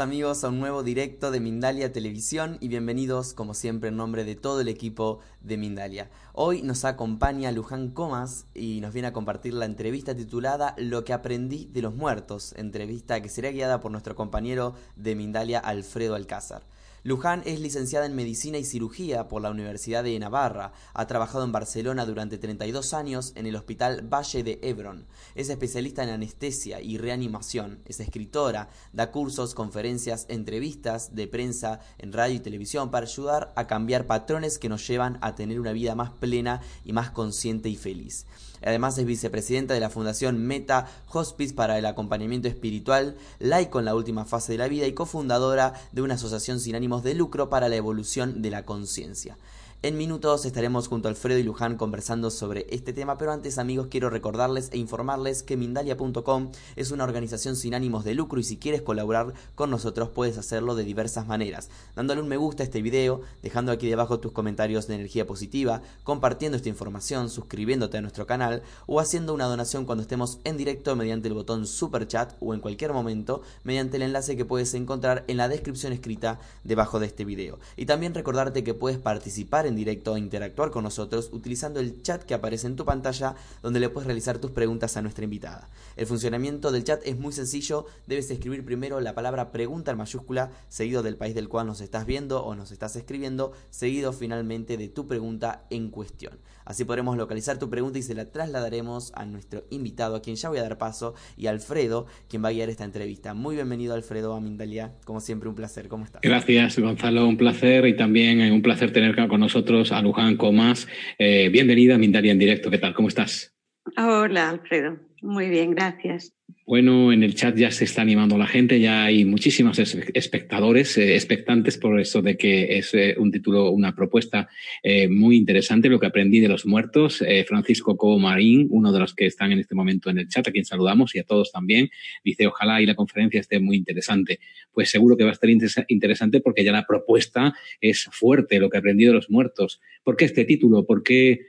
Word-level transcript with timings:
Amigos 0.00 0.42
a 0.42 0.48
un 0.48 0.58
nuevo 0.58 0.82
directo 0.82 1.30
de 1.30 1.40
Mindalia 1.40 1.92
Televisión 1.92 2.58
y 2.60 2.68
bienvenidos 2.68 3.32
como 3.32 3.54
siempre 3.54 3.90
en 3.90 3.96
nombre 3.96 4.24
de 4.24 4.34
todo 4.34 4.60
el 4.60 4.68
equipo 4.68 5.20
de 5.40 5.56
Mindalia. 5.56 6.10
Hoy 6.32 6.62
nos 6.62 6.84
acompaña 6.84 7.52
Luján 7.52 7.90
Comas 7.90 8.46
y 8.54 8.80
nos 8.80 8.92
viene 8.92 9.08
a 9.08 9.12
compartir 9.12 9.54
la 9.54 9.66
entrevista 9.66 10.16
titulada 10.16 10.74
Lo 10.78 11.04
que 11.04 11.12
aprendí 11.12 11.66
de 11.66 11.82
los 11.82 11.94
muertos, 11.94 12.54
entrevista 12.56 13.20
que 13.20 13.28
será 13.28 13.50
guiada 13.50 13.80
por 13.80 13.92
nuestro 13.92 14.16
compañero 14.16 14.74
de 14.96 15.14
Mindalia 15.14 15.60
Alfredo 15.60 16.16
Alcázar. 16.16 16.62
Luján 17.06 17.42
es 17.44 17.60
licenciada 17.60 18.06
en 18.06 18.14
Medicina 18.14 18.56
y 18.56 18.64
Cirugía 18.64 19.28
por 19.28 19.42
la 19.42 19.50
Universidad 19.50 20.02
de 20.02 20.18
Navarra. 20.18 20.72
Ha 20.94 21.06
trabajado 21.06 21.44
en 21.44 21.52
Barcelona 21.52 22.06
durante 22.06 22.38
32 22.38 22.94
años 22.94 23.32
en 23.34 23.44
el 23.44 23.56
Hospital 23.56 24.08
Valle 24.10 24.42
de 24.42 24.58
Hebron. 24.62 25.04
Es 25.34 25.50
especialista 25.50 26.02
en 26.02 26.08
anestesia 26.08 26.80
y 26.80 26.96
reanimación. 26.96 27.82
Es 27.84 28.00
escritora, 28.00 28.70
da 28.94 29.10
cursos, 29.10 29.54
conferencias, 29.54 30.24
entrevistas 30.30 31.14
de 31.14 31.28
prensa 31.28 31.80
en 31.98 32.14
radio 32.14 32.36
y 32.36 32.40
televisión 32.40 32.90
para 32.90 33.04
ayudar 33.04 33.52
a 33.54 33.66
cambiar 33.66 34.06
patrones 34.06 34.58
que 34.58 34.70
nos 34.70 34.88
llevan 34.88 35.18
a 35.20 35.34
tener 35.34 35.60
una 35.60 35.72
vida 35.72 35.94
más 35.94 36.08
plena 36.08 36.62
y 36.86 36.94
más 36.94 37.10
consciente 37.10 37.68
y 37.68 37.76
feliz. 37.76 38.24
Además 38.64 38.96
es 38.98 39.04
vicepresidenta 39.04 39.74
de 39.74 39.80
la 39.80 39.90
Fundación 39.90 40.38
Meta 40.46 40.88
Hospice 41.12 41.54
para 41.54 41.78
el 41.78 41.86
acompañamiento 41.86 42.48
espiritual, 42.48 43.16
laico 43.38 43.78
en 43.78 43.84
la 43.84 43.94
última 43.94 44.24
fase 44.24 44.52
de 44.52 44.58
la 44.58 44.68
vida 44.68 44.86
y 44.86 44.94
cofundadora 44.94 45.74
de 45.92 46.02
una 46.02 46.14
asociación 46.14 46.60
sin 46.60 46.74
ánimos 46.74 47.02
de 47.02 47.14
lucro 47.14 47.50
para 47.50 47.68
la 47.68 47.76
evolución 47.76 48.42
de 48.42 48.50
la 48.50 48.64
conciencia. 48.64 49.36
En 49.84 49.98
minutos 49.98 50.46
estaremos 50.46 50.88
junto 50.88 51.08
a 51.08 51.10
Alfredo 51.10 51.38
y 51.38 51.42
Luján 51.42 51.76
conversando 51.76 52.30
sobre 52.30 52.66
este 52.70 52.94
tema, 52.94 53.18
pero 53.18 53.32
antes 53.32 53.58
amigos 53.58 53.88
quiero 53.90 54.08
recordarles 54.08 54.70
e 54.72 54.78
informarles 54.78 55.42
que 55.42 55.58
Mindalia.com 55.58 56.52
es 56.74 56.90
una 56.90 57.04
organización 57.04 57.54
sin 57.54 57.74
ánimos 57.74 58.02
de 58.02 58.14
lucro 58.14 58.40
y 58.40 58.44
si 58.44 58.56
quieres 58.56 58.80
colaborar 58.80 59.34
con 59.54 59.68
nosotros 59.68 60.08
puedes 60.08 60.38
hacerlo 60.38 60.74
de 60.74 60.84
diversas 60.84 61.26
maneras, 61.26 61.68
dándole 61.94 62.22
un 62.22 62.28
me 62.28 62.38
gusta 62.38 62.62
a 62.62 62.64
este 62.64 62.80
video, 62.80 63.20
dejando 63.42 63.72
aquí 63.72 63.86
debajo 63.86 64.20
tus 64.20 64.32
comentarios 64.32 64.86
de 64.86 64.94
energía 64.94 65.26
positiva, 65.26 65.82
compartiendo 66.02 66.56
esta 66.56 66.70
información, 66.70 67.28
suscribiéndote 67.28 67.98
a 67.98 68.00
nuestro 68.00 68.26
canal 68.26 68.62
o 68.86 69.00
haciendo 69.00 69.34
una 69.34 69.44
donación 69.44 69.84
cuando 69.84 70.00
estemos 70.00 70.38
en 70.44 70.56
directo 70.56 70.96
mediante 70.96 71.28
el 71.28 71.34
botón 71.34 71.66
super 71.66 72.08
chat 72.08 72.32
o 72.40 72.54
en 72.54 72.60
cualquier 72.60 72.94
momento 72.94 73.42
mediante 73.64 73.98
el 73.98 74.04
enlace 74.04 74.34
que 74.34 74.46
puedes 74.46 74.72
encontrar 74.72 75.24
en 75.28 75.36
la 75.36 75.48
descripción 75.48 75.92
escrita 75.92 76.40
debajo 76.62 77.00
de 77.00 77.06
este 77.08 77.26
video. 77.26 77.58
Y 77.76 77.84
también 77.84 78.14
recordarte 78.14 78.64
que 78.64 78.72
puedes 78.72 78.96
participar 78.96 79.66
en 79.66 79.73
directo 79.76 80.16
e 80.16 80.18
interactuar 80.18 80.70
con 80.70 80.84
nosotros 80.84 81.30
utilizando 81.32 81.80
el 81.80 82.02
chat 82.02 82.22
que 82.22 82.34
aparece 82.34 82.66
en 82.66 82.76
tu 82.76 82.84
pantalla 82.84 83.34
donde 83.62 83.80
le 83.80 83.88
puedes 83.88 84.06
realizar 84.06 84.38
tus 84.38 84.50
preguntas 84.50 84.96
a 84.96 85.02
nuestra 85.02 85.24
invitada. 85.24 85.68
El 85.96 86.06
funcionamiento 86.06 86.72
del 86.72 86.84
chat 86.84 87.00
es 87.04 87.18
muy 87.18 87.32
sencillo, 87.32 87.86
debes 88.06 88.30
escribir 88.30 88.64
primero 88.64 89.00
la 89.00 89.14
palabra 89.14 89.52
pregunta 89.52 89.90
en 89.90 89.98
mayúscula, 89.98 90.50
seguido 90.68 91.02
del 91.02 91.16
país 91.16 91.34
del 91.34 91.48
cual 91.48 91.66
nos 91.66 91.80
estás 91.80 92.06
viendo 92.06 92.44
o 92.44 92.54
nos 92.54 92.70
estás 92.70 92.96
escribiendo, 92.96 93.52
seguido 93.70 94.12
finalmente 94.12 94.76
de 94.76 94.88
tu 94.88 95.06
pregunta 95.06 95.66
en 95.70 95.90
cuestión. 95.90 96.38
Así 96.64 96.84
podremos 96.84 97.16
localizar 97.16 97.58
tu 97.58 97.70
pregunta 97.70 97.98
y 97.98 98.02
se 98.02 98.14
la 98.14 98.30
trasladaremos 98.30 99.12
a 99.14 99.24
nuestro 99.24 99.64
invitado, 99.70 100.16
a 100.16 100.22
quien 100.22 100.36
ya 100.36 100.48
voy 100.48 100.58
a 100.58 100.62
dar 100.62 100.78
paso, 100.78 101.14
y 101.36 101.46
a 101.46 101.50
Alfredo, 101.50 102.06
quien 102.28 102.44
va 102.44 102.48
a 102.48 102.52
guiar 102.52 102.68
esta 102.68 102.84
entrevista. 102.84 103.34
Muy 103.34 103.54
bienvenido, 103.54 103.94
Alfredo, 103.94 104.34
a 104.34 104.40
Mindalia. 104.40 104.92
Como 105.04 105.20
siempre, 105.20 105.48
un 105.48 105.54
placer. 105.54 105.88
¿Cómo 105.88 106.04
estás? 106.04 106.20
Gracias, 106.22 106.78
Gonzalo. 106.78 107.26
Un 107.26 107.36
placer 107.36 107.86
y 107.86 107.96
también 107.96 108.52
un 108.52 108.62
placer 108.62 108.92
tener 108.92 109.14
con 109.28 109.40
nosotros 109.40 109.92
a 109.92 110.02
Luján 110.02 110.36
Comas. 110.36 110.88
Eh, 111.18 111.48
bienvenida 111.50 111.94
a 111.94 111.98
Mindalia 111.98 112.32
en 112.32 112.38
directo. 112.38 112.70
¿Qué 112.70 112.78
tal? 112.78 112.94
¿Cómo 112.94 113.08
estás? 113.08 113.54
Hola, 113.96 114.50
Alfredo. 114.50 114.98
Muy 115.24 115.48
bien, 115.48 115.70
gracias. 115.70 116.34
Bueno, 116.66 117.10
en 117.10 117.22
el 117.22 117.34
chat 117.34 117.56
ya 117.56 117.70
se 117.70 117.84
está 117.84 118.02
animando 118.02 118.36
la 118.36 118.46
gente, 118.46 118.78
ya 118.78 119.04
hay 119.04 119.24
muchísimos 119.24 119.78
espectadores 119.78 120.98
eh, 120.98 121.14
expectantes 121.14 121.78
por 121.78 121.98
eso 121.98 122.20
de 122.20 122.36
que 122.36 122.76
es 122.76 122.92
eh, 122.92 123.14
un 123.16 123.32
título, 123.32 123.70
una 123.70 123.94
propuesta 123.94 124.50
eh, 124.82 125.08
muy 125.08 125.38
interesante, 125.38 125.88
lo 125.88 125.98
que 125.98 126.08
aprendí 126.08 126.40
de 126.40 126.48
los 126.48 126.66
muertos. 126.66 127.24
Francisco 127.46 127.96
Comarín, 127.96 128.66
uno 128.68 128.92
de 128.92 128.98
los 128.98 129.14
que 129.14 129.24
están 129.24 129.50
en 129.50 129.60
este 129.60 129.74
momento 129.74 130.10
en 130.10 130.18
el 130.18 130.28
chat, 130.28 130.46
a 130.46 130.52
quien 130.52 130.66
saludamos 130.66 131.14
y 131.14 131.20
a 131.20 131.24
todos 131.24 131.50
también, 131.50 131.88
dice 132.22 132.46
ojalá 132.46 132.82
y 132.82 132.86
la 132.86 132.94
conferencia 132.94 133.40
esté 133.40 133.60
muy 133.60 133.78
interesante. 133.78 134.40
Pues 134.72 134.90
seguro 134.90 135.16
que 135.16 135.24
va 135.24 135.30
a 135.30 135.32
estar 135.32 135.48
interesante 135.88 136.42
porque 136.42 136.64
ya 136.64 136.72
la 136.72 136.84
propuesta 136.86 137.54
es 137.80 138.10
fuerte, 138.12 138.58
lo 138.58 138.68
que 138.68 138.76
aprendí 138.76 139.06
de 139.06 139.14
los 139.14 139.30
muertos. 139.30 139.80
¿Por 140.02 140.18
qué 140.18 140.26
este 140.26 140.44
título? 140.44 140.84
¿Por 140.84 141.02
qué, 141.02 141.46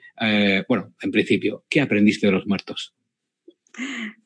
bueno, 0.69 0.93
en 1.01 1.11
principio, 1.11 1.65
¿qué 1.69 1.81
aprendiste 1.81 2.27
de 2.27 2.31
los 2.31 2.47
muertos? 2.47 2.95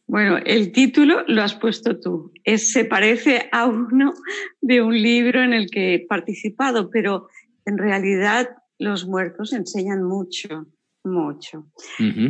Bueno, 0.07 0.37
el 0.43 0.71
título 0.71 1.23
lo 1.27 1.43
has 1.43 1.53
puesto 1.53 1.99
tú. 1.99 2.31
Es, 2.43 2.71
se 2.71 2.83
parece 2.85 3.47
a 3.51 3.67
uno 3.67 4.13
de 4.59 4.81
un 4.81 4.99
libro 4.99 5.43
en 5.43 5.53
el 5.53 5.69
que 5.69 5.93
he 5.93 6.07
participado, 6.07 6.89
pero 6.89 7.29
en 7.65 7.77
realidad 7.77 8.49
los 8.79 9.05
muertos 9.05 9.53
enseñan 9.53 10.01
mucho, 10.01 10.65
mucho. 11.03 11.67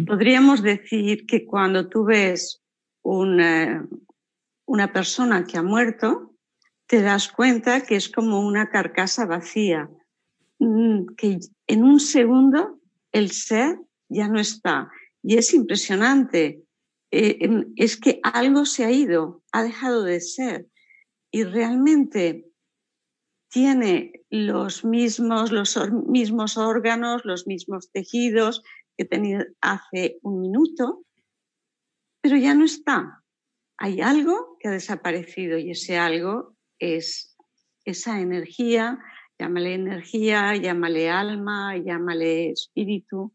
Podríamos 0.05 0.61
decir 0.61 1.25
que 1.25 1.45
cuando 1.45 1.87
tú 1.87 2.03
ves 2.03 2.61
una, 3.01 3.87
una 4.65 4.91
persona 4.91 5.45
que 5.45 5.57
ha 5.57 5.63
muerto, 5.63 6.35
te 6.85 7.01
das 7.01 7.29
cuenta 7.29 7.85
que 7.85 7.95
es 7.95 8.09
como 8.09 8.41
una 8.41 8.69
carcasa 8.69 9.25
vacía, 9.25 9.89
mm, 10.57 11.15
que 11.15 11.39
en 11.67 11.83
un 11.83 11.99
segundo 11.99 12.79
el 13.11 13.31
ser 13.31 13.79
ya 14.09 14.27
no 14.27 14.39
está. 14.39 14.89
Y 15.21 15.37
es 15.37 15.53
impresionante 15.53 16.63
eh, 17.11 17.37
em, 17.41 17.73
es 17.75 17.97
que 17.97 18.19
algo 18.23 18.65
se 18.65 18.85
ha 18.85 18.91
ido, 18.91 19.43
ha 19.51 19.63
dejado 19.63 20.03
de 20.03 20.21
ser 20.21 20.67
y 21.31 21.43
realmente 21.43 22.45
tiene 23.49 24.13
los 24.29 24.85
mismos, 24.85 25.51
los 25.51 25.75
mismos 26.07 26.57
órganos, 26.57 27.25
los 27.25 27.47
mismos 27.47 27.91
tejidos 27.91 28.63
que 28.95 29.05
tenía 29.05 29.45
hace 29.61 30.19
un 30.21 30.41
minuto, 30.41 31.03
pero 32.21 32.37
ya 32.37 32.53
no 32.53 32.65
está. 32.65 33.23
Hay 33.77 34.01
algo 34.01 34.57
que 34.59 34.67
ha 34.67 34.71
desaparecido 34.71 35.57
y 35.57 35.71
ese 35.71 35.97
algo 35.97 36.55
es 36.79 37.35
esa 37.85 38.19
energía, 38.19 38.99
llámale 39.39 39.73
energía, 39.73 40.55
llámale 40.55 41.09
alma, 41.09 41.75
llámale 41.77 42.51
espíritu, 42.51 43.33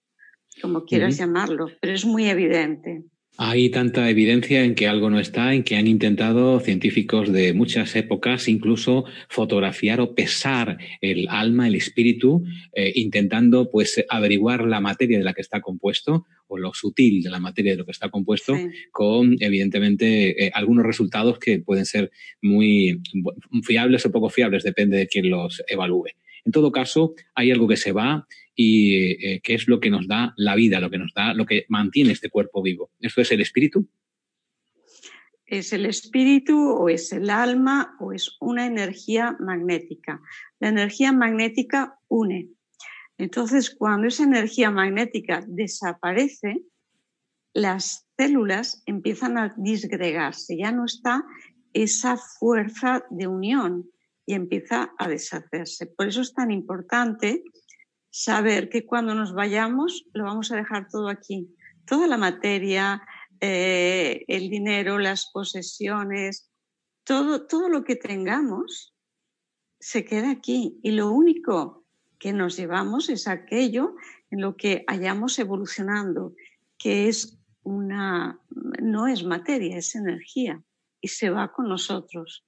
como 0.62 0.84
quieras 0.84 1.16
llamarlo, 1.16 1.66
pero 1.81 1.94
es 1.94 2.04
muy 2.04 2.26
evidente. 2.26 3.04
Hay 3.36 3.69
tanta 3.70 4.08
evidencia 4.08 4.62
en 4.62 4.76
que 4.76 4.86
algo 4.86 5.10
no 5.10 5.19
está, 5.19 5.54
en 5.54 5.64
que 5.64 5.75
han 5.75 5.88
intentado 5.88 6.60
científicos 6.60 7.32
de 7.32 7.52
muchas 7.52 7.96
épocas 7.96 8.46
incluso 8.46 9.06
fotografiar 9.28 10.00
o 10.00 10.14
pesar 10.14 10.78
el 11.00 11.26
alma, 11.28 11.66
el 11.66 11.75
espíritu, 11.75 12.44
eh, 12.75 12.92
intentando 12.94 13.72
pues 13.72 14.04
averiguar 14.08 14.64
la 14.64 14.81
materia 14.81 15.19
de 15.19 15.25
la 15.25 15.32
que 15.34 15.40
está 15.40 15.60
compuesto 15.60 16.26
o 16.46 16.58
lo 16.58 16.72
sutil 16.75 17.25
de 17.25 17.31
la 17.31 17.40
materia 17.40 17.72
de 17.72 17.78
lo 17.78 17.84
que 17.84 17.90
está 17.90 18.08
compuesto, 18.08 18.56
con 18.92 19.36
evidentemente 19.40 20.46
eh, 20.46 20.50
algunos 20.54 20.86
resultados 20.86 21.40
que 21.40 21.58
pueden 21.58 21.86
ser 21.86 22.12
muy 22.40 23.00
fiables 23.64 24.06
o 24.06 24.12
poco 24.12 24.31
fiables, 24.31 24.62
depende 24.62 24.96
de 24.96 25.08
quién 25.08 25.28
los 25.28 25.60
evalúe. 25.66 26.10
En 26.44 26.52
todo 26.52 26.70
caso, 26.70 27.14
hay 27.34 27.50
algo 27.50 27.66
que 27.66 27.76
se 27.76 27.92
va 27.92 28.28
y 28.54 29.12
eh, 29.26 29.40
que 29.42 29.54
es 29.54 29.68
lo 29.68 29.80
que 29.80 29.90
nos 29.90 30.06
da 30.06 30.32
la 30.36 30.54
vida, 30.54 30.80
lo 30.80 30.90
que 30.90 30.98
nos 30.98 31.12
da, 31.14 31.34
lo 31.34 31.46
que 31.46 31.66
mantiene 31.68 32.12
este 32.12 32.30
cuerpo 32.30 32.62
vivo. 32.62 32.90
¿Esto 33.00 33.20
es 33.20 33.32
el 33.32 33.40
espíritu? 33.40 33.88
Es 35.46 35.72
el 35.72 35.86
espíritu 35.86 36.58
o 36.58 36.88
es 36.88 37.12
el 37.12 37.30
alma 37.30 37.96
o 38.00 38.12
es 38.12 38.36
una 38.40 38.66
energía 38.66 39.36
magnética. 39.40 40.20
La 40.58 40.68
energía 40.68 41.12
magnética 41.12 41.98
une. 42.08 42.48
Entonces, 43.18 43.70
cuando 43.70 44.08
esa 44.08 44.24
energía 44.24 44.70
magnética 44.70 45.44
desaparece, 45.46 46.62
las 47.52 48.08
células 48.16 48.82
empiezan 48.86 49.38
a 49.38 49.54
disgregarse, 49.56 50.56
ya 50.58 50.72
no 50.72 50.84
está 50.84 51.24
esa 51.72 52.16
fuerza 52.16 53.04
de 53.10 53.26
unión 53.26 53.90
y 54.26 54.34
empieza 54.34 54.92
a 54.98 55.08
deshacerse. 55.08 55.86
Por 55.86 56.08
eso 56.08 56.22
es 56.22 56.32
tan 56.32 56.50
importante 56.50 57.42
saber 58.14 58.69
que 58.69 58.87
cuando 58.87 59.12
nos 59.16 59.34
vayamos 59.34 60.06
lo 60.12 60.22
vamos 60.22 60.52
a 60.52 60.56
dejar 60.56 60.87
todo 60.88 61.08
aquí. 61.08 61.52
Toda 61.84 62.06
la 62.06 62.16
materia, 62.16 63.02
eh, 63.40 64.25
el 64.28 64.49
dinero, 64.50 65.00
las 65.00 65.32
posesiones, 65.32 66.49
todo, 67.02 67.49
todo 67.49 67.69
lo 67.69 67.82
que 67.82 67.96
tengamos 67.96 68.94
se 69.81 70.05
queda 70.05 70.31
aquí. 70.31 70.78
Y 70.84 70.93
lo 70.93 71.11
único 71.11 71.84
que 72.20 72.32
nos 72.32 72.56
llevamos 72.56 73.08
es 73.08 73.26
aquello 73.26 73.96
en 74.31 74.43
lo 74.43 74.56
que 74.56 74.84
hayamos 74.87 75.37
evolucionando, 75.40 76.37
que 76.78 77.08
es 77.08 77.37
una, 77.64 78.38
no 78.81 79.08
es 79.08 79.25
materia, 79.25 79.76
es 79.76 79.96
energía 79.96 80.62
y 81.00 81.08
se 81.08 81.31
va 81.31 81.50
con 81.50 81.69
nosotros. 81.69 82.44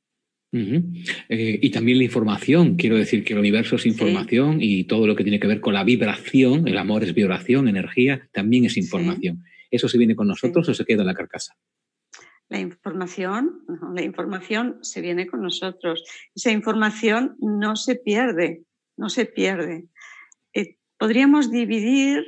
Eh, 1.29 1.58
y 1.62 1.70
también 1.70 1.99
la 1.99 2.05
información, 2.05 2.76
quiero 2.76 2.97
decir 2.97 3.25
que 3.25 3.32
el 3.32 3.38
universo 3.38 3.76
es 3.76 3.87
información 3.87 4.58
y 4.61 4.85
todo 4.85 5.06
lo 5.06 5.17
que 5.17 5.25
tiene 5.25 5.41
que 5.41 5.47
ver 5.47 5.61
con 5.61 5.75
la 5.75 5.85
vibración, 5.85 6.67
el 6.69 6.79
amor 6.79 7.05
es 7.05 7.14
vibración, 7.14 7.69
energía, 7.69 8.29
también 8.32 8.64
es 8.64 8.76
información. 8.76 9.44
¿Eso 9.70 9.88
se 9.88 9.99
viene 9.99 10.17
con 10.17 10.29
nosotros 10.29 10.69
o 10.69 10.75
se 10.75 10.85
queda 10.85 11.03
en 11.03 11.08
la 11.08 11.14
carcasa? 11.14 11.55
La 12.49 12.61
información, 12.61 13.64
la 13.94 14.03
información 14.03 14.79
se 14.82 15.00
viene 15.00 15.26
con 15.26 15.43
nosotros. 15.43 16.05
Esa 16.35 16.53
información 16.53 17.37
no 17.41 17.75
se 17.75 17.97
pierde, 17.97 18.62
no 18.97 19.09
se 19.09 19.26
pierde. 19.26 19.88
Eh, 20.55 20.76
podríamos 20.97 21.50
dividir 21.50 22.25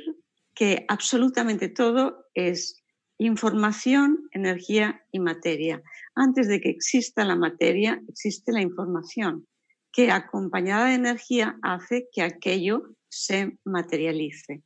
que 0.53 0.85
absolutamente 0.89 1.69
todo 1.69 2.25
es 2.33 2.83
información, 3.19 4.29
energía 4.31 5.03
y 5.11 5.19
materia. 5.19 5.83
Antes 6.15 6.47
de 6.47 6.59
que 6.61 6.69
exista 6.69 7.25
la 7.25 7.35
materia, 7.35 8.01
existe 8.07 8.51
la 8.51 8.61
información, 8.61 9.45
que 9.91 10.09
acompañada 10.09 10.87
de 10.87 10.95
energía 10.95 11.57
hace 11.61 12.07
que 12.11 12.23
aquello 12.23 12.83
se 13.09 13.57
materialice. 13.65 14.63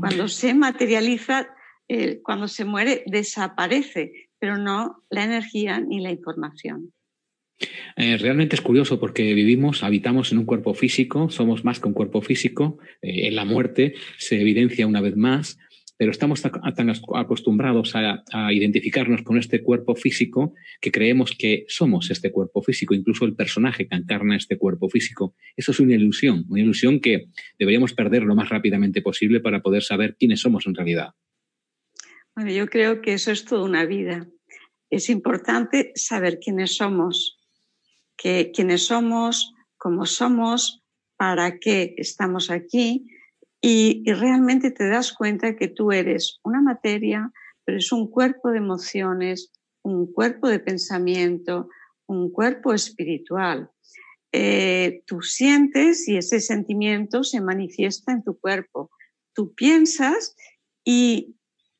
Cuando 0.00 0.26
se 0.26 0.52
materializa, 0.52 1.48
eh, 1.86 2.20
cuando 2.22 2.48
se 2.48 2.64
muere, 2.64 3.04
desaparece, 3.06 4.28
pero 4.40 4.58
no 4.58 5.04
la 5.10 5.22
energía 5.22 5.78
ni 5.78 6.00
la 6.00 6.10
información. 6.10 6.92
Eh, 7.96 8.16
realmente 8.16 8.56
es 8.56 8.62
curioso 8.62 8.98
porque 8.98 9.34
vivimos, 9.34 9.84
habitamos 9.84 10.32
en 10.32 10.38
un 10.38 10.44
cuerpo 10.44 10.74
físico, 10.74 11.30
somos 11.30 11.64
más 11.64 11.78
que 11.78 11.86
un 11.86 11.94
cuerpo 11.94 12.20
físico. 12.20 12.78
Eh, 13.00 13.28
en 13.28 13.36
la 13.36 13.44
muerte 13.44 13.94
se 14.18 14.40
evidencia 14.40 14.86
una 14.88 15.00
vez 15.00 15.16
más, 15.16 15.58
pero 16.00 16.12
estamos 16.12 16.40
tan 16.40 16.88
acostumbrados 17.14 17.92
a, 17.94 18.24
identificarnos 18.54 19.20
con 19.20 19.36
este 19.36 19.62
cuerpo 19.62 19.94
físico 19.94 20.54
que 20.80 20.90
creemos 20.90 21.36
que 21.38 21.66
somos 21.68 22.10
este 22.10 22.32
cuerpo 22.32 22.62
físico, 22.62 22.94
incluso 22.94 23.26
el 23.26 23.36
personaje 23.36 23.86
que 23.86 23.96
encarna 23.96 24.34
este 24.34 24.56
cuerpo 24.56 24.88
físico. 24.88 25.34
Eso 25.54 25.72
es 25.72 25.78
una 25.78 25.92
ilusión, 25.92 26.46
una 26.48 26.62
ilusión 26.62 27.00
que 27.00 27.28
deberíamos 27.58 27.92
perder 27.92 28.22
lo 28.22 28.34
más 28.34 28.48
rápidamente 28.48 29.02
posible 29.02 29.40
para 29.40 29.60
poder 29.60 29.82
saber 29.82 30.16
quiénes 30.18 30.40
somos 30.40 30.66
en 30.66 30.74
realidad. 30.74 31.10
Bueno, 32.34 32.50
yo 32.50 32.66
creo 32.66 33.02
que 33.02 33.12
eso 33.12 33.30
es 33.30 33.44
toda 33.44 33.64
una 33.64 33.84
vida. 33.84 34.26
Es 34.88 35.10
importante 35.10 35.92
saber 35.96 36.38
quiénes 36.38 36.76
somos, 36.76 37.38
que 38.16 38.52
quiénes 38.54 38.86
somos, 38.86 39.52
cómo 39.76 40.06
somos, 40.06 40.82
para 41.18 41.58
qué 41.58 41.92
estamos 41.98 42.50
aquí 42.50 43.04
y, 43.60 44.02
realmente 44.10 44.70
te 44.70 44.88
das 44.88 45.12
cuenta 45.12 45.56
que 45.56 45.68
tú 45.68 45.92
eres 45.92 46.40
una 46.44 46.62
materia, 46.62 47.30
pero 47.64 47.78
es 47.78 47.92
un 47.92 48.10
cuerpo 48.10 48.50
de 48.50 48.58
emociones, 48.58 49.52
un 49.82 50.10
cuerpo 50.12 50.48
de 50.48 50.60
pensamiento, 50.60 51.68
un 52.06 52.30
cuerpo 52.32 52.72
espiritual. 52.72 53.70
Eh, 54.32 55.02
tú 55.06 55.22
sientes 55.22 56.08
y 56.08 56.16
ese 56.16 56.40
sentimiento 56.40 57.22
se 57.22 57.40
manifiesta 57.40 58.12
en 58.12 58.22
tu 58.22 58.38
cuerpo. 58.38 58.90
Tú 59.34 59.54
piensas 59.54 60.34
y 60.84 61.36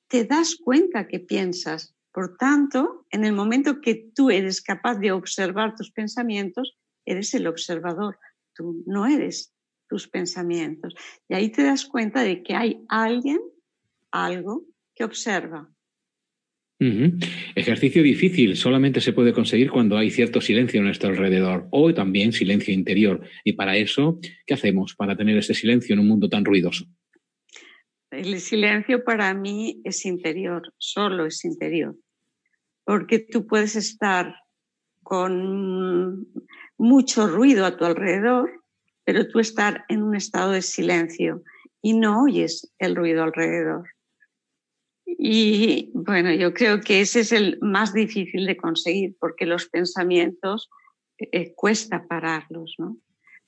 te 0.08 0.24
das 0.24 0.56
cuenta 0.56 1.06
que 1.06 1.20
piensas, 1.20 1.94
por 2.12 2.36
tanto, 2.36 3.06
en 3.10 3.24
el 3.24 3.32
momento 3.32 3.80
que 3.80 4.10
tú 4.14 4.30
eres 4.30 4.60
capaz 4.60 4.96
de 4.96 5.12
observar 5.12 5.76
tus 5.76 5.92
pensamientos, 5.92 6.76
eres 7.06 7.32
el 7.34 7.46
observador, 7.46 8.18
tú 8.54 8.82
no 8.86 9.06
eres 9.06 9.54
tus 9.90 10.06
pensamientos. 10.08 10.94
Y 11.28 11.34
ahí 11.34 11.50
te 11.50 11.64
das 11.64 11.84
cuenta 11.84 12.22
de 12.22 12.42
que 12.42 12.54
hay 12.54 12.80
alguien, 12.88 13.40
algo 14.12 14.64
que 14.94 15.04
observa. 15.04 15.68
Ejercicio 17.54 18.02
difícil, 18.02 18.56
solamente 18.56 19.02
se 19.02 19.12
puede 19.12 19.34
conseguir 19.34 19.70
cuando 19.70 19.98
hay 19.98 20.10
cierto 20.10 20.40
silencio 20.40 20.80
a 20.80 20.84
nuestro 20.84 21.10
alrededor 21.10 21.68
o 21.72 21.92
también 21.92 22.32
silencio 22.32 22.72
interior. 22.72 23.20
Y 23.44 23.52
para 23.52 23.76
eso, 23.76 24.18
¿qué 24.46 24.54
hacemos 24.54 24.94
para 24.94 25.14
tener 25.14 25.36
ese 25.36 25.52
silencio 25.52 25.92
en 25.92 25.98
un 25.98 26.08
mundo 26.08 26.30
tan 26.30 26.42
ruidoso? 26.42 26.86
El 28.10 28.40
silencio 28.40 29.04
para 29.04 29.34
mí 29.34 29.82
es 29.84 30.06
interior, 30.06 30.72
solo 30.78 31.26
es 31.26 31.44
interior, 31.44 31.96
porque 32.84 33.18
tú 33.18 33.46
puedes 33.46 33.76
estar 33.76 34.34
con 35.02 36.26
mucho 36.78 37.26
ruido 37.28 37.66
a 37.66 37.76
tu 37.76 37.84
alrededor, 37.84 38.59
pero 39.10 39.26
tú 39.26 39.40
estar 39.40 39.84
en 39.88 40.04
un 40.04 40.14
estado 40.14 40.52
de 40.52 40.62
silencio 40.62 41.42
y 41.82 41.94
no 41.94 42.22
oyes 42.22 42.72
el 42.78 42.94
ruido 42.94 43.24
alrededor. 43.24 43.88
Y 45.04 45.90
bueno, 45.94 46.32
yo 46.32 46.54
creo 46.54 46.80
que 46.80 47.00
ese 47.00 47.18
es 47.18 47.32
el 47.32 47.58
más 47.60 47.92
difícil 47.92 48.46
de 48.46 48.56
conseguir 48.56 49.16
porque 49.18 49.46
los 49.46 49.66
pensamientos 49.66 50.70
eh, 51.18 51.52
cuesta 51.56 52.06
pararlos, 52.06 52.76
¿no? 52.78 52.98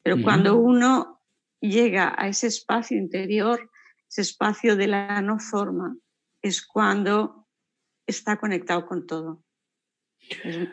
Pero 0.03 0.21
cuando 0.21 0.57
uno 0.57 1.23
llega 1.61 2.13
a 2.19 2.27
ese 2.27 2.49
espacio 2.49 2.99
interior, 2.99 3.71
ese 4.09 4.23
espacio 4.23 4.75
de 4.75 4.89
la 4.89 5.23
no 5.23 5.39
forma, 5.39 5.97
es 6.43 6.67
cuando 6.67 7.47
está 8.05 8.37
conectado 8.41 8.85
con 8.85 9.07
todo. 9.07 9.45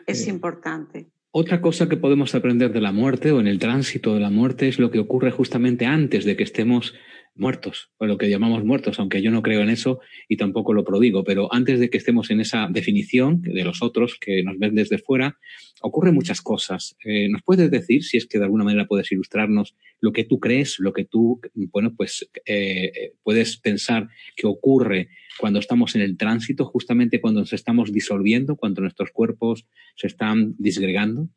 Es, 0.04 0.26
eh, 0.26 0.30
importante. 0.30 1.12
Otra 1.32 1.60
cosa 1.60 1.88
que 1.88 1.96
podemos 1.96 2.34
aprender 2.34 2.72
de 2.72 2.80
la 2.80 2.90
muerte 2.90 3.30
o 3.30 3.38
en 3.38 3.46
el 3.46 3.60
tránsito 3.60 4.14
de 4.14 4.20
la 4.20 4.30
muerte 4.30 4.66
es 4.66 4.80
lo 4.80 4.90
que 4.90 4.98
ocurre 4.98 5.30
justamente 5.30 5.86
antes 5.86 6.24
de 6.24 6.36
que 6.36 6.42
estemos 6.42 6.94
muertos, 7.34 7.90
o 7.98 8.06
lo 8.06 8.18
que 8.18 8.28
llamamos 8.28 8.64
muertos, 8.64 8.98
aunque 8.98 9.22
yo 9.22 9.30
no 9.30 9.42
creo 9.42 9.62
en 9.62 9.70
eso 9.70 10.00
y 10.28 10.36
tampoco 10.36 10.72
lo 10.74 10.84
prodigo, 10.84 11.24
pero 11.24 11.52
antes 11.52 11.80
de 11.80 11.88
que 11.88 11.98
estemos 11.98 12.30
en 12.30 12.40
esa 12.40 12.68
definición 12.70 13.40
de 13.42 13.64
los 13.64 13.82
otros 13.82 14.18
que 14.20 14.42
nos 14.42 14.58
ven 14.58 14.74
desde 14.74 14.98
fuera, 14.98 15.38
ocurren 15.80 16.14
muchas 16.14 16.40
cosas. 16.42 16.96
Eh, 17.04 17.28
¿Nos 17.28 17.42
puedes 17.42 17.70
decir, 17.70 18.04
si 18.04 18.16
es 18.16 18.26
que 18.26 18.38
de 18.38 18.44
alguna 18.44 18.64
manera 18.64 18.86
puedes 18.86 19.10
ilustrarnos, 19.12 19.74
lo 20.00 20.12
que 20.12 20.24
tú 20.24 20.38
crees, 20.38 20.78
lo 20.78 20.92
que 20.92 21.04
tú, 21.04 21.40
bueno, 21.54 21.94
pues 21.96 22.28
eh, 22.44 23.14
puedes 23.22 23.56
pensar 23.58 24.08
que 24.36 24.46
ocurre 24.46 25.08
cuando 25.38 25.58
estamos 25.58 25.94
en 25.94 26.02
el 26.02 26.16
tránsito, 26.16 26.66
justamente 26.66 27.20
cuando 27.20 27.40
nos 27.40 27.52
estamos 27.52 27.92
disolviendo, 27.92 28.56
cuando 28.56 28.82
nuestros 28.82 29.10
cuerpos 29.10 29.66
se 29.96 30.06
están 30.06 30.54
disgregando? 30.58 31.28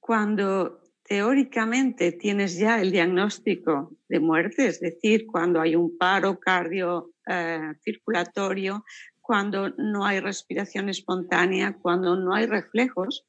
Cuando 0.00 0.87
teóricamente 1.08 2.12
tienes 2.12 2.58
ya 2.58 2.80
el 2.80 2.92
diagnóstico 2.92 3.96
de 4.08 4.20
muerte, 4.20 4.66
es 4.66 4.80
decir, 4.80 5.26
cuando 5.26 5.60
hay 5.60 5.74
un 5.74 5.96
paro 5.96 6.38
cardiocirculatorio, 6.38 8.76
eh, 8.76 8.82
cuando 9.20 9.70
no 9.70 10.06
hay 10.06 10.20
respiración 10.20 10.88
espontánea, 10.88 11.76
cuando 11.80 12.16
no 12.16 12.34
hay 12.34 12.46
reflejos, 12.46 13.24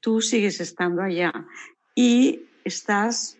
tú 0.00 0.20
sigues 0.20 0.60
estando 0.60 1.02
allá. 1.02 1.32
Y 1.94 2.42
estás, 2.64 3.38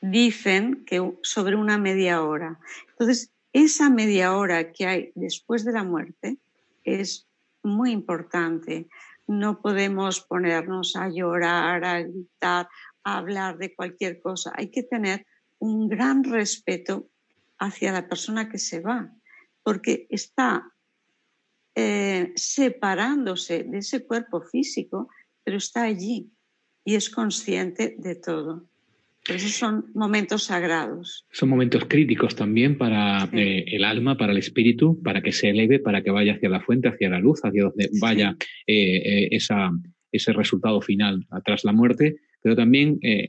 dicen 0.00 0.84
que 0.84 1.12
sobre 1.22 1.56
una 1.56 1.78
media 1.78 2.22
hora. 2.22 2.58
Entonces, 2.90 3.32
esa 3.52 3.90
media 3.90 4.36
hora 4.36 4.72
que 4.72 4.86
hay 4.86 5.12
después 5.14 5.64
de 5.64 5.72
la 5.72 5.84
muerte 5.84 6.38
es 6.84 7.26
muy 7.62 7.90
importante. 7.90 8.88
No 9.26 9.60
podemos 9.60 10.20
ponernos 10.20 10.96
a 10.96 11.08
llorar, 11.08 11.84
a 11.84 12.02
gritar, 12.02 12.68
hablar 13.04 13.58
de 13.58 13.74
cualquier 13.74 14.20
cosa. 14.20 14.52
Hay 14.54 14.70
que 14.70 14.82
tener 14.82 15.26
un 15.58 15.88
gran 15.88 16.24
respeto 16.24 17.08
hacia 17.58 17.92
la 17.92 18.08
persona 18.08 18.48
que 18.48 18.58
se 18.58 18.80
va, 18.80 19.12
porque 19.62 20.06
está 20.10 20.72
eh, 21.74 22.32
separándose 22.36 23.64
de 23.64 23.78
ese 23.78 24.04
cuerpo 24.06 24.40
físico, 24.40 25.08
pero 25.44 25.56
está 25.58 25.82
allí 25.82 26.30
y 26.84 26.94
es 26.94 27.10
consciente 27.10 27.96
de 27.98 28.14
todo. 28.14 28.68
esos 29.28 29.52
son 29.52 29.86
momentos 29.94 30.44
sagrados. 30.44 31.26
Son 31.32 31.48
momentos 31.48 31.84
críticos 31.86 32.34
también 32.34 32.78
para 32.78 33.28
eh, 33.32 33.64
el 33.68 33.84
alma, 33.84 34.16
para 34.16 34.32
el 34.32 34.38
espíritu, 34.38 35.00
para 35.02 35.22
que 35.22 35.32
se 35.32 35.50
eleve, 35.50 35.80
para 35.80 36.02
que 36.02 36.10
vaya 36.10 36.34
hacia 36.34 36.48
la 36.48 36.60
fuente, 36.60 36.88
hacia 36.88 37.10
la 37.10 37.18
luz, 37.18 37.40
hacia 37.42 37.64
donde 37.64 37.90
vaya 38.00 38.36
eh, 38.66 39.28
esa, 39.32 39.70
ese 40.12 40.32
resultado 40.32 40.80
final 40.80 41.26
tras 41.44 41.64
la 41.64 41.72
muerte 41.72 42.16
pero 42.42 42.56
también, 42.56 42.98
eh, 43.02 43.26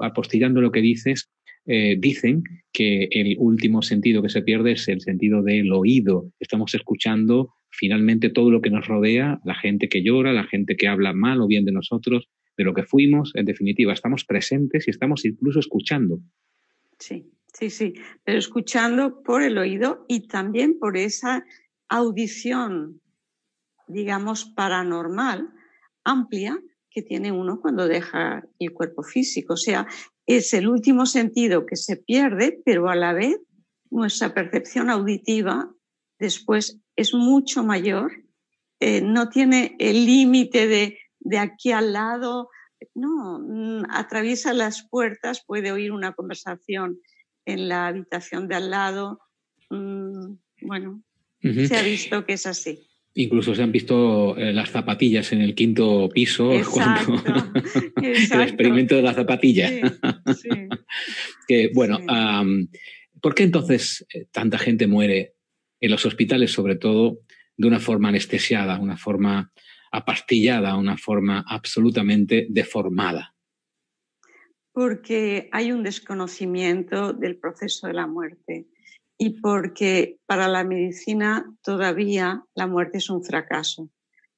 apostillando 0.00 0.60
lo 0.60 0.70
que 0.70 0.80
dices, 0.80 1.30
eh, 1.66 1.96
dicen 1.98 2.42
que 2.72 3.08
el 3.10 3.36
último 3.38 3.82
sentido 3.82 4.22
que 4.22 4.28
se 4.28 4.42
pierde 4.42 4.72
es 4.72 4.88
el 4.88 5.00
sentido 5.00 5.42
del 5.42 5.72
oído. 5.72 6.30
Estamos 6.40 6.74
escuchando 6.74 7.54
finalmente 7.70 8.30
todo 8.30 8.50
lo 8.50 8.60
que 8.60 8.70
nos 8.70 8.86
rodea, 8.86 9.40
la 9.44 9.54
gente 9.54 9.88
que 9.88 10.02
llora, 10.02 10.32
la 10.32 10.44
gente 10.44 10.76
que 10.76 10.88
habla 10.88 11.12
mal 11.12 11.40
o 11.40 11.46
bien 11.46 11.64
de 11.64 11.72
nosotros, 11.72 12.28
de 12.56 12.64
lo 12.64 12.74
que 12.74 12.82
fuimos, 12.82 13.32
en 13.34 13.44
definitiva, 13.44 13.92
estamos 13.92 14.24
presentes 14.24 14.88
y 14.88 14.90
estamos 14.90 15.24
incluso 15.24 15.60
escuchando. 15.60 16.18
Sí, 16.98 17.30
sí, 17.54 17.70
sí, 17.70 17.94
pero 18.24 18.38
escuchando 18.38 19.22
por 19.22 19.42
el 19.42 19.56
oído 19.56 20.04
y 20.08 20.26
también 20.26 20.78
por 20.78 20.96
esa 20.96 21.44
audición, 21.88 23.00
digamos, 23.88 24.44
paranormal, 24.44 25.48
amplia, 26.04 26.58
que 26.90 27.02
tiene 27.02 27.32
uno 27.32 27.60
cuando 27.60 27.86
deja 27.86 28.44
el 28.58 28.72
cuerpo 28.72 29.02
físico. 29.02 29.54
O 29.54 29.56
sea, 29.56 29.86
es 30.26 30.52
el 30.54 30.68
último 30.68 31.06
sentido 31.06 31.66
que 31.66 31.76
se 31.76 31.96
pierde, 31.96 32.60
pero 32.64 32.88
a 32.88 32.96
la 32.96 33.12
vez 33.12 33.38
nuestra 33.90 34.34
percepción 34.34 34.90
auditiva 34.90 35.72
después 36.18 36.78
es 36.96 37.14
mucho 37.14 37.64
mayor, 37.64 38.12
eh, 38.78 39.00
no 39.02 39.28
tiene 39.28 39.76
el 39.78 40.06
límite 40.06 40.66
de, 40.66 40.98
de 41.18 41.38
aquí 41.38 41.72
al 41.72 41.92
lado, 41.92 42.50
no, 42.94 43.38
mm, 43.40 43.84
atraviesa 43.90 44.52
las 44.52 44.86
puertas, 44.88 45.44
puede 45.46 45.72
oír 45.72 45.92
una 45.92 46.12
conversación 46.12 47.00
en 47.44 47.68
la 47.68 47.86
habitación 47.86 48.48
de 48.48 48.54
al 48.54 48.70
lado. 48.70 49.20
Mm, 49.70 50.34
bueno, 50.62 51.02
se 51.40 51.76
ha 51.76 51.82
visto 51.82 52.24
que 52.24 52.34
es 52.34 52.46
así. 52.46 52.89
Incluso 53.14 53.54
se 53.54 53.62
han 53.62 53.72
visto 53.72 54.36
eh, 54.36 54.52
las 54.52 54.70
zapatillas 54.70 55.32
en 55.32 55.40
el 55.40 55.54
quinto 55.54 56.08
piso 56.12 56.52
cuando 56.72 57.22
el 58.02 58.40
experimento 58.40 58.94
de 58.94 59.02
la 59.02 59.14
zapatilla. 59.14 59.68
que 61.48 61.70
bueno, 61.74 61.98
¿por 63.20 63.34
qué 63.34 63.42
entonces 63.42 64.06
eh, 64.14 64.26
tanta 64.30 64.58
gente 64.58 64.86
muere 64.86 65.34
en 65.80 65.90
los 65.90 66.06
hospitales, 66.06 66.52
sobre 66.52 66.76
todo 66.76 67.20
de 67.56 67.66
una 67.66 67.80
forma 67.80 68.10
anestesiada, 68.10 68.78
una 68.78 68.96
forma 68.96 69.52
apastillada, 69.90 70.76
una 70.76 70.96
forma 70.96 71.44
absolutamente 71.48 72.46
deformada? 72.48 73.34
Porque 74.72 75.48
hay 75.50 75.72
un 75.72 75.82
desconocimiento 75.82 77.12
del 77.12 77.38
proceso 77.38 77.88
de 77.88 77.94
la 77.94 78.06
muerte 78.06 78.68
y 79.22 79.38
porque 79.38 80.18
para 80.24 80.48
la 80.48 80.64
medicina 80.64 81.44
todavía 81.62 82.42
la 82.54 82.66
muerte 82.66 82.96
es 82.96 83.10
un 83.10 83.22
fracaso. 83.22 83.90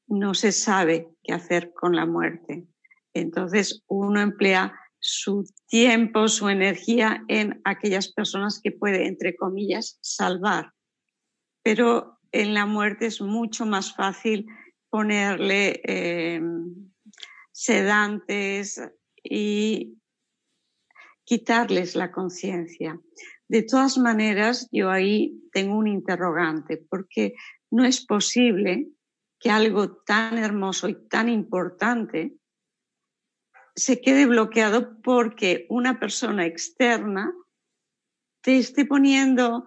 No 0.09 0.35
se 0.35 0.51
sabe 0.51 1.09
qué 1.23 1.33
hacer 1.33 1.73
con 1.73 1.95
la 1.95 2.05
muerte. 2.05 2.67
Entonces 3.15 3.85
uno 3.87 4.21
emplea 4.21 4.75
su 4.99 5.45
tiempo, 5.69 6.27
su 6.27 6.49
energía 6.49 7.23
en 7.29 7.61
aquellas 7.63 8.13
personas 8.13 8.61
que 8.61 8.73
puede, 8.73 9.07
entre 9.07 9.37
comillas, 9.37 9.99
salvar. 10.01 10.73
Pero 11.63 12.19
en 12.33 12.53
la 12.53 12.67
muerte 12.67 13.07
es 13.07 13.21
mucho 13.21 13.65
más 13.65 13.95
fácil 13.95 14.49
ponerle 14.91 15.81
em, 15.85 16.91
sedantes 17.53 18.83
y 19.23 19.97
quitarles 21.25 21.95
la 21.95 22.11
conciencia. 22.11 23.01
De 23.53 23.63
todas 23.63 23.99
maneras, 23.99 24.67
yo 24.73 24.91
ahí 24.91 25.39
tengo 25.53 25.77
un 25.77 25.87
interrogante, 25.87 26.79
porque 26.79 27.35
no 27.71 27.85
es 27.85 28.03
posible 28.03 28.89
que 29.39 29.51
algo 29.51 29.95
tan 30.07 30.39
hermoso 30.39 30.89
y 30.89 30.95
tan 31.07 31.29
importante 31.29 32.35
se 33.77 34.01
quede 34.01 34.25
bloqueado 34.25 35.03
porque 35.03 35.67
una 35.69 36.01
persona 36.01 36.47
externa 36.47 37.31
te 38.43 38.57
esté 38.57 38.87
poniendo 38.87 39.67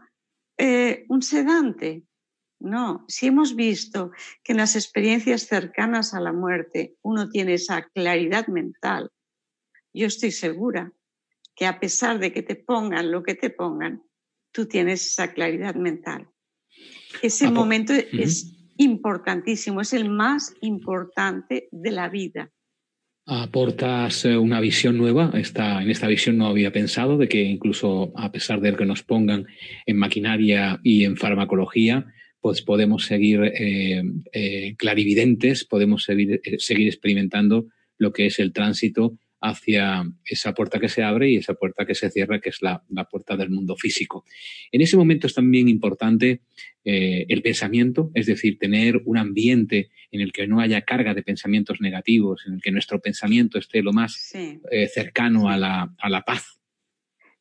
eh, 0.58 1.06
un 1.08 1.22
sedante. 1.22 2.08
No, 2.60 3.06
si 3.08 3.28
hemos 3.28 3.56
visto 3.56 4.10
que 4.44 4.54
en 4.54 4.58
las 4.58 4.76
experiencias 4.76 5.44
cercanas 5.44 6.16
a 6.16 6.22
la 6.22 6.34
muerte 6.34 6.98
uno 7.04 7.30
tiene 7.30 7.54
esa 7.54 7.84
claridad 7.90 8.48
mental, 8.48 9.12
yo 9.94 10.08
estoy 10.08 10.32
segura 10.32 10.92
que 11.56 11.66
a 11.66 11.80
pesar 11.80 12.20
de 12.20 12.32
que 12.32 12.44
te 12.44 12.56
pongan 12.56 13.12
lo 13.12 13.24
que 13.24 13.36
te 13.36 13.50
pongan, 13.50 14.04
tú 14.52 14.66
tienes 14.66 15.06
esa 15.06 15.34
claridad 15.34 15.76
mental. 15.76 16.28
Ese 17.22 17.50
momento 17.50 17.94
es 17.94 18.56
importantísimo, 18.78 19.82
es 19.82 19.94
el 19.94 20.10
más 20.10 20.54
importante 20.62 21.70
de 21.72 21.92
la 21.92 22.10
vida. 22.10 22.52
Aportas 23.26 24.26
eh, 24.26 24.38
una 24.38 24.60
visión 24.60 24.98
nueva. 24.98 25.32
Esta, 25.34 25.82
en 25.82 25.90
esta 25.90 26.08
visión 26.08 26.38
no 26.38 26.48
había 26.48 26.72
pensado 26.72 27.18
de 27.18 27.28
que 27.28 27.42
incluso 27.42 28.14
a 28.16 28.32
pesar 28.32 28.62
de 28.62 28.76
que 28.76 28.86
nos 28.86 29.02
pongan 29.02 29.48
en 29.86 29.98
maquinaria 29.98 30.80
y 30.84 31.06
en 31.06 31.18
farmacología, 31.18 32.06
pues 32.40 32.62
podemos 32.62 33.06
seguir 33.06 33.42
eh, 33.44 34.04
eh, 34.32 34.76
clarividentes, 34.78 35.66
podemos 35.66 36.04
seguir, 36.04 36.40
seguir 36.60 36.88
experimentando 36.88 37.66
lo 37.98 38.14
que 38.14 38.28
es 38.28 38.38
el 38.38 38.54
tránsito 38.54 39.18
hacia 39.48 40.04
esa 40.26 40.54
puerta 40.54 40.80
que 40.80 40.90
se 40.90 41.04
abre 41.04 41.30
y 41.30 41.38
esa 41.38 41.54
puerta 41.54 41.86
que 41.86 41.96
se 41.96 42.10
cierra, 42.10 42.40
que 42.40 42.50
es 42.50 42.62
la, 42.62 42.84
puerta 43.10 43.38
del 43.38 43.50
mundo 43.50 43.76
físico. 43.76 44.26
En 44.72 44.82
ese 44.82 44.98
momento 44.98 45.28
es 45.28 45.34
también 45.34 45.68
importante 45.68 46.42
eh, 46.84 47.26
el 47.30 47.42
pensamiento, 47.42 48.12
es 48.14 48.26
decir, 48.26 48.58
tener 48.58 49.02
un 49.06 49.18
ambiente 49.18 49.90
en 50.12 50.22
el 50.22 50.32
que 50.32 50.48
no 50.48 50.60
haya 50.60 50.82
carga 50.82 51.14
de 51.14 51.24
pensamientos 51.24 51.80
negativos, 51.80 52.44
en 52.48 52.56
el 52.56 52.62
que 52.62 52.72
nuestro 52.72 53.00
pensamiento 53.00 53.60
esté 53.60 53.84
lo 53.84 53.94
más 53.94 54.34
eh, 54.34 54.88
cercano 54.88 55.50
a, 55.50 55.58
la, 55.58 55.94
a 56.00 56.10
la 56.10 56.22
paz. 56.22 56.60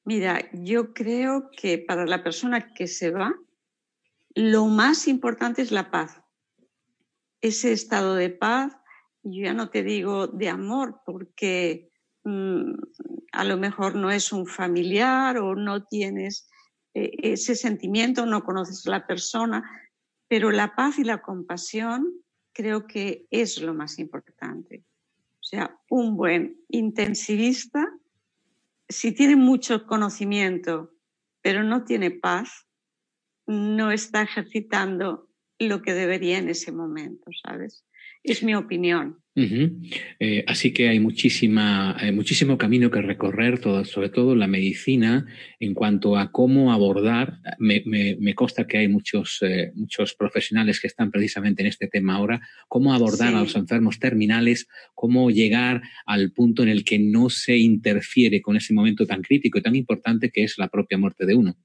Mira, 0.05 0.51
yo 0.53 0.93
creo 0.93 1.51
que 1.51 1.79
para 1.79 2.05
la 2.05 2.23
persona 2.23 2.75
que 2.75 2.87
se 2.87 3.11
va, 3.11 3.35
lo 4.35 4.67
más 4.67 5.09
importante 5.09 5.63
es 5.63 5.73
la 5.73 5.91
paz. 5.91 6.21
Ese 7.41 7.73
estado 7.73 8.15
de 8.15 8.31
paz, 8.31 8.77
yo 9.23 9.45
ya 9.45 9.55
no 9.55 9.71
te 9.71 9.83
digo 9.83 10.27
de 10.27 10.51
amor, 10.51 11.01
porque 11.07 11.91
a 12.25 13.45
lo 13.45 13.57
mejor 13.59 13.97
no 13.97 14.11
es 14.11 14.33
un 14.33 14.47
familiar 14.47 15.39
o 15.39 15.55
no 15.55 15.85
tienes 15.85 16.49
eh, 16.95 17.11
ese 17.23 17.55
sentimiento, 17.55 18.25
no 18.25 18.45
conoces 18.45 18.87
a 18.87 18.91
la 18.91 19.07
persona, 19.07 19.63
pero 20.29 20.51
la 20.51 20.75
paz 20.75 20.99
y 20.99 21.05
la 21.05 21.21
compasión 21.21 22.07
creo 22.53 22.87
que 22.87 23.27
es 23.31 23.61
lo 23.61 23.75
más 23.75 23.99
importante. 23.99 24.85
O 25.41 25.47
sea, 25.47 25.79
un 25.91 26.17
buen 26.17 26.57
intensivista, 26.69 27.93
si 28.89 29.13
tiene 29.13 29.37
mucho 29.37 29.87
conocimiento, 29.87 30.93
pero 31.43 31.63
no 31.63 31.85
tiene 31.85 32.11
paz, 32.11 32.67
no 33.47 33.91
está 33.91 34.23
ejercitando 34.23 35.29
lo 35.59 35.83
que 35.83 35.93
debería 35.93 36.39
en 36.39 36.49
ese 36.49 36.73
momento, 36.73 37.31
¿sabes? 37.45 37.85
Es 38.25 38.43
mi 38.43 38.55
opinión. 38.55 39.19
Eh, 39.37 40.45
así 40.47 40.73
que 40.73 40.89
hay 40.89 41.01
muchísima, 41.01 41.97
muchísimo 42.13 42.57
camino 42.57 42.91
que 42.91 43.03
recorrer, 43.03 43.59
todo, 43.59 43.85
sobre 43.85 44.09
todo 44.09 44.35
la 44.35 44.47
medicina, 44.47 45.27
en 45.59 45.75
cuanto 45.75 46.17
a 46.17 46.31
cómo 46.33 46.73
abordar. 46.73 47.41
Me, 47.59 47.83
me, 47.85 48.35
consta 48.35 48.67
que 48.67 48.79
hay 48.79 48.89
muchos, 48.89 49.39
eh, 49.43 49.73
muchos 49.75 50.15
profesionales 50.15 50.81
que 50.81 50.87
están 50.87 51.11
precisamente 51.11 51.63
en 51.63 51.69
este 51.69 51.89
tema 51.89 52.15
ahora, 52.15 52.41
cómo 52.69 52.95
abordar 52.95 53.35
a 53.35 53.41
los 53.41 53.57
enfermos 53.57 53.99
terminales, 53.99 54.69
cómo 54.95 55.31
llegar 55.31 55.83
al 56.07 56.33
punto 56.33 56.63
en 56.63 56.71
el 56.71 56.83
que 56.83 56.99
no 56.99 57.29
se 57.29 57.59
interfiere 57.59 58.41
con 58.41 58.57
ese 58.57 58.73
momento 58.73 59.05
tan 59.05 59.21
crítico 59.21 59.59
y 59.59 59.63
tan 59.63 59.77
importante 59.77 60.31
que 60.31 60.45
es 60.45 60.57
la 60.57 60.69
propia 60.69 60.97
muerte 60.97 61.27
de 61.27 61.35
uno. 61.35 61.57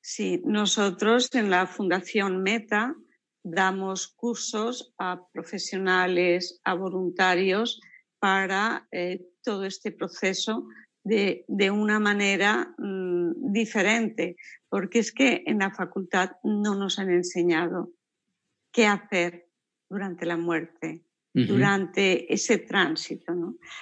Sí, 0.00 0.40
nosotros 0.46 1.28
en 1.34 1.50
la 1.50 1.66
Fundación 1.66 2.42
Meta 2.42 2.94
damos 3.42 4.08
cursos 4.08 4.94
a 4.98 5.26
profesionales, 5.32 6.60
a 6.64 6.74
voluntarios 6.74 7.80
para 8.18 8.86
eh, 8.92 9.26
todo 9.42 9.64
este 9.64 9.92
proceso 9.92 10.66
de, 11.02 11.70
una 11.70 11.98
manera 11.98 12.74
mm, 12.78 13.52
diferente, 13.52 14.36
porque 14.68 14.98
es 14.98 15.12
que 15.12 15.42
en 15.46 15.58
la 15.58 15.70
facultad 15.70 16.32
no 16.44 16.74
nos 16.74 16.98
han 16.98 17.10
enseñado 17.10 17.92
qué 18.72 18.86
hacer 18.86 19.48
durante 19.88 20.26
la 20.26 20.36
muerte, 20.36 21.04
durante 21.32 22.32
ese 22.32 22.58
tránsito. 22.58 23.32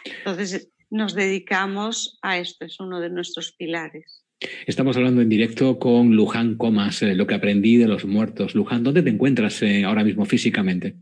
Entonces 0.05 0.71
nos 0.91 1.15
dedicamos 1.15 2.19
a 2.23 2.39
esto, 2.39 2.65
es 2.65 2.79
uno 2.81 3.01
de 3.01 3.11
nuestros 3.11 3.53
pilares. 3.53 4.25
Estamos 4.67 4.97
hablando 4.97 5.21
en 5.21 5.29
directo 5.29 5.81
con 5.81 6.15
Luján 6.15 6.57
Comas, 6.57 7.03
eh, 7.03 7.15
lo 7.17 7.27
que 7.27 7.35
aprendí 7.35 7.77
de 7.77 7.89
los 7.89 8.05
muertos. 8.05 8.55
Luján, 8.55 8.85
¿dónde 8.85 9.03
te 9.03 9.11
encuentras 9.11 9.63
eh, 9.63 9.85
ahora 9.85 10.05
mismo 10.05 10.25
físicamente? 10.27 10.97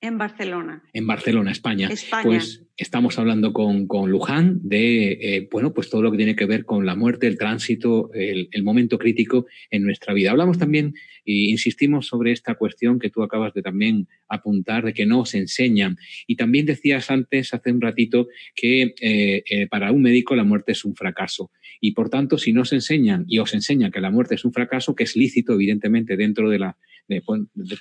En 0.00 0.18
Barcelona. 0.18 0.82
En 0.92 1.06
Barcelona, 1.06 1.50
España. 1.50 1.88
España. 1.88 2.24
Pues 2.24 2.66
estamos 2.76 3.18
hablando 3.18 3.52
con, 3.52 3.86
con 3.86 4.10
Luján 4.10 4.60
de 4.62 5.12
eh, 5.12 5.48
bueno, 5.50 5.72
pues 5.72 5.88
todo 5.88 6.02
lo 6.02 6.10
que 6.10 6.18
tiene 6.18 6.36
que 6.36 6.44
ver 6.44 6.66
con 6.66 6.84
la 6.84 6.94
muerte, 6.94 7.26
el 7.26 7.38
tránsito, 7.38 8.10
el, 8.12 8.48
el, 8.52 8.62
momento 8.62 8.98
crítico 8.98 9.46
en 9.70 9.84
nuestra 9.84 10.12
vida. 10.12 10.30
Hablamos 10.30 10.58
también 10.58 10.94
e 11.24 11.50
insistimos 11.50 12.06
sobre 12.06 12.32
esta 12.32 12.54
cuestión 12.54 12.98
que 12.98 13.10
tú 13.10 13.22
acabas 13.22 13.52
de 13.52 13.62
también 13.62 14.06
apuntar, 14.28 14.84
de 14.84 14.94
que 14.94 15.06
no 15.06 15.24
se 15.24 15.38
enseñan. 15.38 15.96
Y 16.26 16.36
también 16.36 16.66
decías 16.66 17.10
antes, 17.10 17.52
hace 17.52 17.72
un 17.72 17.80
ratito, 17.80 18.28
que 18.54 18.94
eh, 19.00 19.42
eh, 19.50 19.66
para 19.66 19.90
un 19.92 20.02
médico 20.02 20.36
la 20.36 20.44
muerte 20.44 20.72
es 20.72 20.84
un 20.84 20.94
fracaso. 20.94 21.50
Y 21.80 21.92
por 21.92 22.10
tanto, 22.10 22.38
si 22.38 22.52
no 22.52 22.64
se 22.64 22.76
enseñan 22.76 23.24
y 23.26 23.38
os 23.38 23.54
enseñan 23.54 23.90
que 23.90 24.00
la 24.00 24.10
muerte 24.10 24.36
es 24.36 24.44
un 24.44 24.52
fracaso, 24.52 24.94
que 24.94 25.04
es 25.04 25.16
lícito, 25.16 25.54
evidentemente, 25.54 26.16
dentro 26.16 26.48
de 26.48 26.58
la 26.58 26.76
de, 27.08 27.22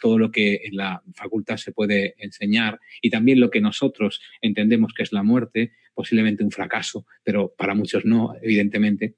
todo 0.02 0.18
lo 0.18 0.32
que 0.32 0.62
en 0.64 0.76
la 0.76 1.02
facultad 1.14 1.58
se 1.58 1.72
puede 1.72 2.16
enseñar 2.18 2.80
y 3.02 3.10
también 3.10 3.40
lo 3.40 3.50
que 3.50 3.62
nosotros 3.62 4.22
entendemos 4.42 4.94
que 4.94 5.04
es 5.04 5.12
la 5.12 5.24
muerte, 5.24 5.72
posiblemente 5.94 6.44
un 6.44 6.52
fracaso, 6.52 7.06
pero 7.24 7.54
para 7.58 7.74
muchos 7.74 8.06
no, 8.06 8.34
evidentemente. 8.42 9.16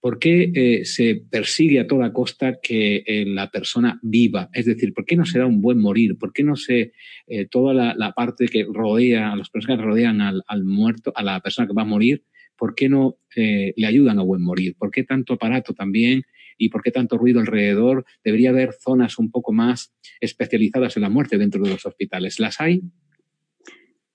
¿Por 0.00 0.20
qué 0.20 0.52
eh, 0.54 0.84
se 0.84 1.22
persigue 1.28 1.80
a 1.80 1.86
toda 1.88 2.12
costa 2.12 2.60
que 2.62 3.02
eh, 3.04 3.24
la 3.26 3.50
persona 3.50 3.98
viva? 4.02 4.48
Es 4.52 4.66
decir, 4.66 4.94
¿por 4.94 5.04
qué 5.04 5.16
no 5.16 5.26
se 5.26 5.40
da 5.40 5.46
un 5.46 5.60
buen 5.60 5.78
morir? 5.78 6.16
¿Por 6.16 6.32
qué 6.32 6.44
no 6.44 6.54
se 6.54 6.92
eh, 7.26 7.46
toda 7.46 7.74
la, 7.74 8.12
parte 8.12 8.46
que 8.46 8.64
rodea, 8.72 9.32
a 9.32 9.36
las 9.36 9.50
personas 9.50 9.78
que 9.78 9.84
rodean 9.84 10.20
al, 10.20 10.44
al, 10.46 10.64
muerto, 10.64 11.12
a 11.16 11.22
la 11.24 11.40
persona 11.40 11.66
que 11.66 11.74
va 11.74 11.82
a 11.82 11.86
morir, 11.86 12.22
¿por 12.56 12.76
qué 12.76 12.88
no 12.88 13.16
le 13.34 13.86
ayudan 13.86 14.18
a 14.18 14.22
buen 14.22 14.42
morir? 14.42 14.74
¿Por 14.76 14.90
qué 14.90 15.04
tanto 15.04 15.34
aparato 15.34 15.74
también 15.74 16.24
y 16.58 16.68
por 16.68 16.82
qué 16.82 16.90
tanto 16.90 17.16
ruido 17.16 17.40
alrededor. 17.40 18.04
Debería 18.22 18.50
haber 18.50 18.74
zonas 18.74 19.18
un 19.18 19.30
poco 19.30 19.52
más 19.52 19.94
especializadas 20.20 20.96
en 20.96 21.02
la 21.02 21.10
muerte 21.10 21.38
dentro 21.38 21.62
de 21.62 21.70
los 21.70 21.86
hospitales. 21.86 22.38
¿Las 22.38 22.60
hay? 22.60 22.82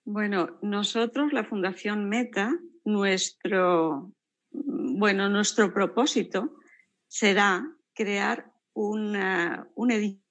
Bueno, 0.06 0.60
nosotros, 0.62 1.34
la 1.34 1.46
Fundación 1.46 2.10
Meta, 2.10 2.52
nuestro, 2.84 4.14
bueno, 4.52 5.30
nuestro 5.30 5.74
propósito 5.74 6.58
será 7.08 7.66
crear 7.94 8.52
un 8.74 9.16
edificio 9.16 10.24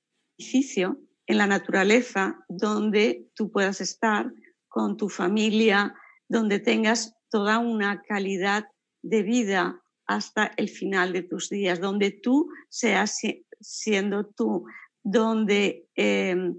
edificio 0.43 0.99
en 1.27 1.39
la 1.39 1.47
naturaleza 1.47 2.45
donde 2.49 3.29
tú 3.35 3.51
puedas 3.51 3.81
estar 3.81 4.33
con 4.69 4.97
tu 4.97 5.09
familia, 5.09 5.95
donde 6.29 6.59
tengas 6.59 7.15
toda 7.31 7.59
una 7.59 8.03
calidad 8.03 8.65
de 9.03 9.23
vida 9.23 9.82
hasta 10.07 10.53
el 10.57 10.69
final 10.69 11.13
de 11.13 11.23
tus 11.23 11.49
días, 11.49 11.81
donde 11.81 12.11
tú 12.11 12.49
seas 12.69 13.21
siendo 13.61 14.27
tú, 14.27 14.65
donde 15.03 15.89
em, 15.95 16.57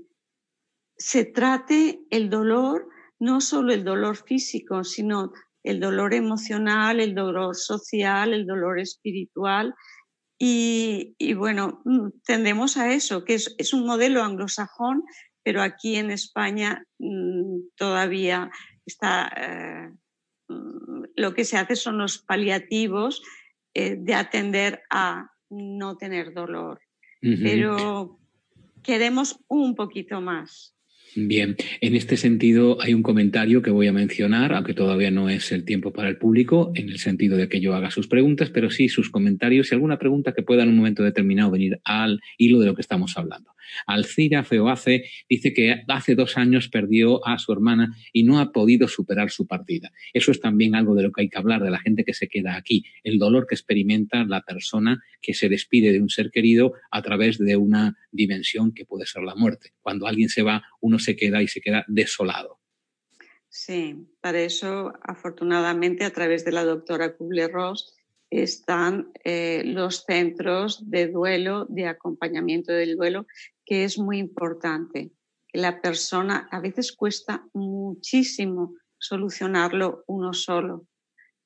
se 0.97 1.25
trate 1.25 2.01
el 2.09 2.29
dolor, 2.29 2.89
no 3.19 3.41
solo 3.41 3.73
el 3.73 3.83
dolor 3.83 4.17
físico, 4.17 4.83
sino 4.83 5.31
el 5.63 5.79
dolor 5.79 6.13
emocional, 6.13 6.99
el 6.99 7.15
dolor 7.15 7.55
social, 7.55 8.33
el 8.33 8.45
dolor 8.45 8.79
espiritual. 8.79 9.73
Y, 10.37 11.33
bueno, 11.35 11.81
mm, 11.85 12.09
tendemos 12.25 12.75
a 12.75 12.93
eso, 12.93 13.23
que 13.23 13.35
es, 13.35 13.73
un 13.73 13.85
modelo 13.85 14.23
anglosajón, 14.23 15.03
pero 15.41 15.61
aquí 15.61 15.95
en 15.95 16.11
España 16.11 16.83
mm, 16.99 17.59
todavía 17.77 18.51
está, 18.85 19.31
eh, 19.37 19.91
lo 21.15 21.33
que 21.33 21.45
se 21.45 21.57
hace 21.57 21.75
son 21.75 21.97
los 21.97 22.17
paliativos 22.17 23.21
eh, 23.73 23.95
de 23.97 24.13
atender 24.13 24.81
a 24.89 25.31
no 25.49 25.97
tener 25.97 26.33
dolor. 26.33 26.81
Pero 27.21 28.19
queremos 28.83 29.39
un 29.47 29.75
poquito 29.75 30.19
más. 30.19 30.75
Bien, 31.15 31.55
en 31.79 31.95
este 31.95 32.17
sentido 32.17 32.81
hay 32.81 32.93
un 32.93 33.03
comentario 33.03 33.61
que 33.61 33.71
voy 33.71 33.87
a 33.87 33.93
mencionar, 33.93 34.53
aunque 34.53 34.73
todavía 34.73 35.11
no 35.11 35.29
es 35.29 35.51
el 35.51 35.63
tiempo 35.63 35.93
para 35.93 36.09
el 36.09 36.17
público, 36.17 36.71
en 36.75 36.89
el 36.89 36.97
sentido 36.97 37.37
de 37.37 37.47
que 37.47 37.61
yo 37.61 37.75
haga 37.75 37.91
sus 37.91 38.07
preguntas, 38.07 38.49
pero 38.49 38.71
sí 38.71 38.89
sus 38.89 39.09
comentarios 39.09 39.71
y 39.71 39.75
alguna 39.75 39.99
pregunta 39.99 40.33
que 40.33 40.43
pueda 40.43 40.63
en 40.63 40.69
un 40.69 40.77
momento 40.77 41.03
determinado 41.03 41.51
venir 41.51 41.79
al 41.83 42.19
hilo 42.37 42.59
de 42.59 42.65
lo 42.65 42.75
que 42.75 42.81
estamos 42.81 43.15
hablando. 43.15 43.51
Alcira 43.87 44.43
Feoace 44.43 45.05
dice 45.29 45.53
que 45.53 45.83
hace 45.87 46.15
dos 46.15 46.37
años 46.37 46.69
perdió 46.69 47.25
a 47.25 47.37
su 47.37 47.51
hermana 47.51 47.95
y 48.11 48.23
no 48.23 48.39
ha 48.39 48.51
podido 48.51 48.87
superar 48.87 49.31
su 49.31 49.47
partida. 49.47 49.91
Eso 50.13 50.31
es 50.31 50.39
también 50.39 50.75
algo 50.75 50.95
de 50.95 51.03
lo 51.03 51.11
que 51.11 51.21
hay 51.21 51.29
que 51.29 51.37
hablar, 51.37 51.63
de 51.63 51.71
la 51.71 51.79
gente 51.79 52.03
que 52.03 52.13
se 52.13 52.27
queda 52.27 52.55
aquí, 52.55 52.83
el 53.03 53.19
dolor 53.19 53.47
que 53.47 53.55
experimenta 53.55 54.23
la 54.25 54.41
persona 54.41 55.01
que 55.21 55.33
se 55.33 55.49
despide 55.49 55.91
de 55.91 56.01
un 56.01 56.09
ser 56.09 56.31
querido 56.31 56.73
a 56.91 57.01
través 57.01 57.37
de 57.37 57.55
una 57.55 57.97
dimensión 58.11 58.73
que 58.73 58.85
puede 58.85 59.05
ser 59.05 59.23
la 59.23 59.35
muerte. 59.35 59.73
Cuando 59.81 60.07
alguien 60.07 60.29
se 60.29 60.43
va, 60.43 60.63
uno 60.81 60.99
se 60.99 61.15
queda 61.15 61.41
y 61.41 61.47
se 61.47 61.61
queda 61.61 61.85
desolado. 61.87 62.59
Sí, 63.49 64.07
para 64.19 64.41
eso, 64.41 64.93
afortunadamente, 65.03 66.05
a 66.05 66.09
través 66.11 66.43
de 66.43 66.51
la 66.51 66.63
doctora 66.63 67.15
Kubler-Ross, 67.15 67.93
están 68.41 69.11
eh, 69.23 69.61
los 69.63 70.05
centros 70.05 70.89
de 70.89 71.07
duelo, 71.07 71.67
de 71.69 71.85
acompañamiento 71.85 72.73
del 72.73 72.95
duelo, 72.95 73.27
que 73.65 73.83
es 73.83 73.97
muy 73.97 74.17
importante. 74.17 75.11
La 75.51 75.81
persona 75.81 76.47
a 76.51 76.59
veces 76.59 76.91
cuesta 76.91 77.45
muchísimo 77.53 78.75
solucionarlo 78.97 80.03
uno 80.07 80.33
solo. 80.33 80.87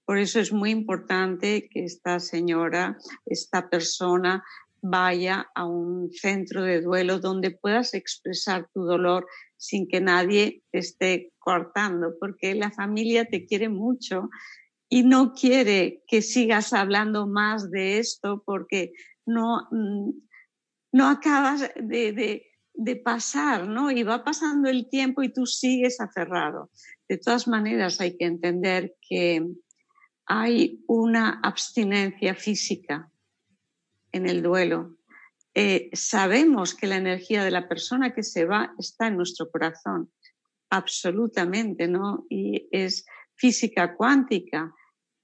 Por 0.06 0.18
eso 0.18 0.40
es 0.40 0.54
muy 0.54 0.72
importante 0.72 1.68
que 1.70 1.84
esta 1.84 2.20
señora, 2.20 2.98
esta 3.26 3.70
persona, 3.70 4.44
vaya 4.82 5.50
a 5.56 5.66
un 5.66 6.12
centro 6.12 6.64
de 6.64 6.82
duelo 6.82 7.20
donde 7.20 7.52
puedas 7.52 7.94
expresar 7.94 8.70
tu 8.74 8.84
dolor 8.84 9.28
sin 9.58 9.88
que 9.88 10.00
nadie 10.00 10.64
te 10.72 10.80
esté 10.80 11.34
cortando, 11.40 12.14
porque 12.20 12.54
la 12.56 12.72
familia 12.72 13.26
te 13.26 13.46
quiere 13.46 13.70
mucho 13.70 14.30
y 14.90 15.04
no 15.04 15.34
quiere 15.34 16.04
que 16.08 16.22
sigas 16.22 16.74
hablando 16.74 17.28
más 17.28 17.70
de 17.72 17.98
esto 17.98 18.44
porque 18.46 18.94
no, 19.26 19.68
mm, 19.72 20.12
no 20.92 21.10
acabas 21.10 21.72
de, 21.76 22.44
pasar, 23.04 23.68
¿no? 23.68 23.92
Y 23.92 24.04
va 24.04 24.24
pasando 24.24 24.70
el 24.70 24.90
tiempo 24.90 25.24
y 25.24 25.34
tú 25.34 25.46
sigues 25.46 26.00
aferrado. 26.00 26.72
De 27.08 27.18
todas 27.18 27.48
maneras, 27.48 28.00
hay 28.00 28.18
que 28.18 28.26
entender 28.26 28.96
que 29.02 29.46
hay 30.26 30.84
una 30.88 31.40
abstinencia 31.44 32.36
física 32.36 33.12
en 34.12 34.28
el 34.28 34.42
duelo. 34.42 34.98
Eh, 35.54 35.90
sabemos 35.94 36.76
que 36.76 36.88
la 36.88 36.98
energía 36.98 37.44
de 37.44 37.52
la 37.52 37.68
persona 37.68 38.14
que 38.14 38.24
se 38.24 38.46
va 38.46 38.74
está 38.78 39.08
en 39.08 39.18
nuestro 39.18 39.50
corazón, 39.50 40.12
absolutamente, 40.70 41.88
¿no? 41.88 42.26
Y 42.30 42.68
es 42.72 43.06
física 43.36 43.96
cuántica, 43.96 44.74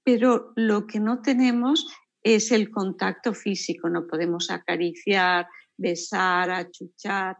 pero 0.02 0.52
lo 0.56 0.86
que 0.86 1.00
no 1.00 1.22
tenemos 1.22 1.86
es 2.24 2.50
el 2.50 2.70
contacto 2.70 3.34
físico, 3.34 3.88
no 3.88 4.06
podemos 4.06 4.50
acariciar, 4.50 5.46
besar, 5.76 6.50
achuchar, 6.50 7.36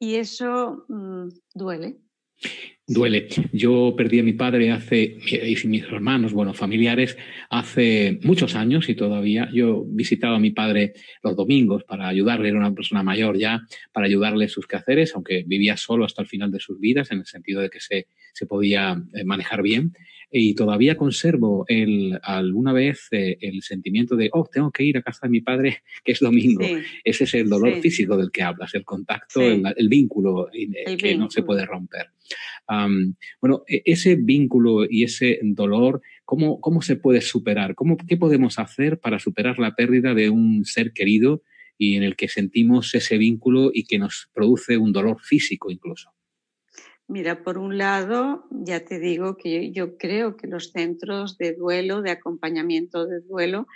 y 0.00 0.16
eso 0.16 0.84
mm, 0.88 1.28
duele. 1.54 2.00
Duele. 2.92 3.28
Yo 3.52 3.94
perdí 3.96 4.18
a 4.18 4.24
mi 4.24 4.32
padre 4.32 4.72
hace, 4.72 5.16
y 5.24 5.68
mis 5.68 5.84
hermanos, 5.84 6.32
bueno, 6.32 6.54
familiares, 6.54 7.16
hace 7.48 8.18
muchos 8.24 8.56
años 8.56 8.88
y 8.88 8.96
todavía 8.96 9.48
yo 9.52 9.84
visitaba 9.86 10.34
a 10.34 10.40
mi 10.40 10.50
padre 10.50 10.94
los 11.22 11.36
domingos 11.36 11.84
para 11.84 12.08
ayudarle, 12.08 12.48
era 12.48 12.58
una 12.58 12.74
persona 12.74 13.04
mayor 13.04 13.38
ya, 13.38 13.60
para 13.92 14.06
ayudarle 14.06 14.48
sus 14.48 14.66
quehaceres, 14.66 15.14
aunque 15.14 15.44
vivía 15.46 15.76
solo 15.76 16.04
hasta 16.04 16.22
el 16.22 16.26
final 16.26 16.50
de 16.50 16.58
sus 16.58 16.80
vidas, 16.80 17.12
en 17.12 17.20
el 17.20 17.26
sentido 17.26 17.60
de 17.60 17.70
que 17.70 17.78
se, 17.78 18.08
se 18.32 18.46
podía 18.46 19.00
eh, 19.14 19.22
manejar 19.24 19.62
bien 19.62 19.92
y 20.32 20.54
todavía 20.54 20.96
conservo 20.96 21.64
el, 21.66 22.18
alguna 22.22 22.72
vez 22.72 23.08
eh, 23.10 23.36
el 23.40 23.62
sentimiento 23.62 24.16
de, 24.16 24.30
oh, 24.32 24.48
tengo 24.50 24.70
que 24.70 24.84
ir 24.84 24.96
a 24.96 25.02
casa 25.02 25.26
de 25.26 25.30
mi 25.30 25.40
padre, 25.40 25.82
que 26.04 26.12
es 26.12 26.20
domingo. 26.20 26.64
Ese 27.02 27.24
es 27.24 27.34
el 27.34 27.48
dolor 27.48 27.80
físico 27.80 28.16
del 28.16 28.30
que 28.30 28.42
hablas, 28.42 28.74
el 28.74 28.84
contacto, 28.84 29.40
el, 29.40 29.88
vínculo 29.88 30.48
eh, 30.52 30.96
que 30.96 31.16
no 31.16 31.30
se 31.30 31.42
puede 31.42 31.66
romper. 31.66 32.10
Bueno, 33.40 33.64
e, 33.66 33.82
ese 33.84 34.16
vínculo 34.16 34.84
y 34.88 35.04
ese 35.04 35.40
dolor, 35.42 36.02
¿cómo, 36.24 36.60
cómo 36.60 36.82
se 36.82 36.96
puede 36.96 37.20
superar? 37.20 37.74
¿Cómo, 37.74 37.96
¿Qué 37.96 38.16
podemos 38.16 38.58
hacer 38.58 39.00
para 39.00 39.18
superar 39.18 39.58
la 39.58 39.74
pérdida 39.74 40.14
de 40.14 40.30
un 40.30 40.64
ser 40.64 40.92
querido 40.92 41.42
y 41.76 41.96
en 41.96 42.02
el 42.02 42.16
que 42.16 42.28
sentimos 42.28 42.94
ese 42.94 43.18
vínculo 43.18 43.70
y 43.72 43.84
que 43.84 43.98
nos 43.98 44.30
produce 44.32 44.76
un 44.76 44.92
dolor 44.92 45.20
físico 45.20 45.70
incluso? 45.70 46.10
Mira, 47.08 47.42
por 47.42 47.58
un 47.58 47.76
lado, 47.76 48.44
ya 48.52 48.84
te 48.84 49.00
digo 49.00 49.36
que 49.36 49.72
yo 49.72 49.96
creo 49.96 50.36
que 50.36 50.46
los 50.46 50.70
centros 50.70 51.38
de 51.38 51.54
duelo, 51.54 52.02
de 52.02 52.12
acompañamiento 52.12 53.04
de 53.04 53.20
duelo, 53.20 53.66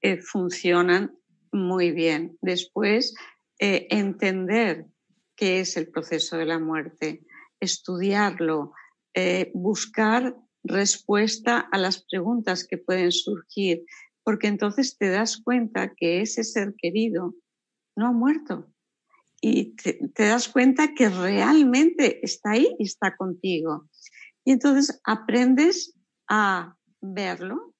eh, 0.00 0.18
funcionan 0.18 1.18
muy 1.50 1.90
bien. 1.90 2.38
Después, 2.40 3.16
eh, 3.58 3.88
entender 3.90 4.86
qué 5.34 5.58
es 5.58 5.76
el 5.76 5.88
proceso 5.88 6.36
de 6.36 6.46
la 6.46 6.60
muerte, 6.60 7.24
estudiarlo, 7.60 8.72
eh, 9.14 9.50
buscar 9.54 10.36
respuesta 10.62 11.60
a 11.60 11.78
las 11.78 12.04
preguntas 12.04 12.66
que 12.66 12.78
pueden 12.78 13.12
surgir, 13.12 13.84
porque 14.22 14.46
entonces 14.46 14.96
te 14.96 15.10
das 15.10 15.36
cuenta 15.36 15.94
que 15.94 16.20
ese 16.20 16.44
ser 16.44 16.74
querido 16.76 17.34
no 17.96 18.08
ha 18.08 18.12
muerto, 18.12 18.74
y 19.46 19.76
te, 19.76 19.98
das 20.14 20.48
cuenta 20.48 20.94
que 20.94 21.10
realmente 21.10 22.24
está 22.24 22.52
ahí 22.52 22.74
y 22.78 22.84
está 22.84 23.14
contigo. 23.14 23.90
Y 24.42 24.52
entonces 24.52 25.02
aprendes 25.04 25.94
a 26.26 26.78
verlo 27.02 27.74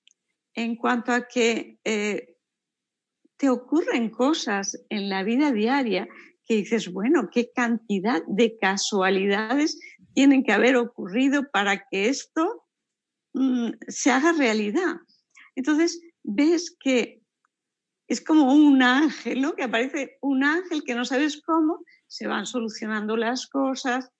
en 0.53 0.77
cuanto 0.77 1.11
a 1.13 1.27
que 1.27 1.79
eh, 1.85 2.37
te 3.39 3.49
ocurren 3.49 4.11
cosas 4.11 4.79
en 4.91 5.09
la 5.09 5.23
vida 5.23 5.53
diaria 5.53 6.07
que 6.47 6.57
dices, 6.57 6.93
bueno, 6.93 7.29
qué 7.33 7.51
cantidad 7.55 8.23
de 8.27 8.59
casualidades 8.59 9.79
tienen 10.15 10.45
que 10.45 10.53
haber 10.53 10.77
ocurrido 10.77 11.51
para 11.51 11.87
que 11.89 12.09
esto 12.09 12.65
mm, 13.33 13.71
se 13.89 14.11
haga 14.11 14.33
realidad. 14.33 14.97
Entonces 15.57 16.01
ves 16.23 16.77
que 16.79 17.23
es 18.07 18.21
como 18.21 18.53
un 18.53 18.83
ángel, 18.83 19.41
¿no? 19.41 19.55
Que 19.55 19.65
aparece 19.65 20.19
un 20.21 20.45
ángel 20.45 20.85
que 20.85 20.95
no 20.95 21.05
sabes 21.05 21.41
cómo, 21.43 21.85
se 22.07 22.27
van 22.27 22.47
solucionando 22.47 23.17
las 23.17 23.47
cosas, 23.47 24.11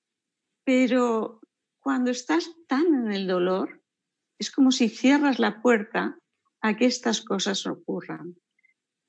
pero 0.65 1.41
cuando 1.81 2.11
estás 2.11 2.51
tan 2.67 2.87
en 2.87 3.13
el 3.13 3.27
dolor, 3.27 3.83
es 4.39 4.51
como 4.51 4.73
si 4.73 4.89
cierras 4.89 5.39
la 5.39 5.61
puerta 5.61 6.19
a 6.61 6.77
que 6.77 6.87
estas 6.87 7.21
cosas 7.21 7.67
ocurran. 7.67 8.37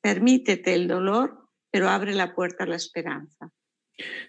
Permítete 0.01 0.73
el 0.73 0.87
dolor, 0.87 1.44
pero 1.75 1.89
abre 1.89 2.13
la 2.13 2.33
puerta 2.33 2.63
a 2.63 2.67
la 2.67 2.77
esperanza. 2.77 3.51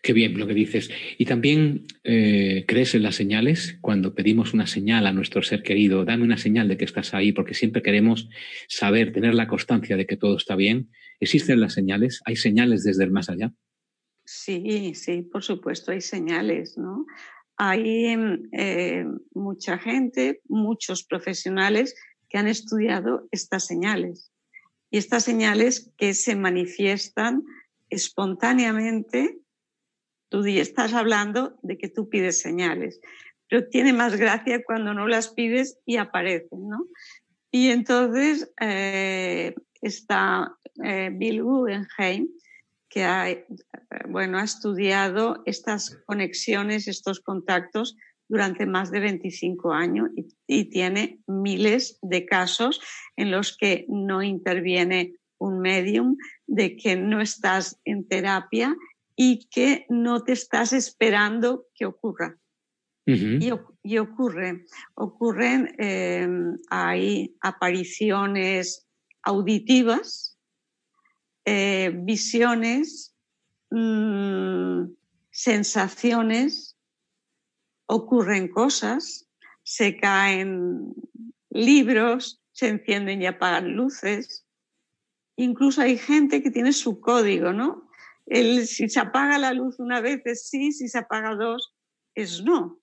Qué 0.03 0.13
bien 0.13 0.37
lo 0.37 0.49
que 0.49 0.55
dices. 0.55 0.91
Y 1.17 1.27
también 1.27 1.87
eh, 2.03 2.65
crees 2.67 2.97
en 2.97 3.05
las 3.05 3.15
señales 3.15 3.79
cuando 3.81 4.17
pedimos 4.17 4.53
una 4.53 4.67
señal 4.67 5.07
a 5.07 5.13
nuestro 5.13 5.43
ser 5.45 5.63
querido, 5.63 6.05
dame 6.05 6.25
una 6.25 6.39
señal 6.39 6.67
de 6.67 6.77
que 6.77 6.85
estás 6.85 7.15
ahí, 7.15 7.31
porque 7.31 7.55
siempre 7.55 7.83
queremos 7.83 8.29
saber, 8.67 9.13
tener 9.13 9.37
la 9.37 9.47
constancia 9.47 9.97
de 9.97 10.07
que 10.07 10.17
todo 10.17 10.37
está 10.37 10.57
bien. 10.57 10.91
¿Existen 11.21 11.61
las 11.61 11.75
señales? 11.75 12.21
¿Hay 12.25 12.35
señales 12.35 12.83
desde 12.83 13.05
el 13.05 13.13
más 13.13 13.31
allá? 13.31 13.53
Sí, 14.25 14.93
sí, 14.97 15.23
por 15.23 15.45
supuesto, 15.45 15.93
hay 15.93 16.01
señales, 16.01 16.77
¿no? 16.77 17.07
Hay 17.57 18.07
eh, 18.59 19.05
mucha 19.35 19.79
gente, 19.79 20.41
muchos 20.49 21.05
profesionales 21.05 21.95
que 22.29 22.39
han 22.39 22.49
estudiado 22.49 23.29
estas 23.31 23.69
señales 23.69 24.33
y 24.91 24.99
estas 24.99 25.25
señales 25.25 25.93
que 25.97 26.15
se 26.15 26.37
manifiestan 26.37 27.43
espontáneamente, 27.91 29.39
tú 30.29 30.45
estás 30.45 30.93
hablando 30.93 31.59
de 31.63 31.79
que 31.79 31.89
tú 31.89 32.09
pides 32.09 32.41
señales, 32.41 33.01
pero 33.49 33.69
tiene 33.69 33.93
más 33.93 34.17
gracia 34.17 34.63
cuando 34.65 34.95
no 34.95 35.07
las 35.07 35.29
pides 35.29 35.79
y 35.85 35.97
aparecen, 35.97 36.69
¿no? 36.69 36.87
Y 37.51 37.71
entonces 37.71 38.53
eh, 38.61 39.55
está 39.81 40.57
eh, 40.85 41.11
Bill 41.13 41.43
Guggenheim, 41.43 42.29
que 42.89 43.05
ha, 43.05 43.31
eh, 43.31 43.47
bueno, 44.09 44.39
ha 44.39 44.45
estudiado 44.45 45.43
estas 45.47 45.97
conexiones, 46.07 46.89
estos 46.89 47.21
contactos 47.21 47.97
durante 48.29 48.67
más 48.67 48.91
de 48.91 49.01
25 49.01 49.73
años 49.73 50.11
y, 50.47 50.65
tiene 50.65 51.21
miles 51.27 51.99
de 52.03 52.27
casos 52.27 52.81
en 53.17 53.31
los 53.31 53.57
que 53.57 53.87
no 53.89 54.23
interviene 54.23 55.15
un 55.39 55.61
medium, 55.61 56.17
de 56.47 56.77
que 56.77 56.97
no 56.97 57.21
estás 57.21 57.79
en 57.85 58.07
terapia 58.09 58.77
y 59.15 59.47
que 59.51 59.87
no 59.89 60.25
te 60.25 60.33
estás 60.33 60.73
esperando 60.73 61.67
que 61.75 61.87
ocurra. 61.87 62.39
y, 63.09 63.99
ocurre, 63.99 64.65
ocurren, 64.97 65.73
em, 65.79 66.59
hay 66.69 67.37
apariciones 67.41 68.85
auditivas, 69.23 70.37
eh, 71.45 71.93
visiones, 71.95 73.15
mm, 73.71 74.87
sensaciones, 75.31 76.76
ocurren 77.87 78.49
cosas, 78.49 79.29
se 79.63 79.97
caen 79.97 80.95
libros, 81.51 82.43
se 82.53 82.69
encienden 82.69 83.23
y 83.23 83.27
apagan 83.27 83.73
luces. 83.73 84.47
Incluso 85.37 85.83
hay 85.83 85.99
gente 85.99 86.43
que 86.43 86.51
tiene 86.51 86.73
su 86.73 87.01
código, 87.01 87.53
¿no? 87.53 87.89
El, 88.27 88.67
si 88.67 88.89
se 88.89 89.01
apaga 89.01 89.39
la 89.39 89.53
luz 89.53 89.79
una 89.79 90.01
vez 90.01 90.23
es 90.25 90.49
sí, 90.49 90.73
si 90.73 90.89
se 90.89 90.99
apaga 90.99 91.35
dos 91.35 91.75
es 92.15 92.43
no. 92.43 92.81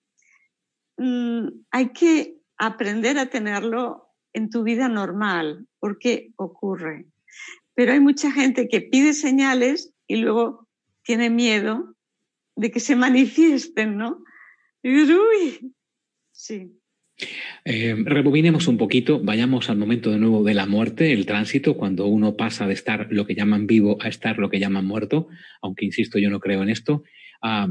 Mm, 0.96 1.48
hay 1.70 1.92
que 1.92 2.40
aprender 2.56 3.18
a 3.18 3.26
tenerlo 3.26 4.08
en 4.32 4.48
tu 4.50 4.62
vida 4.62 4.88
normal, 4.88 5.66
porque 5.80 6.32
ocurre. 6.36 7.06
Pero 7.74 7.92
hay 7.92 8.00
mucha 8.00 8.30
gente 8.30 8.68
que 8.68 8.80
pide 8.80 9.12
señales 9.12 9.92
y 10.06 10.16
luego 10.16 10.68
tiene 11.02 11.30
miedo 11.30 11.94
de 12.56 12.70
que 12.70 12.80
se 12.80 12.96
manifiesten, 12.96 13.96
¿no? 13.96 14.22
Sí. 16.30 16.78
Eh, 17.64 17.94
rebobinemos 18.04 18.68
un 18.68 18.76
poquito, 18.76 19.18
vayamos 19.18 19.70
al 19.70 19.78
momento 19.78 20.10
de 20.10 20.18
nuevo 20.18 20.44
de 20.44 20.52
la 20.52 20.66
muerte, 20.66 21.12
el 21.12 21.24
tránsito, 21.24 21.76
cuando 21.76 22.06
uno 22.06 22.36
pasa 22.36 22.66
de 22.66 22.74
estar 22.74 23.06
lo 23.10 23.26
que 23.26 23.34
llaman 23.34 23.66
vivo 23.66 23.96
a 24.02 24.08
estar 24.08 24.38
lo 24.38 24.50
que 24.50 24.58
llaman 24.58 24.84
muerto, 24.84 25.28
aunque 25.62 25.86
insisto, 25.86 26.18
yo 26.18 26.28
no 26.28 26.38
creo 26.38 26.62
en 26.62 26.68
esto. 26.68 27.02
Ah, 27.40 27.68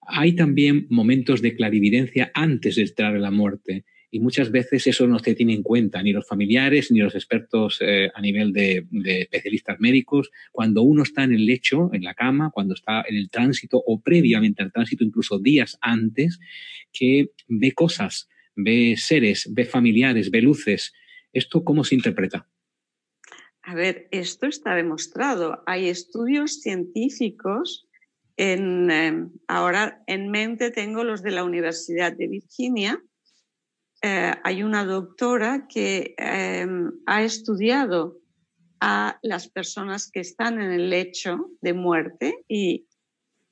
hay 0.00 0.34
también 0.34 0.86
momentos 0.90 1.42
de 1.42 1.54
clarividencia 1.54 2.32
antes 2.34 2.74
de 2.74 2.82
entrar 2.82 3.14
en 3.14 3.22
la 3.22 3.30
muerte 3.30 3.84
y 4.14 4.20
muchas 4.20 4.50
veces 4.50 4.86
eso 4.86 5.06
no 5.06 5.18
se 5.18 5.34
tiene 5.34 5.54
en 5.54 5.62
cuenta 5.62 6.02
ni 6.02 6.12
los 6.12 6.28
familiares 6.28 6.92
ni 6.92 7.00
los 7.00 7.14
expertos 7.14 7.78
eh, 7.80 8.10
a 8.14 8.20
nivel 8.20 8.52
de, 8.52 8.86
especialistas 8.92 9.80
médicos. 9.80 10.30
Cuando 10.52 10.82
uno 10.82 11.02
está 11.02 11.24
en 11.24 11.32
el 11.32 11.46
lecho, 11.46 11.88
en 11.94 12.04
la 12.04 12.12
cama, 12.12 12.50
cuando 12.50 12.74
está 12.74 13.02
en 13.08 13.16
el 13.16 13.30
tránsito 13.30 13.82
o 13.84 14.02
previamente 14.02 14.62
al 14.62 14.70
tránsito, 14.70 15.02
incluso 15.02 15.38
días 15.38 15.78
antes, 15.80 16.38
que 16.92 17.30
ve 17.48 17.72
cosas, 17.72 18.28
ve 18.54 18.96
seres, 18.98 19.48
ve 19.50 19.64
familiares, 19.64 20.30
ve 20.30 20.42
luces. 20.42 20.92
¿Esto 21.32 21.64
cómo 21.64 21.82
se 21.82 21.94
interpreta? 21.94 22.46
A 23.62 23.74
ver, 23.74 24.08
esto 24.10 24.44
está 24.44 24.74
demostrado. 24.74 25.62
Hay 25.64 25.88
estudios 25.88 26.60
científicos. 26.60 27.88
En, 28.36 28.90
eh, 28.90 29.26
ahora 29.48 30.02
en 30.06 30.30
mente 30.30 30.70
tengo 30.70 31.02
los 31.02 31.22
de 31.22 31.30
la 31.30 31.44
Universidad 31.44 32.14
de 32.14 32.28
Virginia, 32.28 33.02
eh, 34.02 34.34
hay 34.42 34.62
una 34.62 34.84
doctora 34.84 35.66
que 35.68 36.14
em, 36.18 36.90
ha 37.06 37.22
estudiado 37.22 38.18
a 38.80 39.18
las 39.22 39.48
personas 39.48 40.10
que 40.10 40.18
están 40.20 40.60
en 40.60 40.72
el 40.72 40.90
lecho 40.90 41.50
de 41.60 41.72
muerte 41.72 42.44
y 42.48 42.88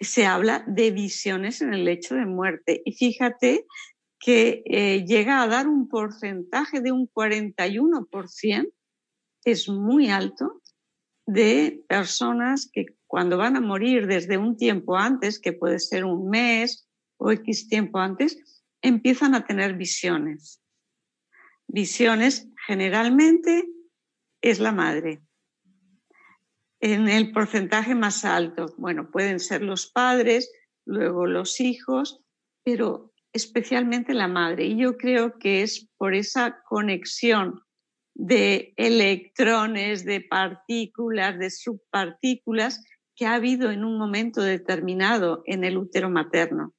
se 0.00 0.26
habla 0.26 0.64
de 0.66 0.90
visiones 0.90 1.60
en 1.60 1.72
el 1.72 1.84
lecho 1.84 2.16
de 2.16 2.26
muerte. 2.26 2.82
Y 2.84 2.94
fíjate 2.94 3.66
que 4.18 4.62
eh, 4.66 5.04
llega 5.06 5.40
a 5.40 5.46
dar 5.46 5.68
un 5.68 5.88
porcentaje 5.88 6.80
de 6.80 6.90
un 6.90 7.08
41%, 7.08 8.72
es 9.44 9.68
muy 9.68 10.10
alto, 10.10 10.60
de 11.26 11.84
personas 11.88 12.68
que 12.72 12.86
cuando 13.06 13.38
van 13.38 13.56
a 13.56 13.60
morir 13.60 14.08
desde 14.08 14.36
un 14.36 14.56
tiempo 14.56 14.96
antes, 14.96 15.38
que 15.38 15.52
puede 15.52 15.78
ser 15.78 16.04
un 16.04 16.28
mes 16.28 16.88
o 17.18 17.30
X 17.30 17.68
tiempo 17.68 17.98
antes, 17.98 18.59
empiezan 18.82 19.34
a 19.34 19.46
tener 19.46 19.74
visiones. 19.74 20.62
Visiones 21.66 22.48
generalmente 22.66 23.68
es 24.40 24.58
la 24.58 24.72
madre. 24.72 25.22
En 26.80 27.08
el 27.08 27.32
porcentaje 27.32 27.94
más 27.94 28.24
alto, 28.24 28.74
bueno, 28.78 29.10
pueden 29.10 29.38
ser 29.38 29.62
los 29.62 29.90
padres, 29.90 30.50
luego 30.86 31.26
los 31.26 31.60
hijos, 31.60 32.22
pero 32.64 33.12
especialmente 33.32 34.14
la 34.14 34.28
madre. 34.28 34.64
Y 34.64 34.78
yo 34.78 34.96
creo 34.96 35.38
que 35.38 35.62
es 35.62 35.88
por 35.98 36.14
esa 36.14 36.62
conexión 36.62 37.62
de 38.14 38.72
electrones, 38.76 40.04
de 40.04 40.20
partículas, 40.22 41.38
de 41.38 41.50
subpartículas 41.50 42.84
que 43.14 43.26
ha 43.26 43.34
habido 43.34 43.70
en 43.70 43.84
un 43.84 43.98
momento 43.98 44.42
determinado 44.42 45.42
en 45.46 45.64
el 45.64 45.76
útero 45.76 46.10
materno. 46.10 46.74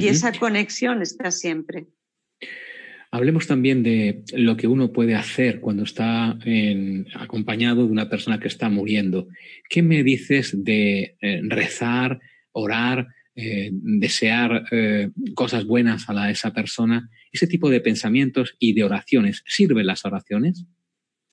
Y 0.00 0.08
esa 0.08 0.32
conexión 0.32 1.02
está 1.02 1.30
siempre. 1.30 1.86
Hablemos 3.14 3.46
también 3.46 3.84
de 3.84 4.24
lo 4.32 4.56
que 4.56 4.66
uno 4.66 4.92
puede 4.92 5.14
hacer 5.14 5.60
cuando 5.60 5.84
está 5.84 6.36
acompañado 7.14 7.86
de 7.86 7.92
una 7.92 8.08
persona 8.08 8.40
que 8.40 8.48
está 8.48 8.68
muriendo. 8.68 9.28
¿Qué 9.68 9.82
me 9.82 10.02
dices 10.02 10.64
de 10.64 11.16
eh, 11.20 11.40
rezar, 11.44 12.18
orar, 12.50 13.06
eh, 13.36 13.70
desear 13.72 14.64
eh, 14.72 15.10
cosas 15.36 15.64
buenas 15.64 16.08
a, 16.08 16.28
esa 16.28 16.52
persona? 16.52 17.08
Ese 17.30 17.46
tipo 17.46 17.70
de 17.70 17.80
pensamientos 17.80 18.56
y 18.58 18.74
de 18.74 18.82
oraciones. 18.82 19.44
¿Sirven 19.46 19.86
las 19.86 20.04
oraciones? 20.04 20.66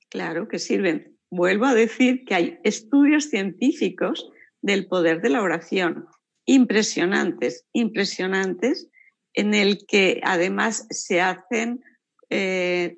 Claro 0.09 0.47
que 0.47 0.59
sirven. 0.59 1.17
Vuelvo 1.31 1.65
a 1.65 1.73
decir 1.73 2.25
que 2.25 2.35
hay 2.35 2.59
estudios 2.63 3.31
científicos 3.31 4.29
del 4.61 4.85
poder 4.85 5.19
de 5.23 5.29
la 5.29 5.41
oración 5.41 6.05
impresionantes, 6.45 7.65
impresionantes, 7.73 8.87
en 9.33 9.53
el 9.53 9.85
que 9.87 10.19
además 10.23 10.87
se 10.89 11.21
hacen 11.21 11.83
eh, 12.29 12.97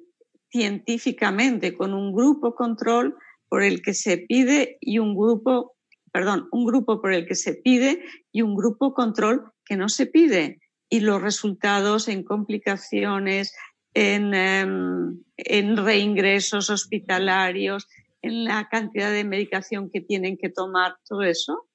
científicamente 0.52 1.76
con 1.76 1.94
un 1.94 2.14
grupo 2.14 2.56
control 2.56 3.16
por 3.50 3.64
el 3.64 3.82
que 3.82 3.94
se 3.94 4.18
pide 4.18 4.78
y 4.82 5.00
un 5.00 5.16
grupo, 5.16 5.76
perdón, 6.12 6.48
un 6.52 6.66
grupo 6.66 7.02
por 7.02 7.14
el 7.14 7.28
que 7.28 7.36
se 7.36 7.54
pide 7.54 8.04
y 8.32 8.42
un 8.42 8.56
grupo 8.56 8.94
control 8.94 9.52
que 9.66 9.76
no 9.76 9.90
se 9.90 10.08
pide. 10.08 10.60
Y 10.90 11.00
los 11.02 11.22
resultados 11.22 12.08
en 12.08 12.24
complicaciones, 12.24 13.56
en, 13.94 14.34
em, 14.34 15.24
en 15.38 15.78
reingresos 15.78 16.70
hospitalarios, 16.70 17.88
en 18.22 18.46
la 18.46 18.68
cantidad 18.70 19.12
de 19.12 19.24
medicación 19.24 19.90
que 19.92 20.02
tienen 20.02 20.38
que 20.38 20.50
tomar, 20.50 20.96
todo 21.08 21.24
eso, 21.24 21.68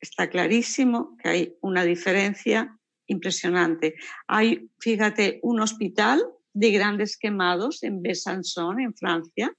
está 0.00 0.28
clarísimo 0.30 1.16
que 1.18 1.28
hay 1.28 1.56
una 1.60 1.84
diferencia 1.84 2.78
impresionante. 3.06 3.96
Hay, 4.26 4.70
fíjate, 4.78 5.40
un 5.42 5.60
hospital 5.60 6.24
de 6.52 6.70
grandes 6.70 7.16
quemados 7.16 7.82
en 7.82 8.02
Besançon, 8.02 8.80
en 8.80 8.94
Francia, 8.94 9.52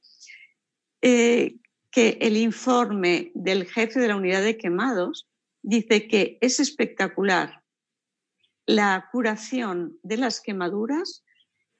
eh, 1.02 1.58
que 1.90 2.18
el 2.22 2.38
informe 2.38 3.32
del 3.34 3.66
jefe 3.66 4.00
de 4.00 4.08
la 4.08 4.16
unidad 4.16 4.42
de 4.42 4.58
quemados 4.58 5.28
dice 5.62 6.08
que 6.08 6.38
es 6.42 6.60
espectacular 6.60 7.62
la 8.66 9.10
curación 9.12 10.00
de 10.02 10.18
las 10.18 10.40
quemaduras 10.40 11.24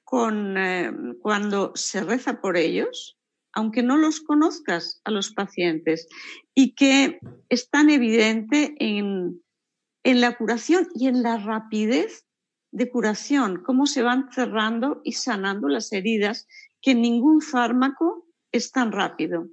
con, 0.04 0.58
eh, 0.58 0.92
cuando 1.20 1.72
se 1.74 2.02
reza 2.02 2.40
por 2.40 2.56
ellos 2.56 3.18
aunque 3.52 3.82
no 3.82 3.96
los 3.96 4.20
conozcas 4.20 5.00
a 5.04 5.10
los 5.10 5.32
pacientes, 5.32 6.08
y 6.54 6.74
que 6.74 7.18
es 7.48 7.70
tan 7.70 7.90
evidente 7.90 8.74
en, 8.78 9.42
en 10.04 10.20
la 10.20 10.36
curación 10.36 10.88
y 10.94 11.08
en 11.08 11.22
la 11.22 11.38
rapidez 11.38 12.26
de 12.72 12.90
curación, 12.90 13.62
cómo 13.62 13.86
se 13.86 14.02
van 14.02 14.30
cerrando 14.32 15.00
y 15.04 15.12
sanando 15.12 15.68
las 15.68 15.92
heridas, 15.92 16.48
que 16.80 16.94
ningún 16.94 17.42
fármaco 17.42 18.26
es 18.50 18.72
tan 18.72 18.92
rápido. 18.92 19.48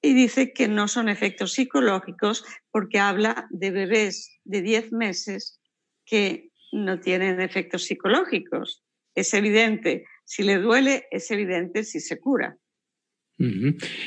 Y 0.00 0.14
dice 0.14 0.52
que 0.52 0.68
no 0.68 0.86
son 0.86 1.08
efectos 1.08 1.52
psicológicos 1.52 2.44
porque 2.70 2.98
habla 2.98 3.46
de 3.50 3.70
bebés 3.70 4.38
de 4.44 4.62
10 4.62 4.92
meses 4.92 5.60
que 6.04 6.50
no 6.72 7.00
tienen 7.00 7.40
efectos 7.40 7.84
psicológicos. 7.84 8.84
Es 9.14 9.32
evidente, 9.34 10.04
si 10.24 10.42
le 10.42 10.58
duele, 10.58 11.06
es 11.10 11.30
evidente 11.30 11.84
si 11.84 12.00
se 12.00 12.20
cura. 12.20 12.58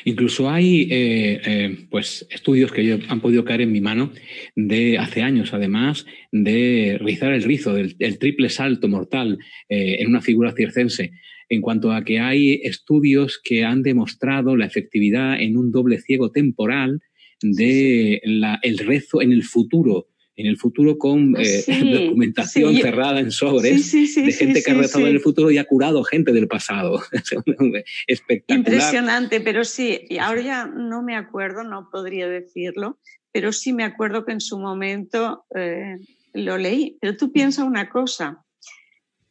Incluso 0.06 0.50
hay 0.50 0.84
eh, 0.84 1.42
eh, 1.46 1.78
pues 1.90 2.26
estudios 2.30 2.72
que 2.72 3.00
han 3.10 3.20
podido 3.20 3.44
caer 3.44 3.62
en 3.62 3.74
mi 3.74 3.82
mano 3.82 4.14
de 4.56 4.98
hace 4.98 5.22
años, 5.22 5.54
además, 5.54 6.06
de 6.32 6.98
rizar 7.02 7.34
el 7.34 7.44
rizo, 7.44 7.74
del, 7.74 7.98
triple 8.20 8.50
salto 8.50 8.88
mortal 8.88 9.38
eh, 9.68 9.98
en 10.00 10.08
una 10.08 10.22
figura 10.22 10.54
circense, 10.54 11.12
en 11.50 11.62
cuanto 11.62 11.92
a 11.92 12.06
que 12.06 12.20
hay 12.20 12.62
estudios 12.64 13.40
que 13.44 13.66
han 13.66 13.84
demostrado 13.84 14.56
la 14.56 14.66
efectividad 14.66 15.42
en 15.42 15.58
un 15.58 15.72
doble 15.72 16.00
ciego 16.00 16.32
temporal 16.32 17.02
de 17.42 18.22
el 18.24 18.78
rezo 18.80 19.22
en 19.22 19.32
el 19.32 19.44
futuro 19.44 20.08
en 20.38 20.46
el 20.46 20.58
futuro 20.58 20.98
con 20.98 21.36
eh, 21.38 21.64
documentación 22.08 22.76
cerrada 22.76 23.20
en 23.20 23.32
sobres 23.32 23.92
de 23.92 24.32
gente 24.32 24.62
que 24.64 24.72
ha 24.72 24.76
rezado 24.76 25.08
en 25.08 25.14
el 25.14 25.20
futuro 25.20 25.52
y 25.52 25.58
ha 25.58 25.66
curado 25.66 26.04
gente 26.04 26.32
del 26.32 26.48
pasado. 26.48 27.02
Espectacular. 28.08 28.60
Impresionante, 28.60 29.42
pero 29.42 29.66
sí, 29.66 30.02
y 30.08 30.20
ahora 30.20 30.42
ya 30.42 30.66
no 30.68 31.02
me 31.02 31.16
acuerdo, 31.16 31.64
no 31.64 31.90
podría 31.92 32.30
decirlo, 32.30 33.00
pero 33.32 33.52
sí 33.52 33.74
me 33.74 33.84
acuerdo 33.84 34.26
que 34.26 34.32
en 34.32 34.42
su 34.42 34.60
momento 34.60 35.46
eh, 35.56 35.98
lo 36.34 36.58
leí. 36.58 36.98
Pero 37.02 37.18
tú 37.18 37.32
piensas 37.32 37.66
una 37.66 37.90
cosa, 37.90 38.46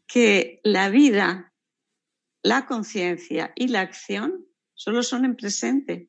que 0.08 0.60
la 0.64 0.90
vida, 0.90 1.52
la 2.42 2.66
conciencia 2.66 3.52
y 3.54 3.68
la 3.68 3.80
acción 3.80 4.44
solo 4.74 5.02
son 5.02 5.24
en 5.24 5.36
presente. 5.36 6.08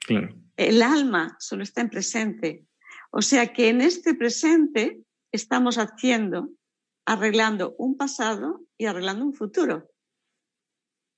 Claro. 0.00 0.34
El 0.56 0.82
alma 0.82 1.36
solo 1.38 1.62
está 1.62 1.82
en 1.82 1.90
presente. 1.90 2.66
O 3.10 3.22
sea 3.22 3.52
que 3.52 3.68
en 3.68 3.80
este 3.80 4.14
presente 4.14 5.02
estamos 5.32 5.78
haciendo, 5.78 6.50
arreglando 7.06 7.74
un 7.78 7.96
pasado 7.96 8.64
y 8.78 8.86
arreglando 8.86 9.24
un 9.24 9.34
futuro. 9.34 9.90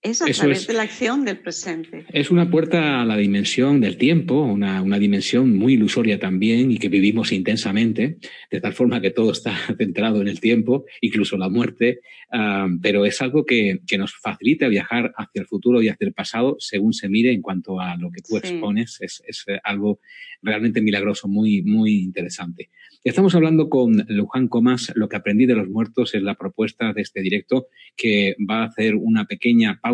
Es 0.02 0.20
a 0.20 0.26
través 0.26 0.66
de 0.66 0.72
la 0.72 0.82
acción 0.82 1.24
del 1.24 1.38
presente. 1.38 2.04
Es 2.12 2.32
una 2.32 2.50
puerta 2.50 3.00
a 3.00 3.04
la 3.04 3.16
dimensión 3.16 3.80
del 3.80 3.96
tiempo, 3.96 4.42
una, 4.42 4.82
dimensión 4.98 5.56
muy 5.56 5.74
ilusoria 5.74 6.18
también 6.18 6.72
y 6.72 6.78
que 6.78 6.88
vivimos 6.88 7.30
intensamente, 7.30 8.18
de 8.50 8.60
tal 8.60 8.72
forma 8.72 9.00
que 9.00 9.12
todo 9.12 9.30
está 9.30 9.54
centrado 9.78 10.20
en 10.20 10.26
el 10.26 10.40
tiempo, 10.40 10.86
incluso 11.00 11.36
la 11.36 11.48
muerte, 11.48 12.00
ah, 12.32 12.66
pero 12.82 13.06
es 13.06 13.22
algo 13.22 13.46
que, 13.46 13.80
nos 13.96 14.16
facilita 14.16 14.66
viajar 14.66 15.12
hacia 15.16 15.42
el 15.42 15.46
futuro 15.46 15.80
y 15.82 15.88
hacia 15.88 16.06
el 16.06 16.14
pasado 16.14 16.56
según 16.58 16.94
se 16.94 17.08
mire 17.08 17.30
en 17.32 17.42
cuanto 17.42 17.78
a 17.78 17.96
lo 17.96 18.10
que 18.10 18.22
tú 18.22 18.38
expones. 18.38 18.98
Es, 19.00 19.22
es 19.28 19.44
algo 19.62 20.00
realmente 20.42 20.80
milagroso, 20.80 21.28
muy, 21.28 21.62
muy 21.62 22.00
interesante. 22.00 22.70
Estamos 23.04 23.34
hablando 23.34 23.68
con 23.68 24.04
Luján 24.08 24.46
Comas. 24.46 24.92
Lo 24.94 25.08
que 25.08 25.16
aprendí 25.16 25.44
de 25.46 25.56
los 25.56 25.68
muertos 25.68 26.14
es 26.14 26.22
la 26.22 26.36
propuesta 26.36 26.92
de 26.92 27.02
este 27.02 27.20
directo 27.20 27.66
que 27.96 28.36
va 28.48 28.62
a 28.62 28.66
hacer 28.66 28.94
una 28.94 29.24
pequeña 29.24 29.80
pausa 29.82 29.91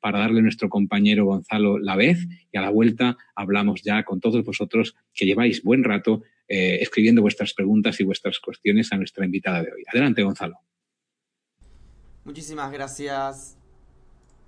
para 0.00 0.18
darle 0.18 0.40
a 0.40 0.42
nuestro 0.42 0.68
compañero 0.68 1.24
Gonzalo 1.26 1.78
la 1.78 1.96
vez 1.96 2.26
y 2.52 2.56
a 2.58 2.62
la 2.62 2.70
vuelta 2.70 3.16
hablamos 3.34 3.82
ya 3.82 4.04
con 4.04 4.20
todos 4.20 4.44
vosotros 4.44 4.96
que 5.12 5.26
lleváis 5.26 5.62
buen 5.62 5.84
rato 5.84 6.22
eh, 6.48 6.78
escribiendo 6.80 7.22
vuestras 7.22 7.54
preguntas 7.54 7.98
y 8.00 8.04
vuestras 8.04 8.38
cuestiones 8.38 8.92
a 8.92 8.96
nuestra 8.96 9.24
invitada 9.24 9.62
de 9.62 9.72
hoy. 9.72 9.82
Adelante, 9.90 10.22
Gonzalo. 10.22 10.58
Muchísimas 12.24 12.70
gracias. 12.72 13.58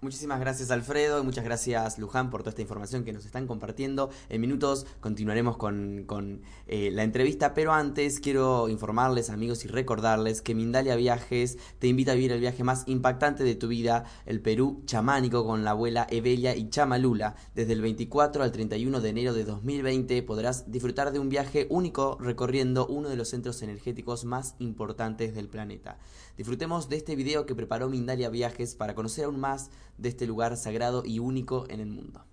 Muchísimas 0.02 0.40
gracias 0.40 0.70
Alfredo 0.70 1.22
y 1.22 1.24
muchas 1.24 1.42
gracias 1.42 1.98
Luján 1.98 2.28
por 2.28 2.42
toda 2.42 2.50
esta 2.50 2.60
información 2.60 3.02
que 3.02 3.14
nos 3.14 3.24
están 3.24 3.46
compartiendo. 3.46 4.10
En 4.28 4.42
minutos 4.42 4.86
continuaremos 5.00 5.56
con, 5.56 6.42
eh, 6.66 6.90
la 6.92 7.02
entrevista, 7.02 7.54
pero 7.54 7.72
antes 7.72 8.20
quiero 8.20 8.68
informarles 8.68 9.30
amigos 9.30 9.64
y 9.64 9.68
recordarles 9.68 10.42
que 10.42 10.54
Mindalia 10.54 10.96
Viajes 10.96 11.56
te 11.78 11.86
invita 11.86 12.12
a 12.12 12.14
vivir 12.14 12.32
el 12.32 12.40
viaje 12.40 12.62
más 12.62 12.84
impactante 12.86 13.42
de 13.42 13.54
tu 13.54 13.68
vida, 13.68 14.04
el 14.26 14.42
Perú 14.42 14.82
chamánico 14.84 15.46
con 15.46 15.64
la 15.64 15.70
abuela 15.70 16.06
Evelia 16.10 16.54
y 16.54 16.68
Chamalula. 16.68 17.34
Desde 17.54 17.72
el 17.72 17.80
24 17.80 18.42
al 18.42 18.52
31 18.52 19.00
de 19.00 19.08
enero 19.08 19.32
de 19.32 19.44
2020 19.44 20.22
podrás 20.24 20.70
disfrutar 20.70 21.10
de 21.10 21.20
un 21.20 21.30
viaje 21.30 21.66
único 21.70 22.18
recorriendo 22.20 22.86
uno 22.86 23.08
de 23.08 23.16
los 23.16 23.30
centros 23.30 23.62
energéticos 23.62 24.26
más 24.26 24.56
importantes 24.58 25.34
del 25.34 25.48
planeta. 25.48 25.96
Disfrutemos 26.36 26.88
de 26.88 26.96
este 26.96 27.16
video 27.16 27.46
que 27.46 27.54
preparó 27.54 27.88
Mindalia 27.88 28.28
Viajes 28.28 28.74
para 28.74 28.94
conocer 28.94 29.24
aún 29.24 29.40
más 29.40 29.70
de 29.96 30.10
este 30.10 30.26
lugar 30.26 30.56
sagrado 30.56 31.02
y 31.04 31.18
único 31.18 31.64
en 31.70 31.80
el 31.80 31.88
mundo. 31.88 32.24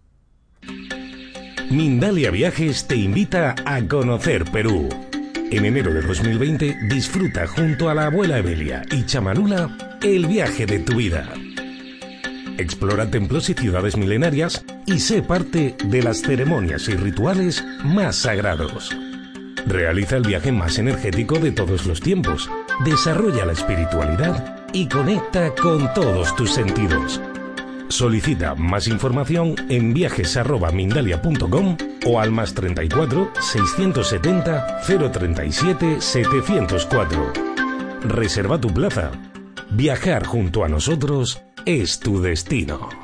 Mindalia 1.70 2.30
Viajes 2.30 2.88
te 2.88 2.96
invita 2.96 3.56
a 3.66 3.88
conocer 3.88 4.44
Perú. 4.52 4.89
En 5.52 5.66
enero 5.66 5.94
de 5.94 6.02
2020 6.02 6.88
disfruta 6.89 7.48
junto 7.48 7.89
a 7.89 7.94
la 7.94 8.08
abuela 8.08 8.39
Evelia 8.39 8.84
y 8.92 9.06
Chamanula 9.06 9.98
el 10.02 10.28
viaje 10.28 10.66
de 10.66 10.80
tu 10.80 10.98
vida. 10.98 11.34
Explora 12.58 13.10
templos 13.10 13.50
y 13.50 13.54
ciudades 13.54 13.96
milenarias 13.96 14.66
y 14.86 15.00
sé 15.00 15.24
parte 15.24 15.76
de 15.86 16.04
las 16.04 16.22
ceremonias 16.22 16.89
y 16.89 16.96
rituales 16.96 17.63
más 17.84 18.18
sagrados. 18.18 18.92
Realiza 19.66 20.18
el 20.18 20.24
viaje 20.24 20.52
más 20.52 20.78
energético 20.78 21.39
de 21.39 21.52
todos 21.52 21.86
los 21.86 22.02
tiempos, 22.02 22.50
desarrolla 22.83 23.45
la 23.45 23.53
espiritualidad 23.53 24.67
y 24.73 24.88
conecta 24.88 25.53
con 25.55 25.93
todos 25.93 26.36
tus 26.36 26.51
sentidos. 26.53 27.21
Solicita 27.89 28.55
más 28.55 28.88
información 28.88 29.55
en 29.69 29.93
viajes.mindalia.com 29.93 31.77
o 32.07 32.19
al 32.19 32.31
más 32.31 32.53
34 32.53 33.31
670 33.39 34.81
037 35.12 36.01
704. 36.01 37.33
Reserva 38.05 38.59
tu 38.59 38.69
plaza. 38.69 39.12
Viajar 39.69 40.25
junto 40.25 40.63
a 40.63 40.69
nosotros 40.69 41.41
es 41.65 41.99
tu 41.99 42.21
destino. 42.21 43.03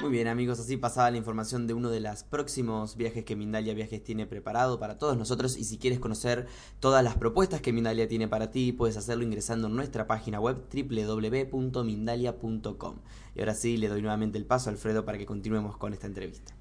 Muy 0.00 0.10
bien 0.10 0.28
amigos, 0.28 0.60
así 0.60 0.76
pasaba 0.76 1.10
la 1.10 1.16
información 1.16 1.66
de 1.66 1.74
uno 1.74 1.90
de 1.90 1.98
los 1.98 2.22
próximos 2.22 2.96
viajes 2.96 3.24
que 3.24 3.34
Mindalia 3.34 3.74
Viajes 3.74 4.04
tiene 4.04 4.26
preparado 4.26 4.78
para 4.78 4.96
todos 4.96 5.18
nosotros 5.18 5.56
y 5.56 5.64
si 5.64 5.76
quieres 5.76 5.98
conocer 5.98 6.46
todas 6.78 7.02
las 7.02 7.16
propuestas 7.16 7.60
que 7.60 7.72
Mindalia 7.72 8.06
tiene 8.06 8.28
para 8.28 8.52
ti, 8.52 8.70
puedes 8.70 8.96
hacerlo 8.96 9.24
ingresando 9.24 9.66
en 9.66 9.74
nuestra 9.74 10.06
página 10.06 10.38
web 10.38 10.62
www.mindalia.com. 10.72 12.94
Y 13.34 13.40
ahora 13.40 13.54
sí, 13.54 13.76
le 13.76 13.88
doy 13.88 14.00
nuevamente 14.00 14.38
el 14.38 14.46
paso 14.46 14.70
a 14.70 14.72
Alfredo 14.72 15.04
para 15.04 15.18
que 15.18 15.26
continuemos 15.26 15.76
con 15.76 15.92
esta 15.92 16.06
entrevista. 16.06 16.57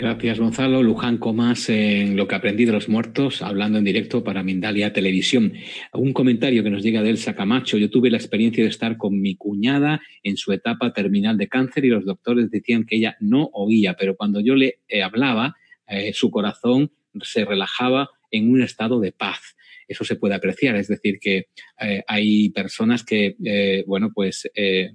Gracias, 0.00 0.40
Gonzalo. 0.40 0.82
Luján 0.82 1.18
Comas 1.18 1.68
en 1.68 2.16
Lo 2.16 2.26
que 2.26 2.34
aprendí 2.34 2.64
de 2.64 2.72
los 2.72 2.88
muertos, 2.88 3.42
hablando 3.42 3.76
en 3.76 3.84
directo 3.84 4.24
para 4.24 4.42
Mindalia 4.42 4.94
Televisión. 4.94 5.52
Un 5.92 6.14
comentario 6.14 6.62
que 6.62 6.70
nos 6.70 6.82
llega 6.82 7.02
de 7.02 7.10
Elsa 7.10 7.34
Camacho. 7.34 7.76
Yo 7.76 7.90
tuve 7.90 8.08
la 8.08 8.16
experiencia 8.16 8.64
de 8.64 8.70
estar 8.70 8.96
con 8.96 9.20
mi 9.20 9.36
cuñada 9.36 10.00
en 10.22 10.38
su 10.38 10.54
etapa 10.54 10.94
terminal 10.94 11.36
de 11.36 11.48
cáncer 11.48 11.84
y 11.84 11.90
los 11.90 12.06
doctores 12.06 12.50
decían 12.50 12.86
que 12.86 12.96
ella 12.96 13.18
no 13.20 13.50
oía, 13.52 13.92
pero 13.92 14.16
cuando 14.16 14.40
yo 14.40 14.54
le 14.54 14.78
eh, 14.88 15.02
hablaba, 15.02 15.56
eh, 15.86 16.14
su 16.14 16.30
corazón 16.30 16.90
se 17.20 17.44
relajaba 17.44 18.08
en 18.30 18.50
un 18.50 18.62
estado 18.62 19.00
de 19.00 19.12
paz. 19.12 19.54
Eso 19.86 20.04
se 20.04 20.16
puede 20.16 20.34
apreciar, 20.34 20.76
es 20.76 20.88
decir, 20.88 21.18
que 21.20 21.48
eh, 21.78 22.02
hay 22.06 22.48
personas 22.48 23.04
que, 23.04 23.84
bueno, 23.86 24.12
pues 24.14 24.50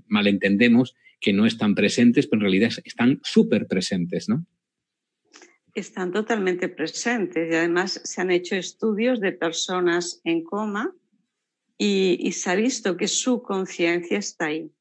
malentendemos 0.07 0.95
que 1.19 1.31
no 1.31 1.45
están 1.45 1.75
presentes, 1.75 2.25
pero 2.25 2.39
en 2.39 2.45
realidad 2.51 2.71
están 2.83 3.19
súper 3.21 3.67
presentes, 3.67 4.29
¿no? 4.29 4.47
Están 5.75 6.11
totalmente 6.11 6.69
presentes 6.69 7.51
y 7.51 7.55
además 7.55 8.01
se 8.03 8.21
han 8.21 8.31
hecho 8.31 8.55
estudios 8.55 9.19
de 9.19 9.33
personas 9.33 10.21
en 10.23 10.43
coma 10.43 10.95
y, 11.77 12.31
se 12.31 12.49
ha 12.49 12.55
visto 12.55 12.95
que 12.95 13.09
su 13.09 13.43
conciencia 13.43 14.17
está 14.17 14.45
ahí. 14.45 14.71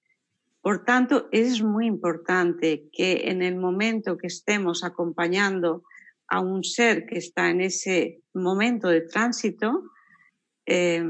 Por 0.61 0.85
tanto, 0.85 1.28
es 1.33 1.61
muy 1.61 1.87
importante 1.87 2.88
que 2.92 3.28
en 3.28 3.42
el 3.42 3.57
momento 3.57 4.16
que 4.16 4.28
estemos 4.28 4.85
acompañando 4.85 5.83
a 6.28 6.38
un 6.40 6.62
ser 6.62 7.04
que 7.07 7.18
está 7.18 7.50
en 7.50 7.61
ese 7.61 8.22
momento 8.33 8.88
de 8.88 9.02
tránsito, 9.02 9.90
eh, 10.64 11.04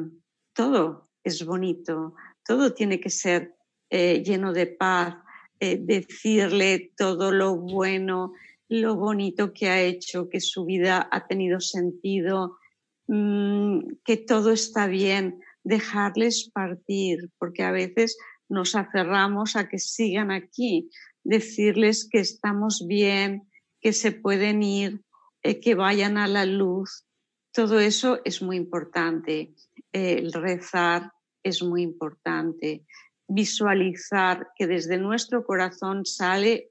todo 0.54 1.10
es 1.22 1.44
bonito, 1.44 2.14
todo 2.44 2.72
tiene 2.72 2.98
que 2.98 3.10
ser 3.10 3.54
eh, 3.90 4.22
lleno 4.24 4.52
de 4.54 4.66
paz, 4.66 5.16
eh, 5.60 5.78
decirle 5.80 6.92
todo 6.96 7.30
lo 7.30 7.56
bueno, 7.56 8.32
lo 8.68 8.96
bonito 8.96 9.52
que 9.52 9.68
ha 9.68 9.82
hecho, 9.82 10.28
que 10.28 10.40
su 10.40 10.64
vida 10.64 11.08
ha 11.10 11.26
tenido 11.26 11.60
sentido, 11.60 12.58
mm, 13.06 13.96
que 14.04 14.16
todo 14.16 14.52
está 14.52 14.86
bien, 14.86 15.40
dejarles 15.62 16.50
partir, 16.52 17.30
porque 17.38 17.62
a 17.62 17.72
veces 17.72 18.16
nos 18.48 18.74
aferramos 18.74 19.56
a 19.56 19.68
que 19.68 19.78
sigan 19.78 20.30
aquí, 20.30 20.90
decirles 21.22 22.08
que 22.10 22.20
estamos 22.20 22.84
bien, 22.86 23.48
que 23.80 23.92
se 23.92 24.12
pueden 24.12 24.62
ir, 24.62 25.02
eh, 25.42 25.60
que 25.60 25.74
vayan 25.74 26.18
a 26.18 26.28
la 26.28 26.44
luz. 26.44 27.06
Todo 27.52 27.80
eso 27.80 28.20
es 28.24 28.42
muy 28.42 28.56
importante. 28.56 29.54
el 29.92 30.32
rezar 30.32 31.12
es 31.44 31.62
muy 31.62 31.82
importante 31.82 32.84
visualizar 33.28 34.48
que 34.56 34.66
desde 34.66 34.98
nuestro 34.98 35.44
corazón 35.44 36.04
sale 36.04 36.70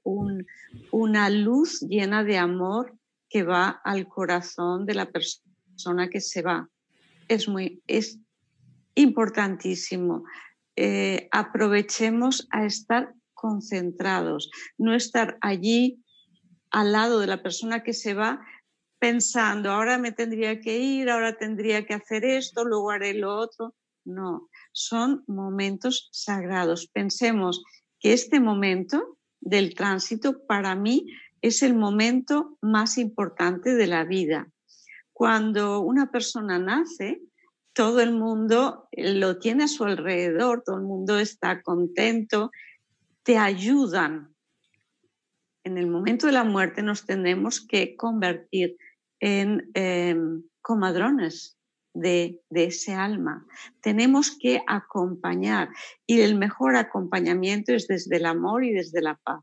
una 0.90 1.30
luz 1.30 1.80
llena 1.80 2.24
de 2.24 2.38
amor 2.38 2.96
que 3.28 3.42
va 3.42 3.68
al 3.84 4.06
corazón 4.06 4.86
de 4.86 4.94
la 4.94 5.10
persona 5.10 6.08
que 6.08 6.20
se 6.20 6.42
va. 6.42 6.68
Es, 7.28 7.48
muy, 7.48 7.82
importantísimo. 8.94 10.24
Eh, 10.76 11.28
aprovechemos 11.32 12.46
a 12.50 12.64
estar 12.64 13.12
concentrados, 13.32 14.50
no 14.78 14.94
estar 14.94 15.36
allí 15.40 16.02
al 16.70 16.92
lado 16.92 17.20
de 17.20 17.26
la 17.26 17.42
persona 17.42 17.82
que 17.82 17.92
se 17.92 18.14
va 18.14 18.40
pensando, 18.98 19.70
ahora 19.70 19.98
me 19.98 20.12
tendría 20.12 20.60
que 20.60 20.78
ir, 20.78 21.10
ahora 21.10 21.36
tendría 21.36 21.84
que 21.84 21.94
hacer 21.94 22.24
esto, 22.24 22.64
luego 22.64 22.90
haré 22.90 23.14
lo 23.14 23.36
otro. 23.36 23.74
No, 24.04 24.48
son 24.74 25.24
momentos 25.26 26.08
sagrados. 26.12 26.88
Pensemos 26.88 27.62
que 28.00 28.12
este 28.12 28.40
momento 28.40 29.18
del 29.40 29.74
tránsito 29.74 30.44
para 30.46 30.74
mí 30.74 31.06
es 31.40 31.62
el 31.62 31.74
momento 31.74 32.58
más 32.60 32.98
importante 32.98 33.74
de 33.74 33.86
la 33.86 34.04
vida. 34.04 34.50
Cuando 35.12 35.80
una 35.80 36.10
persona 36.10 36.58
nace, 36.58 37.22
todo 37.72 38.00
el 38.00 38.12
mundo 38.12 38.88
lo 38.92 39.38
tiene 39.38 39.64
a 39.64 39.68
su 39.68 39.84
alrededor, 39.84 40.62
todo 40.64 40.76
el 40.76 40.82
mundo 40.82 41.18
está 41.18 41.62
contento, 41.62 42.50
te 43.22 43.38
ayudan. 43.38 44.34
En 45.62 45.78
el 45.78 45.86
momento 45.86 46.26
de 46.26 46.32
la 46.32 46.44
muerte 46.44 46.82
nos 46.82 47.06
tenemos 47.06 47.64
que 47.64 47.96
convertir 47.96 48.76
en 49.20 49.70
em, 49.74 50.42
comadrones 50.60 51.58
de, 51.94 52.40
ese 52.50 52.92
alma. 52.92 53.46
Tenemos 53.80 54.36
que 54.38 54.60
acompañar 54.66 55.68
y 56.06 56.20
el 56.20 56.36
mejor 56.36 56.76
acompañamiento 56.76 57.72
es 57.72 57.86
desde 57.86 58.16
el 58.16 58.26
amor 58.26 58.64
y 58.64 58.72
desde 58.72 59.00
la 59.00 59.18
paz. 59.22 59.42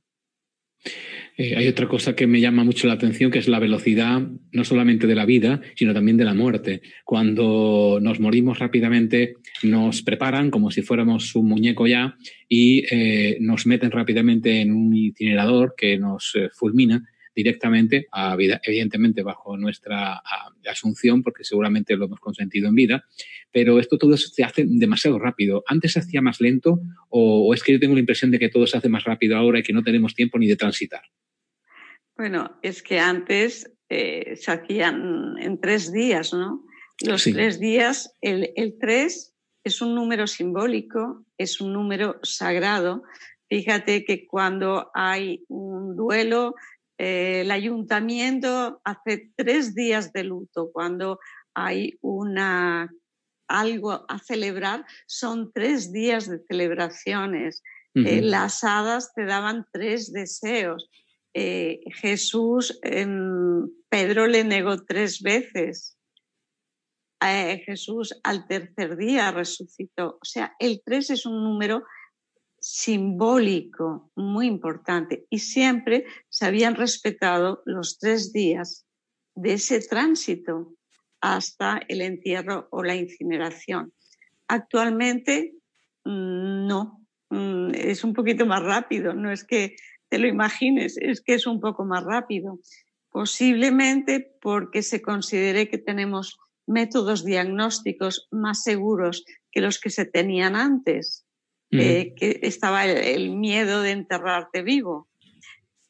Eh, 1.38 1.56
hay 1.56 1.68
otra 1.68 1.88
cosa 1.88 2.16
que 2.16 2.28
me 2.28 2.42
llama 2.42 2.64
mucho 2.64 2.88
la 2.88 2.94
atención, 2.94 3.32
que 3.32 3.40
es 3.40 3.48
la 3.48 3.60
velocidad 3.60 4.22
no 4.52 4.64
solamente 4.64 5.08
de 5.08 5.16
la 5.16 5.26
vida, 5.26 5.62
sino 5.76 5.94
también 5.94 6.18
de 6.18 6.26
la 6.26 6.34
muerte. 6.34 6.82
Cuando 7.06 8.00
nos 8.02 8.20
morimos 8.20 8.60
rápidamente, 8.60 9.36
nos 9.64 10.02
preparan 10.02 10.52
como 10.52 10.72
si 10.72 10.82
fuéramos 10.82 11.36
un 11.36 11.48
muñeco 11.48 11.88
ya 11.88 12.16
y 12.50 12.84
eh, 12.92 13.38
nos 13.40 13.66
meten 13.66 13.92
rápidamente 13.92 14.60
en 14.60 14.74
un 14.74 14.94
incinerador 14.96 15.74
que 15.78 15.98
nos 15.98 16.32
eh, 16.36 16.50
fulmina 16.52 17.08
directamente, 17.36 18.08
a 18.12 18.36
vida, 18.36 18.60
evidentemente 18.64 19.24
bajo 19.24 19.58
nuestra 19.58 20.22
asunción, 20.70 21.24
porque 21.24 21.44
seguramente 21.44 21.96
lo 21.96 22.06
hemos 22.06 22.20
consentido 22.20 22.70
en 22.70 22.76
vida, 22.76 23.06
pero 23.52 23.80
esto 23.80 23.98
todo 23.98 24.18
se 24.18 24.44
hace 24.44 24.66
demasiado 24.68 25.20
rápido. 25.20 25.64
¿Antes 25.68 25.94
se 25.94 26.00
hacía 26.00 26.22
más 26.22 26.42
lento 26.42 26.80
o, 27.10 27.54
es 27.54 27.64
que 27.64 27.74
yo 27.74 27.80
tengo 27.80 27.94
la 27.94 28.00
impresión 28.00 28.32
de 28.32 28.40
que 28.40 28.50
todo 28.50 28.68
se 28.68 28.78
hace 28.78 28.90
más 28.90 29.04
rápido 29.04 29.38
ahora 29.38 29.60
y 29.60 29.64
que 29.64 29.74
no 29.74 29.84
tenemos 29.84 30.16
tiempo 30.16 30.38
ni 30.40 30.48
de 30.48 30.56
transitar? 30.56 31.04
Bueno, 32.16 32.60
es 32.62 32.84
que 32.84 33.00
antes 33.00 33.72
eh, 33.90 34.36
se 34.36 34.52
hacían 34.52 35.38
en 35.40 35.60
tres 35.60 35.92
días, 35.92 36.34
¿no? 36.34 36.64
Los 37.04 37.24
tres 37.24 37.60
días, 37.60 38.16
el, 38.22 38.52
el 38.56 38.78
tres 38.80 39.34
es 39.64 39.82
un 39.82 39.96
número 39.96 40.28
simbólico, 40.28 41.26
es 41.38 41.62
un 41.62 41.74
número 41.74 42.20
sagrado. 42.24 43.04
Fíjate 43.50 44.06
que 44.06 44.28
cuando 44.28 44.92
hay 44.94 45.44
un 45.48 45.96
duelo, 45.96 46.56
eh, 47.04 47.42
el 47.42 47.50
ayuntamiento 47.50 48.80
hace 48.84 49.32
tres 49.36 49.74
días 49.74 50.14
de 50.14 50.24
luto. 50.24 50.70
Cuando 50.72 51.20
hay 51.56 51.98
una, 52.02 52.94
algo 53.48 54.06
a 54.08 54.20
celebrar, 54.20 54.86
son 55.08 55.52
tres 55.52 55.92
días 55.92 56.30
de 56.30 56.38
celebraciones. 56.48 57.64
Eh, 57.96 58.22
las 58.22 58.64
hadas 58.64 59.16
te 59.16 59.26
daban 59.26 59.66
tres 59.72 60.14
deseos. 60.14 60.92
Eh, 61.34 61.80
Jesús, 61.92 62.80
em, 62.84 63.68
Pedro 63.90 64.28
le 64.28 64.44
negó 64.44 64.86
tres 64.86 65.24
veces. 65.24 65.98
Jesús 67.66 68.20
al 68.24 68.48
tercer 68.48 68.96
día 68.96 69.32
resucitó. 69.32 70.20
O 70.22 70.26
sea, 70.26 70.56
el 70.60 70.84
tres 70.86 71.10
es 71.10 71.26
un 71.26 71.44
número 71.44 71.84
simbólico 72.62 74.12
muy 74.16 74.46
importante 74.46 75.26
y 75.32 75.40
siempre 75.40 76.06
se 76.30 76.46
habían 76.46 76.76
respetado 76.76 77.64
los 77.66 77.98
tres 77.98 78.32
días 78.32 78.86
de 79.34 79.54
ese 79.54 79.80
tránsito 79.82 80.76
hasta 81.22 81.82
el 81.88 82.02
entierro 82.02 82.68
o 82.70 82.84
la 82.84 82.96
incineración. 82.96 83.94
Actualmente 84.48 85.56
mm, 86.06 86.68
no, 86.68 87.04
mm, 87.32 87.72
es 87.74 88.04
un 88.04 88.14
poquito 88.14 88.46
más 88.46 88.62
rápido, 88.62 89.16
no 89.16 89.32
es 89.32 89.44
que 89.44 89.76
te 90.10 90.20
lo 90.20 90.28
imagines, 90.28 90.98
es 90.98 91.22
que 91.22 91.34
es 91.34 91.48
un 91.48 91.60
poco 91.60 91.84
más 91.84 92.04
rápido. 92.04 92.60
Posiblemente 93.10 94.36
porque 94.40 94.84
se 94.84 95.02
considere 95.02 95.68
que 95.68 95.80
tenemos 95.80 96.38
métodos 96.68 97.26
diagnósticos 97.26 98.28
más 98.30 98.62
seguros 98.62 99.26
que 99.52 99.62
los 99.62 99.80
que 99.80 99.90
se 99.90 100.06
tenían 100.06 100.56
antes 100.56 101.21
eh, 101.72 102.14
que 102.18 102.40
estaba 102.44 102.86
el, 102.86 103.30
miedo 103.30 103.82
de 103.82 103.92
enterrarte 103.92 104.62
vivo. 104.62 105.08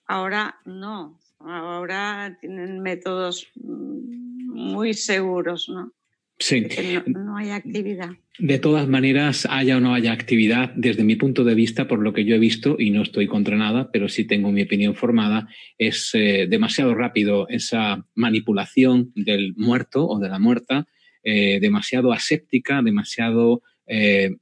Ahora 0.06 0.60
no, 0.63 1.20
ahora 1.39 2.38
tienen 2.39 2.82
métodos 2.82 3.48
mm, 3.56 4.54
muy 4.54 4.94
seguros, 4.94 5.70
¿no? 5.70 5.91
Sí. 6.38 6.67
No, 7.06 7.38
hay 7.38 7.52
actividad. 7.52 8.12
De 8.39 8.58
todas 8.58 8.88
maneras, 8.88 9.48
haya 9.50 9.78
o 9.78 9.80
no 9.80 9.94
haya 9.94 10.12
actividad, 10.12 10.72
desde 10.76 11.04
mi 11.04 11.15
punto 11.15 11.44
de 11.44 11.54
vista, 11.54 11.88
por 11.88 12.00
lo 12.00 12.13
que 12.13 12.26
yo 12.26 12.36
he 12.36 12.39
visto, 12.39 12.78
y 12.80 12.89
no 12.89 13.04
estoy 13.04 13.28
contra 13.28 13.58
nada, 13.58 13.91
pero 13.91 14.10
sí 14.10 14.26
tengo 14.26 14.52
mi 14.52 14.63
opinión 14.63 14.96
formada, 14.96 15.48
es 15.78 16.12
eh, 16.13 16.48
demasiado 16.50 16.96
rápido 16.96 17.48
esa 17.50 18.08
manipulación 18.15 19.12
del 19.13 19.54
muerto 19.56 20.08
o 20.08 20.17
de 20.20 20.30
la 20.30 20.39
muerta, 20.39 20.88
eh, 21.24 21.60
demasiado 21.60 22.12
aséptica, 22.12 22.82
demasiado 22.84 23.62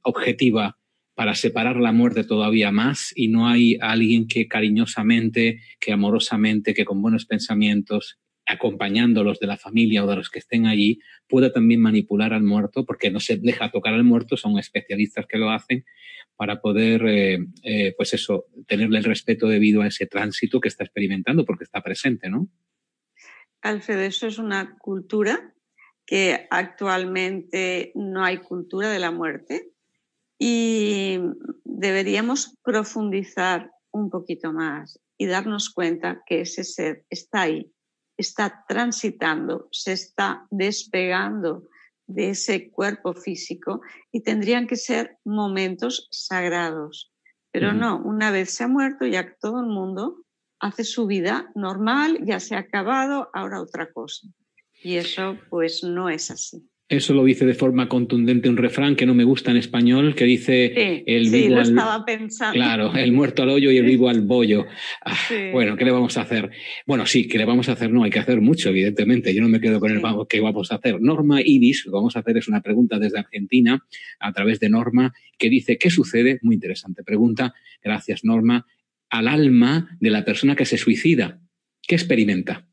objetiva 0.02 0.78
para 1.20 1.34
separar 1.34 1.76
la 1.76 1.92
muerte 1.92 2.24
todavía 2.24 2.72
más 2.72 3.12
y 3.14 3.28
no 3.28 3.46
hay 3.46 3.76
alguien 3.82 4.26
que 4.26 4.48
cariñosamente, 4.48 5.60
que 5.78 5.92
amorosamente, 5.92 6.72
que 6.72 6.86
con 6.86 7.02
buenos 7.02 7.26
pensamientos, 7.26 8.18
acompañándolos 8.46 9.38
de 9.38 9.46
la 9.46 9.58
familia 9.58 10.02
o 10.02 10.06
de 10.06 10.16
los 10.16 10.30
que 10.30 10.38
estén 10.38 10.64
allí, 10.64 10.98
pueda 11.28 11.52
también 11.52 11.82
manipular 11.82 12.32
al 12.32 12.42
muerto, 12.42 12.86
porque 12.86 13.10
no 13.10 13.20
se 13.20 13.36
deja 13.36 13.70
tocar 13.70 13.92
al 13.92 14.02
muerto, 14.02 14.38
son 14.38 14.58
especialistas 14.58 15.26
que 15.26 15.36
lo 15.36 15.50
hacen, 15.50 15.84
para 16.36 16.62
poder, 16.62 17.02
eh, 17.06 17.46
eh, 17.64 17.92
pues 17.98 18.14
eso, 18.14 18.46
tenerle 18.66 18.96
el 18.96 19.04
respeto 19.04 19.46
debido 19.46 19.82
a 19.82 19.88
ese 19.88 20.06
tránsito 20.06 20.58
que 20.58 20.68
está 20.68 20.84
experimentando, 20.84 21.44
porque 21.44 21.64
está 21.64 21.82
presente, 21.82 22.30
¿no? 22.30 22.48
Alfredo, 23.60 24.00
eso 24.00 24.26
es 24.26 24.38
una 24.38 24.78
cultura 24.78 25.52
que 26.06 26.46
actualmente 26.48 27.92
no 27.94 28.24
hay 28.24 28.38
cultura 28.38 28.88
de 28.88 29.00
la 29.00 29.10
muerte 29.10 29.74
y 30.42 31.18
deberíamos 31.64 32.56
profundizar 32.64 33.70
un 33.92 34.08
poquito 34.08 34.54
más 34.54 34.98
y 35.18 35.26
darnos 35.26 35.68
cuenta 35.68 36.22
que 36.24 36.40
ese 36.40 36.64
ser 36.64 37.04
está 37.10 37.42
ahí, 37.42 37.70
está 38.16 38.64
transitando, 38.66 39.68
se 39.70 39.92
está 39.92 40.46
despegando 40.50 41.68
de 42.06 42.30
ese 42.30 42.70
cuerpo 42.70 43.12
físico 43.12 43.82
y 44.10 44.22
tendrían 44.22 44.66
que 44.66 44.76
ser 44.76 45.18
momentos 45.24 46.08
sagrados. 46.10 47.12
Pero 47.52 47.74
no, 47.74 48.00
una 48.02 48.30
vez 48.30 48.54
se 48.54 48.64
ha 48.64 48.68
muerto 48.68 49.04
ya 49.04 49.36
todo 49.40 49.60
el 49.60 49.66
mundo 49.66 50.24
hace 50.58 50.84
su 50.84 51.06
vida 51.06 51.50
normal, 51.54 52.18
ya 52.24 52.40
se 52.40 52.54
ha 52.54 52.60
acabado, 52.60 53.28
ahora 53.34 53.60
otra 53.60 53.92
cosa. 53.92 54.26
Y 54.82 54.96
eso 54.96 55.36
pues 55.50 55.84
no 55.84 56.08
es 56.08 56.30
así. 56.30 56.69
Eso 56.90 57.14
lo 57.14 57.22
dice 57.22 57.46
de 57.46 57.54
forma 57.54 57.88
contundente 57.88 58.48
un 58.48 58.56
refrán 58.56 58.96
que 58.96 59.06
no 59.06 59.14
me 59.14 59.22
gusta 59.22 59.52
en 59.52 59.58
español, 59.58 60.16
que 60.16 60.24
dice 60.24 61.04
el 61.06 61.30
vivo 61.30 61.54
al... 61.54 61.68
estaba 61.68 62.04
pensando. 62.04 62.54
Claro, 62.54 62.92
el 62.96 63.12
muerto 63.12 63.44
al 63.44 63.50
hoyo 63.50 63.70
y 63.70 63.76
el 63.76 63.84
vivo 63.84 64.08
al 64.08 64.22
bollo. 64.22 64.66
Ah, 65.04 65.16
bueno, 65.52 65.76
¿qué 65.76 65.84
le 65.84 65.92
vamos 65.92 66.16
a 66.16 66.22
hacer? 66.22 66.50
Bueno, 66.88 67.06
sí, 67.06 67.28
¿qué 67.28 67.38
le 67.38 67.44
vamos 67.44 67.68
a 67.68 67.72
hacer? 67.72 67.92
No, 67.92 68.02
hay 68.02 68.10
que 68.10 68.18
hacer 68.18 68.40
mucho, 68.40 68.70
evidentemente. 68.70 69.32
Yo 69.32 69.40
no 69.40 69.48
me 69.48 69.60
quedo 69.60 69.78
con 69.78 69.92
el 69.92 70.00
vamos, 70.00 70.26
¿qué 70.28 70.40
vamos 70.40 70.72
a 70.72 70.74
hacer? 70.74 71.00
Norma 71.00 71.40
Iris, 71.40 71.86
lo 71.86 71.92
que 71.92 71.94
vamos 71.94 72.16
a 72.16 72.18
hacer 72.18 72.36
es 72.38 72.48
una 72.48 72.60
pregunta 72.60 72.98
desde 72.98 73.20
Argentina, 73.20 73.86
a 74.18 74.32
través 74.32 74.58
de 74.58 74.68
Norma, 74.68 75.14
que 75.38 75.48
dice, 75.48 75.78
¿qué 75.78 75.90
sucede? 75.90 76.40
Muy 76.42 76.56
interesante 76.56 77.04
pregunta. 77.04 77.54
Gracias, 77.84 78.24
Norma. 78.24 78.66
Al 79.10 79.28
alma 79.28 79.96
de 80.00 80.10
la 80.10 80.24
persona 80.24 80.56
que 80.56 80.64
se 80.64 80.76
suicida. 80.76 81.40
¿Qué 81.80 81.94
experimenta? 81.94 82.66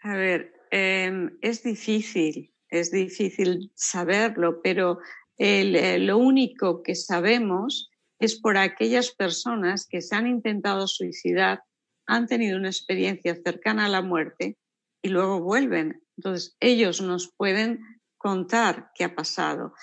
A 0.00 0.16
ver, 0.16 0.54
em, 0.70 1.32
es 1.42 1.62
difícil 1.62 2.51
es 2.72 2.90
difícil 2.90 3.70
saberlo, 3.74 4.62
pero 4.62 4.98
eh, 5.36 5.98
lo 5.98 6.16
único 6.16 6.82
que 6.82 6.94
sabemos 6.94 7.90
es 8.18 8.40
por 8.40 8.56
aquellas 8.56 9.10
personas 9.10 9.86
que 9.86 10.00
se 10.00 10.16
han 10.16 10.26
intentado 10.26 10.88
suicidar, 10.88 11.62
han 12.06 12.26
tenido 12.26 12.56
una 12.56 12.70
experiencia 12.70 13.34
cercana 13.34 13.86
a 13.86 13.90
la 13.90 14.00
muerte 14.00 14.56
y 15.02 15.08
luego 15.08 15.42
vuelven. 15.42 16.02
Entonces, 16.16 16.56
ellos 16.60 17.02
nos 17.02 17.30
pueden 17.36 17.80
contar 18.16 18.90
qué 18.94 19.04
ha 19.04 19.14
pasado. 19.14 19.74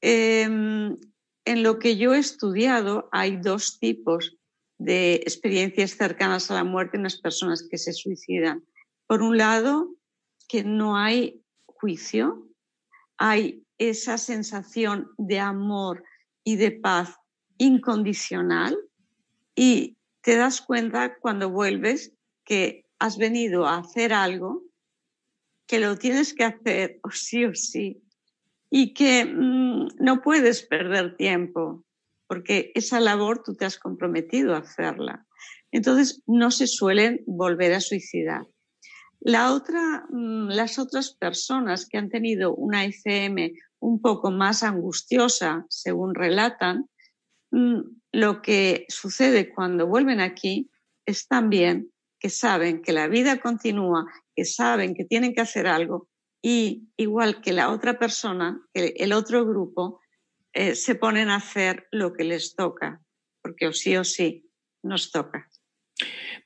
Em, 0.00 0.96
en 1.44 1.62
lo 1.62 1.78
que 1.78 1.98
yo 1.98 2.14
he 2.14 2.18
estudiado 2.18 3.08
hay 3.12 3.36
dos 3.36 3.78
tipos 3.78 4.38
de 4.78 5.16
experiencias 5.16 5.90
cercanas 5.92 6.50
a 6.50 6.54
la 6.54 6.64
muerte 6.64 6.96
en 6.96 7.02
las 7.02 7.20
personas 7.20 7.66
que 7.68 7.76
se 7.76 7.92
suicidan. 7.92 8.64
Por 9.06 9.22
un 9.22 9.36
lado, 9.36 9.94
que 10.48 10.64
no 10.64 10.96
hay 10.96 11.43
juicio, 11.84 12.48
hay 13.18 13.62
esa 13.76 14.16
sensación 14.16 15.10
de 15.18 15.38
amor 15.38 16.02
y 16.42 16.56
de 16.56 16.70
paz 16.70 17.14
incondicional, 17.58 18.74
y 19.54 19.98
te 20.22 20.36
das 20.36 20.62
cuenta 20.62 21.18
cuando 21.20 21.50
vuelves 21.50 22.14
que 22.42 22.86
has 22.98 23.18
venido 23.18 23.66
a 23.66 23.76
hacer 23.76 24.14
algo, 24.14 24.62
que 25.66 25.78
lo 25.78 25.98
tienes 25.98 26.32
que 26.32 26.44
hacer 26.44 27.00
o 27.02 27.10
sí 27.26 27.44
o 27.44 27.54
sí, 27.54 28.02
y 28.70 28.94
que 28.94 29.26
mm, 29.26 29.88
no 30.00 30.22
puedes 30.22 30.62
perder 30.62 31.16
tiempo, 31.18 31.84
porque 32.26 32.72
esa 32.74 32.98
labor 32.98 33.42
tú 33.42 33.54
te 33.54 33.66
has 33.66 33.78
comprometido 33.78 34.54
a 34.54 34.60
hacerla. 34.60 35.26
Entonces 35.70 36.22
no 36.26 36.50
se 36.50 36.66
suelen 36.66 37.22
volver 37.26 37.74
a 37.74 37.80
suicidar. 37.80 38.46
Mm, 39.24 40.48
las 40.50 40.78
otras 40.78 41.14
personas 41.14 41.86
que 41.88 41.96
han 41.96 42.10
tenido 42.10 42.54
una 42.54 42.84
ICM 42.84 43.54
un 43.80 44.00
poco 44.00 44.30
más 44.30 44.62
angustiosa, 44.62 45.64
según 45.68 46.14
relatan, 46.14 46.88
mm, 47.50 47.80
lo 48.12 48.42
que 48.42 48.84
sucede 48.88 49.52
cuando 49.52 49.86
vuelven 49.86 50.20
aquí 50.20 50.70
es 51.06 51.26
también 51.26 51.90
que 52.18 52.30
saben 52.30 52.82
que 52.82 52.92
la 52.92 53.08
vida 53.08 53.40
continúa, 53.40 54.06
que 54.34 54.44
saben 54.44 54.94
que 54.94 55.04
tienen 55.04 55.34
que 55.34 55.42
hacer 55.42 55.66
algo 55.66 56.08
y 56.42 56.88
igual 56.96 57.40
que 57.40 57.52
la 57.52 57.70
otra 57.70 57.98
persona, 57.98 58.60
el 58.74 59.12
otro 59.12 59.46
grupo, 59.46 60.00
eh, 60.52 60.74
se 60.74 60.94
ponen 60.94 61.30
a 61.30 61.36
hacer 61.36 61.88
lo 61.90 62.12
que 62.12 62.24
les 62.24 62.54
toca, 62.54 63.00
porque 63.42 63.66
o 63.66 63.72
sí 63.72 63.96
o 63.96 64.04
sí 64.04 64.50
nos 64.82 65.10
toca. 65.10 65.48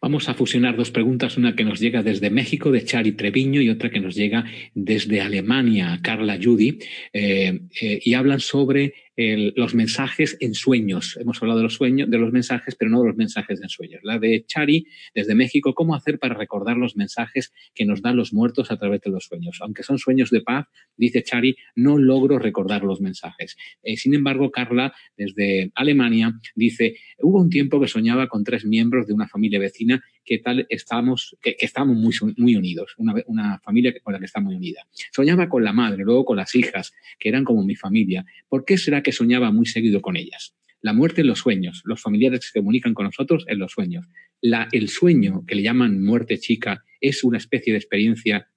Vamos 0.00 0.28
a 0.28 0.34
fusionar 0.34 0.76
dos 0.76 0.92
preguntas, 0.92 1.36
una 1.36 1.56
que 1.56 1.64
nos 1.64 1.80
llega 1.80 2.04
desde 2.04 2.30
México, 2.30 2.70
de 2.70 2.84
Chari 2.84 3.12
Treviño, 3.12 3.60
y 3.60 3.68
otra 3.68 3.90
que 3.90 3.98
nos 3.98 4.14
llega 4.14 4.44
desde 4.72 5.20
Alemania, 5.20 5.98
Carla 6.02 6.38
Judy, 6.40 6.78
eh, 7.12 7.60
eh, 7.80 8.00
y 8.04 8.14
hablan 8.14 8.38
sobre 8.38 8.94
los 9.18 9.74
mensajes 9.74 10.36
en 10.38 10.54
sueños. 10.54 11.18
Hemos 11.20 11.42
hablado 11.42 11.58
de 11.58 11.64
los 11.64 11.74
sueños, 11.74 12.08
de 12.08 12.18
los 12.18 12.32
mensajes, 12.32 12.76
pero 12.76 12.88
no 12.88 13.00
de 13.00 13.08
los 13.08 13.16
mensajes 13.16 13.60
en 13.60 13.68
sueños. 13.68 14.00
La 14.04 14.20
de 14.20 14.44
Chari, 14.46 14.86
desde 15.12 15.34
México, 15.34 15.74
¿cómo 15.74 15.96
hacer 15.96 16.20
para 16.20 16.34
recordar 16.34 16.76
los 16.76 16.96
mensajes 16.96 17.52
que 17.74 17.84
nos 17.84 18.00
dan 18.00 18.14
los 18.14 18.32
muertos 18.32 18.70
a 18.70 18.78
través 18.78 19.00
de 19.00 19.10
los 19.10 19.24
sueños? 19.24 19.58
Aunque 19.60 19.82
son 19.82 19.98
sueños 19.98 20.30
de 20.30 20.40
paz, 20.40 20.66
dice 20.96 21.24
Chari, 21.24 21.56
no 21.74 21.98
logro 21.98 22.38
recordar 22.38 22.84
los 22.84 23.00
mensajes. 23.00 23.56
Eh, 23.82 23.96
sin 23.96 24.14
embargo, 24.14 24.52
Carla, 24.52 24.94
desde 25.16 25.72
Alemania, 25.74 26.38
dice, 26.54 26.94
hubo 27.18 27.40
un 27.40 27.50
tiempo 27.50 27.80
que 27.80 27.88
soñaba 27.88 28.28
con 28.28 28.44
tres 28.44 28.64
miembros 28.64 29.08
de 29.08 29.14
una 29.14 29.26
familia 29.26 29.58
vecina 29.58 30.00
que 30.28 30.38
tal 30.40 30.66
estamos, 30.68 31.34
que, 31.40 31.56
estamos 31.58 31.96
muy, 31.96 32.14
muy 32.36 32.54
unidos, 32.54 32.92
una, 32.98 33.14
una 33.28 33.58
familia 33.60 33.94
con 34.02 34.12
la 34.12 34.18
que 34.18 34.26
está 34.26 34.40
muy 34.40 34.56
unida. 34.56 34.86
Soñaba 35.10 35.48
con 35.48 35.64
la 35.64 35.72
madre, 35.72 36.04
luego 36.04 36.26
con 36.26 36.36
las 36.36 36.54
hijas, 36.54 36.92
que 37.18 37.30
eran 37.30 37.44
como 37.44 37.64
mi 37.64 37.74
familia. 37.74 38.26
¿Por 38.46 38.66
qué 38.66 38.76
será 38.76 39.02
que 39.02 39.10
soñaba 39.10 39.50
muy 39.50 39.64
seguido 39.64 40.02
con 40.02 40.18
ellas? 40.18 40.54
La 40.82 40.92
muerte 40.92 41.22
en 41.22 41.28
los 41.28 41.38
sueños, 41.38 41.80
los 41.86 42.02
familiares 42.02 42.40
se 42.44 42.58
comunican 42.58 42.92
con 42.92 43.06
nosotros 43.06 43.46
en 43.48 43.58
los 43.58 43.72
sueños. 43.72 44.06
La, 44.42 44.68
el 44.70 44.90
sueño, 44.90 45.44
que 45.46 45.54
le 45.54 45.62
llaman 45.62 46.04
muerte 46.04 46.38
chica, 46.38 46.84
es 47.00 47.24
una 47.24 47.38
especie 47.38 47.72
de 47.72 47.78
experiencia 47.78 48.50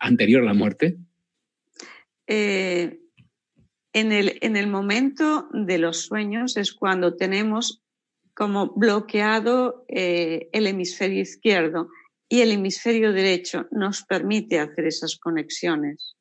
anterior 0.00 0.42
a 0.42 0.46
la 0.46 0.54
muerte. 0.54 0.96
Eh, 2.26 3.00
en, 3.92 4.12
el, 4.12 4.38
en 4.40 4.56
el 4.56 4.66
momento 4.66 5.46
de 5.52 5.76
los 5.76 6.06
sueños 6.06 6.56
es 6.56 6.72
cuando 6.72 7.16
tenemos 7.16 7.82
como 8.38 8.68
bloqueado 8.68 9.84
eh, 9.88 10.48
el 10.52 10.68
hemisferio 10.68 11.22
izquierdo 11.22 11.88
y 12.28 12.42
el 12.42 12.52
hemisferio 12.52 13.12
derecho 13.12 13.66
nos 13.72 14.04
permite 14.04 14.60
hacer 14.60 14.86
esas 14.86 15.16
conexiones. 15.16 16.14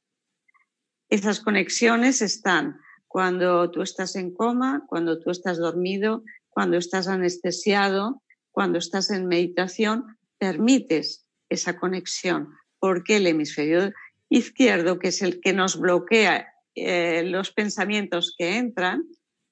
Esas 1.10 1.40
conexiones 1.40 2.24
están 2.24 2.82
cuando 3.08 3.70
tú 3.70 3.84
estás 3.84 4.16
en 4.16 4.34
coma, 4.34 4.84
cuando 4.88 5.20
tú 5.20 5.30
estás 5.30 5.60
dormido, 5.60 6.24
cuando 6.50 6.78
estás 6.78 7.08
anestesiado, 7.08 8.24
cuando 8.50 8.80
estás 8.80 9.12
en 9.12 9.28
meditación, 9.28 10.18
permites 10.40 11.28
esa 11.50 11.78
conexión, 11.78 12.50
porque 12.80 13.18
el 13.18 13.28
hemisferio 13.28 13.92
izquierdo, 14.28 14.98
que 14.98 15.10
es 15.10 15.22
el 15.22 15.40
que 15.40 15.54
nos 15.54 15.80
bloquea 15.80 16.52
eh, 16.74 17.22
los 17.28 17.52
pensamientos 17.52 18.34
que 18.36 18.58
entran, 18.58 19.04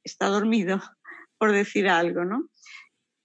está 0.03 0.26
dormido, 0.30 0.82
por 1.38 1.51
decir 1.51 1.89
algo, 1.89 2.26
¿no? 2.26 2.49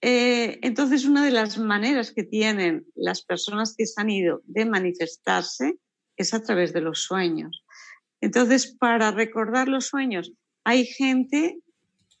Eh, 0.01 0.59
entonces, 0.63 1.05
una 1.05 1.23
de 1.23 1.31
las 1.31 1.59
maneras 1.59 2.11
que 2.11 2.23
tienen 2.23 2.85
las 2.95 3.23
personas 3.23 3.75
que 3.77 3.85
se 3.85 4.01
han 4.01 4.09
ido 4.09 4.41
de 4.45 4.65
manifestarse 4.65 5.77
es 6.17 6.33
a 6.33 6.41
través 6.41 6.73
de 6.73 6.81
los 6.81 7.03
sueños. 7.03 7.63
Entonces, 8.19 8.75
para 8.79 9.11
recordar 9.11 9.67
los 9.67 9.87
sueños, 9.87 10.33
hay 10.63 10.85
gente 10.85 11.59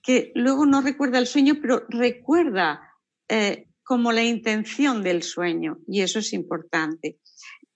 que 0.03 0.31
luego 0.35 0.65
no 0.65 0.81
recuerda 0.81 1.19
el 1.19 1.27
sueño, 1.27 1.55
pero 1.61 1.85
recuerda 1.89 2.81
eh, 3.27 3.67
como 3.83 4.11
la 4.11 4.23
intención 4.23 5.03
del 5.03 5.23
sueño, 5.23 5.77
y 5.87 6.01
eso 6.01 6.19
es 6.19 6.33
importante. 6.33 7.19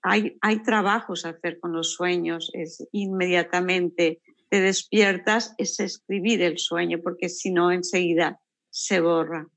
Hay, 0.01 0.37
hay 0.41 0.61
trabajos 0.63 1.25
a 1.25 1.29
hacer 1.29 1.59
con 1.59 1.73
los 1.73 1.93
sueños, 1.93 2.51
es 2.53 2.87
inmediatamente 2.91 4.21
te 4.49 4.61
despiertas, 4.61 5.55
es 5.57 5.79
escribir 5.79 6.41
el 6.41 6.59
sueño, 6.59 6.99
porque 7.03 7.29
si 7.29 7.51
no, 7.51 7.71
enseguida 7.71 8.39
se 8.69 8.99
borra. 8.99 9.47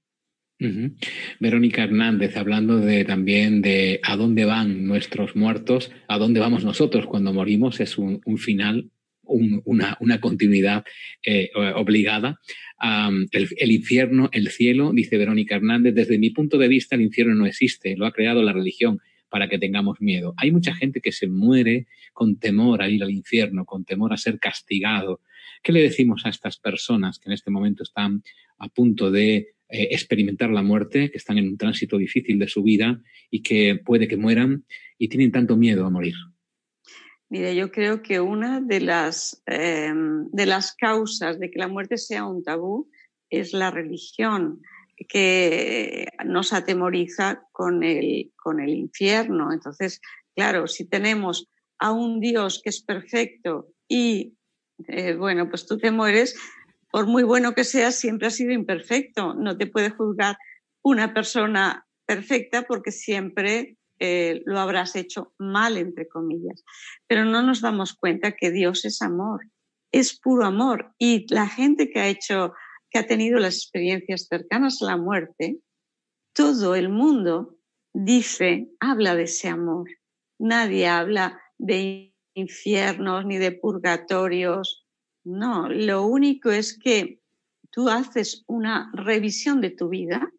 Verónica 1.38 1.84
Hernández, 1.84 2.36
hablando 2.36 2.78
de, 2.78 3.04
también 3.04 3.62
de 3.62 4.00
a 4.02 4.16
dónde 4.16 4.44
van 4.44 4.86
nuestros 4.86 5.36
muertos, 5.36 5.92
a 6.08 6.18
dónde 6.18 6.40
vamos 6.40 6.64
nosotros 6.64 7.06
cuando 7.06 7.32
morimos, 7.32 7.80
es 7.80 7.96
un, 7.96 8.20
final, 8.38 8.90
una, 9.22 9.96
una, 10.00 10.20
continuidad 10.20 10.84
eh, 11.24 11.50
obligada. 11.76 12.40
el, 12.80 13.48
el, 13.56 13.70
infierno, 13.70 14.30
el 14.32 14.48
cielo, 14.48 14.92
dice 14.92 15.16
Verónica 15.16 15.56
Hernández, 15.56 15.94
desde 15.94 16.18
mi 16.18 16.30
punto 16.30 16.58
de 16.58 16.68
vista 16.68 16.96
el 16.96 17.02
infierno 17.02 17.34
no 17.34 17.46
existe, 17.46 17.96
lo 17.96 18.06
ha 18.06 18.12
creado 18.12 18.42
la 18.42 18.52
religión 18.52 19.00
para 19.28 19.48
que 19.48 19.58
tengamos 19.58 20.00
miedo. 20.00 20.34
Hay 20.36 20.50
mucha 20.50 20.74
gente 20.74 21.00
que 21.00 21.12
se 21.12 21.28
muere 21.28 21.86
con 22.12 22.38
temor 22.38 22.82
a 22.82 22.88
ir 22.88 23.02
al 23.02 23.10
infierno, 23.10 23.64
con 23.64 23.84
temor 23.84 24.12
a 24.12 24.16
ser 24.16 24.38
castigado. 24.38 25.20
¿Qué 25.62 25.72
le 25.72 25.82
decimos 25.82 26.24
a 26.24 26.30
estas 26.30 26.58
personas 26.58 27.18
que 27.18 27.28
en 27.28 27.34
este 27.34 27.50
momento 27.50 27.82
están 27.82 28.22
a 28.58 28.68
punto 28.68 29.10
de 29.10 29.48
eh, 29.68 29.88
experimentar 29.90 30.50
la 30.50 30.62
muerte, 30.62 31.10
que 31.10 31.18
están 31.18 31.38
en 31.38 31.48
un 31.48 31.58
tránsito 31.58 31.98
difícil 31.98 32.38
de 32.38 32.48
su 32.48 32.62
vida 32.62 33.00
y 33.30 33.42
que 33.42 33.80
puede 33.84 34.08
que 34.08 34.16
mueran 34.16 34.64
y 34.98 35.08
tienen 35.08 35.32
tanto 35.32 35.56
miedo 35.56 35.84
a 35.84 35.90
morir? 35.90 36.14
Mire, 37.30 37.54
yo 37.54 37.70
creo 37.70 38.02
que 38.02 38.20
una 38.20 38.60
de 38.60 38.80
las, 38.80 39.42
em, 39.46 40.28
de 40.30 40.46
las 40.46 40.74
causas 40.74 41.38
de 41.38 41.50
que 41.50 41.58
la 41.58 41.68
muerte 41.68 41.98
sea 41.98 42.24
un 42.24 42.42
tabú 42.42 42.90
es 43.28 43.52
la 43.52 43.70
religión, 43.70 44.62
que 45.06 46.08
nos 46.24 46.52
atemoriza 46.52 47.42
con 47.52 47.84
el, 47.84 48.32
con 48.36 48.60
el 48.60 48.70
infierno. 48.70 49.52
Entonces, 49.52 50.00
claro, 50.34 50.66
si 50.66 50.86
tenemos 50.86 51.48
a 51.78 51.92
un 51.92 52.20
Dios 52.20 52.60
que 52.62 52.70
es 52.70 52.82
perfecto 52.82 53.68
y, 53.86 54.34
eh, 54.88 55.14
bueno, 55.14 55.48
pues 55.48 55.66
tú 55.66 55.78
te 55.78 55.90
mueres, 55.90 56.36
por 56.90 57.06
muy 57.06 57.22
bueno 57.22 57.54
que 57.54 57.64
seas, 57.64 57.96
siempre 57.96 58.28
has 58.28 58.34
sido 58.34 58.52
imperfecto. 58.52 59.34
No 59.34 59.56
te 59.56 59.66
puede 59.66 59.90
juzgar 59.90 60.36
una 60.82 61.12
persona 61.12 61.86
perfecta 62.06 62.62
porque 62.62 62.92
siempre 62.92 63.76
eh, 63.98 64.42
lo 64.46 64.58
habrás 64.60 64.96
hecho 64.96 65.34
mal, 65.38 65.76
entre 65.76 66.08
comillas. 66.08 66.64
Pero 67.06 67.24
no 67.24 67.42
nos 67.42 67.60
damos 67.60 67.94
cuenta 67.94 68.32
que 68.32 68.50
Dios 68.50 68.84
es 68.84 69.02
amor, 69.02 69.40
es 69.92 70.18
puro 70.18 70.46
amor. 70.46 70.94
Y 70.98 71.26
la 71.32 71.48
gente 71.48 71.90
que 71.90 72.00
ha 72.00 72.08
hecho, 72.08 72.54
que 72.90 72.98
ha 72.98 73.06
tenido 73.06 73.38
las 73.38 73.56
experiencias 73.56 74.26
cercanas 74.28 74.80
a 74.82 74.86
la 74.86 74.96
muerte, 74.96 75.58
todo 76.34 76.74
el 76.74 76.88
mundo 76.88 77.58
dice, 77.92 78.68
habla 78.80 79.14
de 79.14 79.24
ese 79.24 79.48
amor. 79.48 79.88
Nadie 80.38 80.86
habla 80.86 81.40
de 81.58 82.14
infiernos 82.34 83.26
ni 83.26 83.38
de 83.38 83.52
purgatorios, 83.52 84.87
no, 85.28 85.68
lo 85.68 86.06
único 86.06 86.50
es 86.50 86.78
que 86.78 87.20
tú 87.70 87.88
haces 87.88 88.44
una 88.46 88.90
revisión 88.94 89.60
de 89.60 89.70
tu 89.70 89.90
vida 89.90 90.32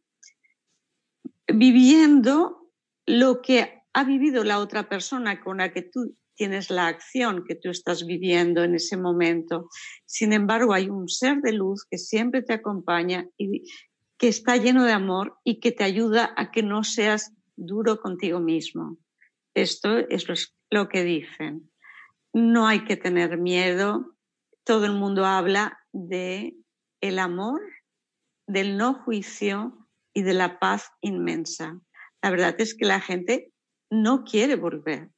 viviendo 1.48 2.72
lo 3.06 3.42
que 3.42 3.84
ha 3.94 4.04
vivido 4.04 4.44
la 4.44 4.60
otra 4.60 4.90
persona 4.90 5.42
con 5.42 5.58
la 5.58 5.72
que 5.72 5.84
tú 5.84 6.16
tienes 6.36 6.72
la 6.72 6.88
acción 6.88 7.44
que 7.46 7.56
tú 7.56 7.70
estás 7.70 8.06
viviendo 8.06 8.64
en 8.64 8.74
ese 8.74 8.98
momento. 8.98 9.70
Sin 10.06 10.34
embargo, 10.34 10.74
hay 10.74 10.90
un 10.90 11.08
ser 11.08 11.42
de 11.42 11.54
luz 11.54 11.86
que 11.90 11.98
siempre 11.98 12.42
te 12.42 12.54
acompaña 12.54 13.28
y 13.38 13.64
que 14.18 14.28
está 14.28 14.58
lleno 14.58 14.86
de 14.86 14.94
amor 14.94 15.38
y 15.44 15.60
que 15.60 15.72
te 15.72 15.84
ayuda 15.84 16.34
a 16.36 16.50
que 16.50 16.64
no 16.64 16.84
seas 16.84 17.34
duro 17.56 18.00
contigo 18.00 18.40
mismo. 18.40 18.98
Esto 19.54 19.98
es 19.98 20.26
lo 20.72 20.88
que 20.88 21.04
dicen. 21.04 21.70
No 22.34 22.68
hay 22.68 22.86
que 22.86 22.96
tener 22.96 23.38
miedo, 23.38 24.16
todo 24.70 24.86
el 24.86 24.94
mundo 24.94 25.26
habla 25.26 25.80
de 25.94 26.56
el 27.02 27.18
amor, 27.18 27.60
del 28.46 28.78
no 28.78 28.94
juicio 28.94 29.88
y 30.14 30.22
de 30.22 30.36
la 30.36 30.60
paz 30.60 30.92
inmensa. 31.02 31.82
La 32.22 32.30
verdad 32.30 32.54
es 32.60 32.76
que 32.76 32.86
la 32.86 33.02
gente 33.02 33.52
no 33.90 34.24
quiere 34.24 34.58
volver. 34.58 35.10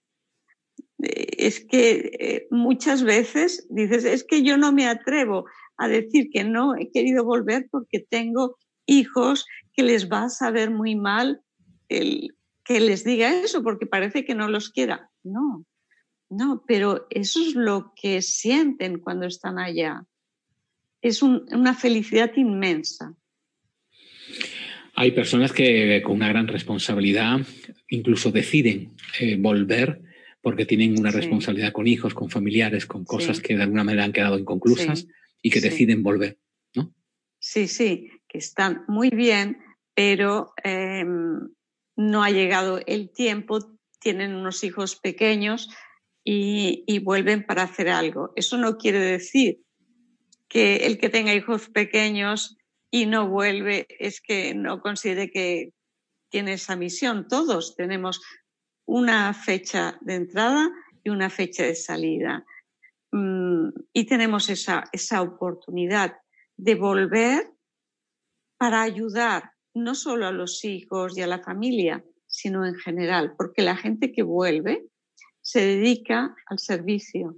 Es 0.99 1.65
que 1.65 2.11
eh, 2.17 2.47
muchas 2.49 3.03
veces 3.03 3.67
dices, 3.69 4.05
es 4.05 4.23
que 4.23 4.41
yo 4.41 4.55
no 4.55 4.71
me 4.71 4.87
atrevo 4.87 5.43
a 5.75 5.89
decir 5.89 6.29
que 6.31 6.45
no 6.45 6.77
he 6.77 6.89
querido 6.89 7.25
volver 7.25 7.67
porque 7.69 7.99
tengo 7.99 8.55
hijos 8.85 9.45
que 9.73 9.83
les 9.83 10.09
va 10.09 10.23
a 10.23 10.29
saber 10.29 10.71
muy 10.71 10.95
mal 10.95 11.41
el 11.89 12.37
que 12.63 12.79
les 12.79 13.03
diga 13.03 13.41
eso 13.41 13.63
porque 13.63 13.85
parece 13.85 14.23
que 14.23 14.33
no 14.33 14.47
los 14.47 14.69
quiera. 14.69 15.11
No, 15.23 15.65
no, 16.31 16.63
pero 16.65 17.07
eso 17.09 17.41
es 17.41 17.55
lo 17.55 17.93
que 17.93 18.21
sienten 18.21 18.99
cuando 18.99 19.27
están 19.27 19.59
allá. 19.59 20.05
Es 21.01 21.21
una 21.21 21.73
felicidad 21.73 22.31
inmensa. 22.37 23.13
Hay 24.95 25.11
personas 25.11 25.51
que 25.51 26.01
con 26.01 26.15
una 26.15 26.29
gran 26.29 26.47
responsabilidad 26.47 27.41
incluso 27.89 28.31
deciden 28.31 28.95
eh, 29.19 29.35
volver 29.37 30.01
porque 30.41 30.65
tienen 30.65 30.97
una 30.97 31.11
responsabilidad 31.11 31.73
con 31.73 31.85
hijos, 31.85 32.13
con 32.13 32.29
familiares, 32.29 32.85
con 32.85 33.03
cosas 33.03 33.41
que 33.41 33.57
de 33.57 33.63
alguna 33.63 33.83
manera 33.83 34.05
han 34.05 34.13
quedado 34.13 34.39
inconclusas 34.39 35.07
y 35.41 35.49
que 35.49 35.59
deciden 35.59 36.01
volver, 36.01 36.39
¿no? 36.75 36.93
Sí, 37.39 37.67
sí, 37.67 38.09
que 38.27 38.37
están 38.37 38.85
muy 38.87 39.09
bien, 39.09 39.57
pero 39.93 40.53
em, 40.63 41.49
no 41.97 42.23
ha 42.23 42.31
llegado 42.31 42.79
el 42.87 43.11
tiempo, 43.11 43.77
tienen 43.99 44.33
unos 44.33 44.63
hijos 44.63 44.95
pequeños 44.95 45.69
y, 46.23 46.83
y 46.87 46.99
vuelven 46.99 47.45
para 47.45 47.63
hacer 47.63 47.89
algo. 47.89 48.33
Eso 48.35 48.57
no 48.57 48.77
quiere 48.77 48.99
decir 48.99 49.61
que 50.47 50.87
el 50.87 50.97
que 50.97 51.09
tenga 51.09 51.33
hijos 51.33 51.69
pequeños 51.69 52.57
y 52.91 53.05
no 53.05 53.29
vuelve 53.29 53.87
es 53.99 54.19
que 54.21 54.53
no 54.53 54.81
considere 54.81 55.31
que 55.31 55.73
tiene 56.29 56.53
esa 56.53 56.75
misión. 56.75 57.27
Todos 57.27 57.75
tenemos 57.75 58.21
una 58.85 59.33
fecha 59.33 59.97
de 60.01 60.15
entrada 60.15 60.69
y 61.03 61.09
una 61.09 61.29
fecha 61.29 61.63
de 61.63 61.75
salida. 61.75 62.45
Mm, 63.11 63.69
y 63.93 64.05
tenemos 64.05 64.49
esa, 64.49 64.83
esa 64.91 65.21
oportunidad 65.21 66.17
de 66.57 66.75
volver 66.75 67.49
para 68.57 68.81
ayudar 68.81 69.51
no 69.73 69.95
solo 69.95 70.27
a 70.27 70.31
los 70.31 70.63
hijos 70.65 71.17
y 71.17 71.21
a 71.21 71.27
la 71.27 71.39
familia, 71.39 72.03
sino 72.27 72.65
en 72.65 72.75
general, 72.75 73.33
porque 73.37 73.61
la 73.61 73.75
gente 73.75 74.11
que 74.11 74.23
vuelve 74.23 74.85
se 75.41 75.61
dedica 75.61 76.35
al 76.45 76.59
servicio, 76.59 77.35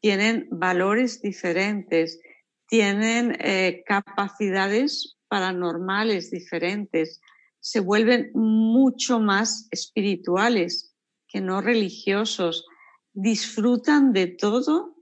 tienen 0.00 0.48
valores 0.50 1.22
diferentes, 1.22 2.20
tienen 2.68 3.36
eh, 3.40 3.82
capacidades 3.86 5.16
paranormales 5.28 6.30
diferentes, 6.30 7.20
se 7.60 7.80
vuelven 7.80 8.30
mucho 8.34 9.18
más 9.18 9.68
espirituales 9.70 10.94
que 11.26 11.40
no 11.40 11.60
religiosos, 11.60 12.66
disfrutan 13.12 14.12
de 14.12 14.26
todo 14.28 14.94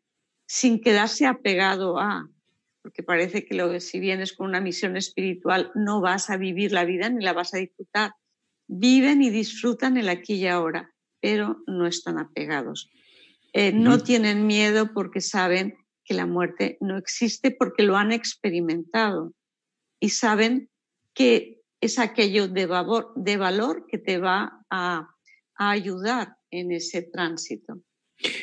sin 0.46 0.80
quedarse 0.80 1.26
apegado 1.26 1.98
a, 1.98 2.30
porque 2.82 3.02
parece 3.02 3.44
que 3.44 3.54
lo, 3.54 3.80
si 3.80 3.98
vienes 3.98 4.32
con 4.32 4.46
una 4.46 4.60
misión 4.60 4.96
espiritual 4.96 5.72
no 5.74 6.00
vas 6.00 6.30
a 6.30 6.36
vivir 6.36 6.72
la 6.72 6.84
vida 6.84 7.08
ni 7.08 7.24
la 7.24 7.32
vas 7.32 7.54
a 7.54 7.58
disfrutar. 7.58 8.12
Viven 8.66 9.22
y 9.22 9.30
disfrutan 9.30 9.96
el 9.96 10.08
aquí 10.08 10.34
y 10.34 10.46
ahora, 10.46 10.93
pero 11.24 11.56
no 11.66 11.86
están 11.86 12.18
apegados. 12.18 12.90
Eh, 13.54 13.72
no 13.72 13.98
tienen 13.98 14.46
miedo 14.46 14.92
porque 14.92 15.22
saben 15.22 15.74
que 16.04 16.12
la 16.12 16.26
muerte 16.26 16.76
no 16.82 16.98
existe 16.98 17.50
porque 17.50 17.82
lo 17.82 17.96
han 17.96 18.12
experimentado 18.12 19.32
y 19.98 20.10
saben 20.10 20.68
que 21.14 21.62
es 21.80 21.98
aquello 21.98 22.46
de 22.46 22.66
valor, 22.66 23.10
de 23.16 23.38
valor 23.38 23.86
que 23.90 23.96
te 23.96 24.18
va 24.18 24.66
a, 24.68 25.08
ayudar 25.56 26.36
en 26.50 26.72
ese 26.72 27.00
tránsito. 27.00 27.80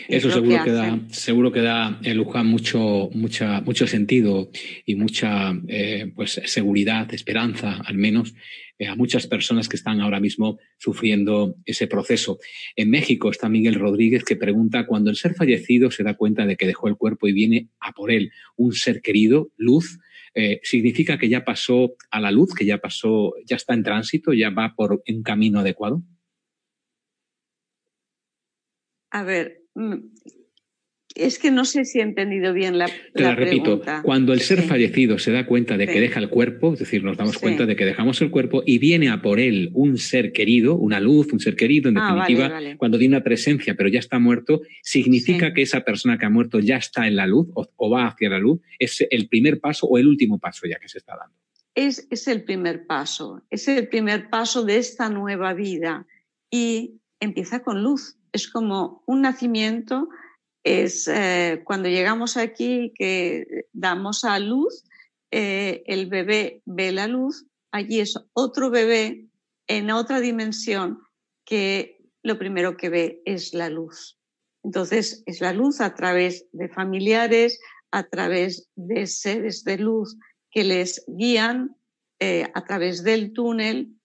Eso 0.07 0.31
seguro 0.31 0.63
que, 0.63 0.71
da, 0.71 0.99
seguro 1.11 1.51
que 1.51 1.61
da 1.61 1.99
en 2.01 2.17
Luján 2.17 2.47
mucho, 2.47 3.09
mucha, 3.13 3.61
mucho 3.61 3.85
sentido 3.85 4.49
y 4.85 4.95
mucha 4.95 5.53
eh, 5.67 6.11
pues, 6.15 6.41
seguridad, 6.45 7.13
esperanza, 7.13 7.79
al 7.85 7.97
menos, 7.97 8.33
eh, 8.33 8.70
a 8.87 8.95
muchas 8.95 9.27
personas 9.27 9.67
que 9.67 9.75
están 9.75 10.01
ahora 10.01 10.19
mismo 10.19 10.59
sufriendo 10.77 11.55
ese 11.65 11.87
proceso. 11.87 12.39
En 12.75 12.89
México 12.89 13.29
está 13.29 13.49
Miguel 13.49 13.75
Rodríguez 13.75 14.23
que 14.23 14.35
pregunta, 14.35 14.85
cuando 14.85 15.09
el 15.09 15.15
ser 15.15 15.35
fallecido 15.35 15.91
se 15.91 16.03
da 16.03 16.15
cuenta 16.15 16.45
de 16.45 16.57
que 16.57 16.67
dejó 16.67 16.87
el 16.87 16.97
cuerpo 16.97 17.27
y 17.27 17.33
viene 17.33 17.69
a 17.79 17.93
por 17.93 18.11
él 18.11 18.31
un 18.57 18.73
ser 18.73 19.01
querido, 19.01 19.51
luz, 19.57 19.99
eh, 20.33 20.59
¿significa 20.63 21.17
que 21.17 21.29
ya 21.29 21.43
pasó 21.43 21.93
a 22.09 22.19
la 22.19 22.31
luz, 22.31 22.53
que 22.53 22.65
ya 22.65 22.77
pasó, 22.77 23.33
ya 23.45 23.55
está 23.55 23.73
en 23.73 23.83
tránsito, 23.83 24.33
ya 24.33 24.49
va 24.49 24.73
por 24.75 25.03
un 25.07 25.23
camino 25.23 25.59
adecuado? 25.59 26.03
A 29.13 29.23
ver, 29.23 29.61
Mm, 29.75 30.11
es 31.15 31.39
que 31.39 31.51
no 31.51 31.65
sé 31.65 31.85
si 31.85 31.99
he 31.99 32.01
entendido 32.01 32.53
bien 32.53 32.77
la, 32.77 32.87
Te 33.13 33.23
la, 33.23 33.35
repito, 33.35 33.81
cuando 34.03 34.33
el 34.33 34.41
ser 34.41 34.61
fallecido 34.61 35.19
se 35.19 35.31
da 35.31 35.45
cuenta 35.45 35.77
de 35.77 35.87
que 35.87 35.99
deja 35.99 36.19
el 36.19 36.29
cuerpo, 36.29 36.73
es 36.73 36.79
decir, 36.79 37.03
nos 37.03 37.17
damos 37.17 37.37
cuenta 37.37 37.65
de 37.65 37.75
que 37.75 37.85
dejamos 37.85 38.21
el 38.21 38.31
cuerpo 38.31 38.63
y 38.65 38.77
viene 38.77 39.09
a 39.09 39.21
por 39.21 39.39
él 39.39 39.71
un 39.73 39.97
ser 39.97 40.31
querido, 40.31 40.75
una 40.75 40.99
luz, 40.99 41.31
un 41.33 41.39
ser 41.39 41.55
querido, 41.55 41.89
en 41.89 41.97
ah, 41.97 42.15
definitiva, 42.15 42.77
cuando 42.77 42.97
tiene 42.97 43.15
una 43.15 43.23
presencia 43.23 43.75
pero 43.75 43.89
ya 43.89 43.99
está 43.99 44.19
muerto, 44.19 44.61
significa 44.81 45.53
que 45.53 45.61
esa 45.61 45.81
persona 45.81 46.17
que 46.17 46.25
ha 46.25 46.29
muerto 46.29 46.59
ya 46.59 46.77
está 46.77 47.07
en 47.07 47.15
la 47.15 47.27
luz 47.27 47.47
o, 47.53 47.89
va 47.89 48.07
hacia 48.07 48.29
la 48.29 48.39
luz. 48.39 48.61
¿Es 48.79 49.05
el 49.09 49.27
primer 49.27 49.59
paso 49.59 49.87
o 49.87 49.97
el 49.97 50.07
último 50.07 50.39
paso 50.39 50.67
ya 50.67 50.79
que 50.79 50.87
se 50.87 50.99
está 50.99 51.15
dando? 51.17 51.35
Es, 51.75 52.07
es 52.09 52.27
el 52.27 52.43
primer 52.43 52.85
paso, 52.85 53.41
es 53.49 53.67
el 53.67 53.87
primer 53.87 54.29
paso 54.29 54.63
de 54.63 54.77
esta 54.77 55.09
nueva 55.09 55.53
vida 55.53 56.05
y 56.49 57.01
empieza 57.19 57.63
con 57.63 57.83
luz. 57.83 58.17
Es 58.33 58.47
como 58.47 59.03
un 59.07 59.21
nacimiento, 59.21 60.07
es 60.63 61.07
eh, 61.07 61.61
cuando 61.63 61.89
llegamos 61.89 62.37
aquí 62.37 62.93
que 62.95 63.65
damos 63.73 64.23
a 64.23 64.39
luz, 64.39 64.83
eh, 65.31 65.83
el 65.85 66.07
bebé 66.07 66.61
ve 66.65 66.91
la 66.91 67.07
luz, 67.07 67.45
allí 67.71 67.99
es 67.99 68.15
otro 68.33 68.69
bebé 68.69 69.27
en 69.67 69.91
otra 69.91 70.19
dimensión 70.19 70.99
que 71.45 71.97
lo 72.23 72.37
primero 72.37 72.77
que 72.77 72.89
ve 72.89 73.21
es 73.25 73.53
la 73.53 73.69
luz. 73.69 74.19
Entonces 74.63 75.23
es 75.25 75.41
la 75.41 75.53
luz 75.53 75.81
a 75.81 75.95
través 75.95 76.45
de 76.51 76.69
familiares, 76.69 77.59
a 77.91 78.03
través 78.03 78.69
de 78.75 79.07
seres 79.07 79.63
de 79.63 79.77
luz 79.77 80.17
que 80.51 80.63
les 80.63 81.03
guían 81.07 81.75
eh, 82.19 82.45
a 82.53 82.65
través 82.65 83.03
del 83.03 83.33
túnel 83.33 83.95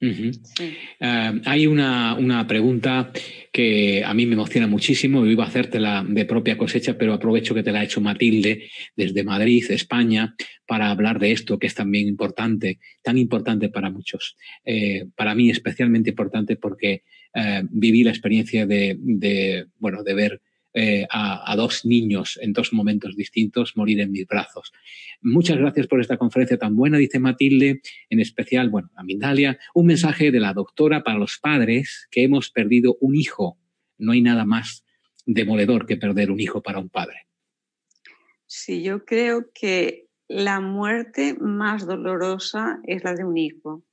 eh, 0.00 1.40
hay 1.44 1.66
una, 1.66 2.46
pregunta 2.46 3.10
que 3.52 4.04
a 4.04 4.14
mí 4.14 4.26
me 4.26 4.34
emociona 4.34 4.66
muchísimo. 4.66 5.24
Yo 5.24 5.30
iba 5.30 5.44
a 5.44 5.48
hacértela 5.48 6.04
de 6.06 6.24
propia 6.24 6.56
cosecha, 6.56 6.96
pero 6.96 7.12
aprovecho 7.12 7.54
que 7.54 7.62
te 7.62 7.72
la 7.72 7.80
ha 7.80 7.84
hecho 7.84 8.00
Matilde 8.00 8.70
desde 8.94 9.24
Madrid, 9.24 9.64
España, 9.70 10.34
para 10.66 10.90
hablar 10.90 11.18
de 11.18 11.32
esto 11.32 11.58
que 11.58 11.66
es 11.66 11.74
también 11.74 12.06
importante, 12.06 12.78
tan 13.02 13.18
importante 13.18 13.68
para 13.68 13.90
muchos. 13.90 14.36
Eh, 14.64 15.06
para 15.16 15.34
mí 15.34 15.50
especialmente 15.50 16.10
importante 16.10 16.56
porque 16.56 17.02
eh, 17.34 17.62
viví 17.70 18.04
la 18.04 18.10
experiencia 18.10 18.66
de, 18.66 18.96
de, 18.98 19.66
bueno, 19.78 20.02
de 20.02 20.14
ver 20.14 20.40
eh, 20.74 21.06
a, 21.10 21.54
dos 21.56 21.84
niños 21.84 22.38
en 22.42 22.52
dos 22.52 22.72
momentos 22.72 23.16
distintos 23.16 23.76
morir 23.76 24.00
en 24.00 24.12
mis 24.12 24.26
brazos. 24.26 24.72
Muchas 25.22 25.56
gracias 25.56 25.86
por 25.86 26.00
esta 26.00 26.18
conferencia 26.18 26.58
tan 26.58 26.76
buena, 26.76 26.98
dice 26.98 27.18
Matilde, 27.18 27.80
en 28.10 28.20
especial, 28.20 28.68
bueno, 28.68 28.90
a 28.94 29.02
Mindalia, 29.02 29.58
un 29.74 29.86
mensaje 29.86 30.30
de 30.30 30.40
la 30.40 30.52
doctora 30.52 31.02
para 31.02 31.18
los 31.18 31.38
padres 31.38 32.06
que 32.10 32.22
hemos 32.22 32.50
perdido 32.50 32.96
un 33.00 33.16
hijo. 33.16 33.58
No 33.96 34.12
hay 34.12 34.20
nada 34.20 34.44
más 34.44 34.84
demoledor 35.24 35.86
que 35.86 35.96
perder 35.96 36.30
un 36.30 36.40
hijo 36.40 36.62
para 36.62 36.78
un 36.78 36.88
padre. 36.88 37.26
Sí, 38.46 38.82
yo 38.82 39.04
creo 39.04 39.50
que 39.52 40.08
la 40.28 40.60
muerte 40.60 41.34
más 41.40 41.86
dolorosa 41.86 42.80
es 42.84 43.04
la 43.04 43.14
de 43.14 43.24
un 43.24 43.36
hijo, 43.36 43.84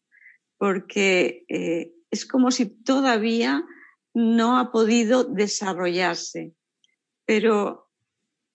porque 0.58 1.46
eh, 1.48 1.94
es 2.12 2.26
como 2.26 2.52
si 2.52 2.66
todavía 2.66 3.64
no 4.14 4.58
ha 4.58 4.72
podido 4.72 5.24
desarrollarse. 5.24 6.54
Pero 7.26 7.90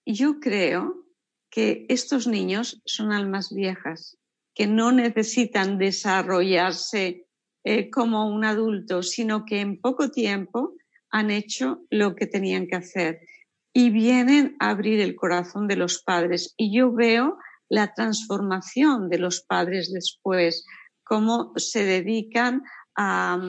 yo 0.05 0.39
creo 0.39 1.05
que 1.49 1.85
estos 1.89 2.27
niños 2.27 2.81
son 2.85 3.11
almas 3.11 3.53
viejas, 3.53 4.17
que 4.55 4.67
no 4.67 4.91
necesitan 4.91 5.77
desarrollarse 5.77 7.27
eh, 7.63 7.89
como 7.89 8.27
un 8.27 8.45
adulto, 8.45 9.03
sino 9.03 9.45
que 9.45 9.59
en 9.59 9.79
poco 9.79 10.09
tiempo 10.09 10.73
han 11.09 11.29
hecho 11.29 11.81
lo 11.89 12.15
que 12.15 12.25
tenían 12.25 12.67
que 12.67 12.77
hacer 12.77 13.19
y 13.73 13.89
vienen 13.89 14.55
a 14.59 14.69
abrir 14.69 14.99
el 14.99 15.15
corazón 15.15 15.67
de 15.67 15.75
los 15.75 16.01
padres. 16.03 16.53
Y 16.57 16.75
yo 16.75 16.91
veo 16.91 17.37
la 17.69 17.93
transformación 17.93 19.09
de 19.09 19.19
los 19.19 19.41
padres 19.41 19.91
después, 19.93 20.65
cómo 21.03 21.53
se 21.55 21.85
dedican 21.85 22.63
a, 22.95 23.39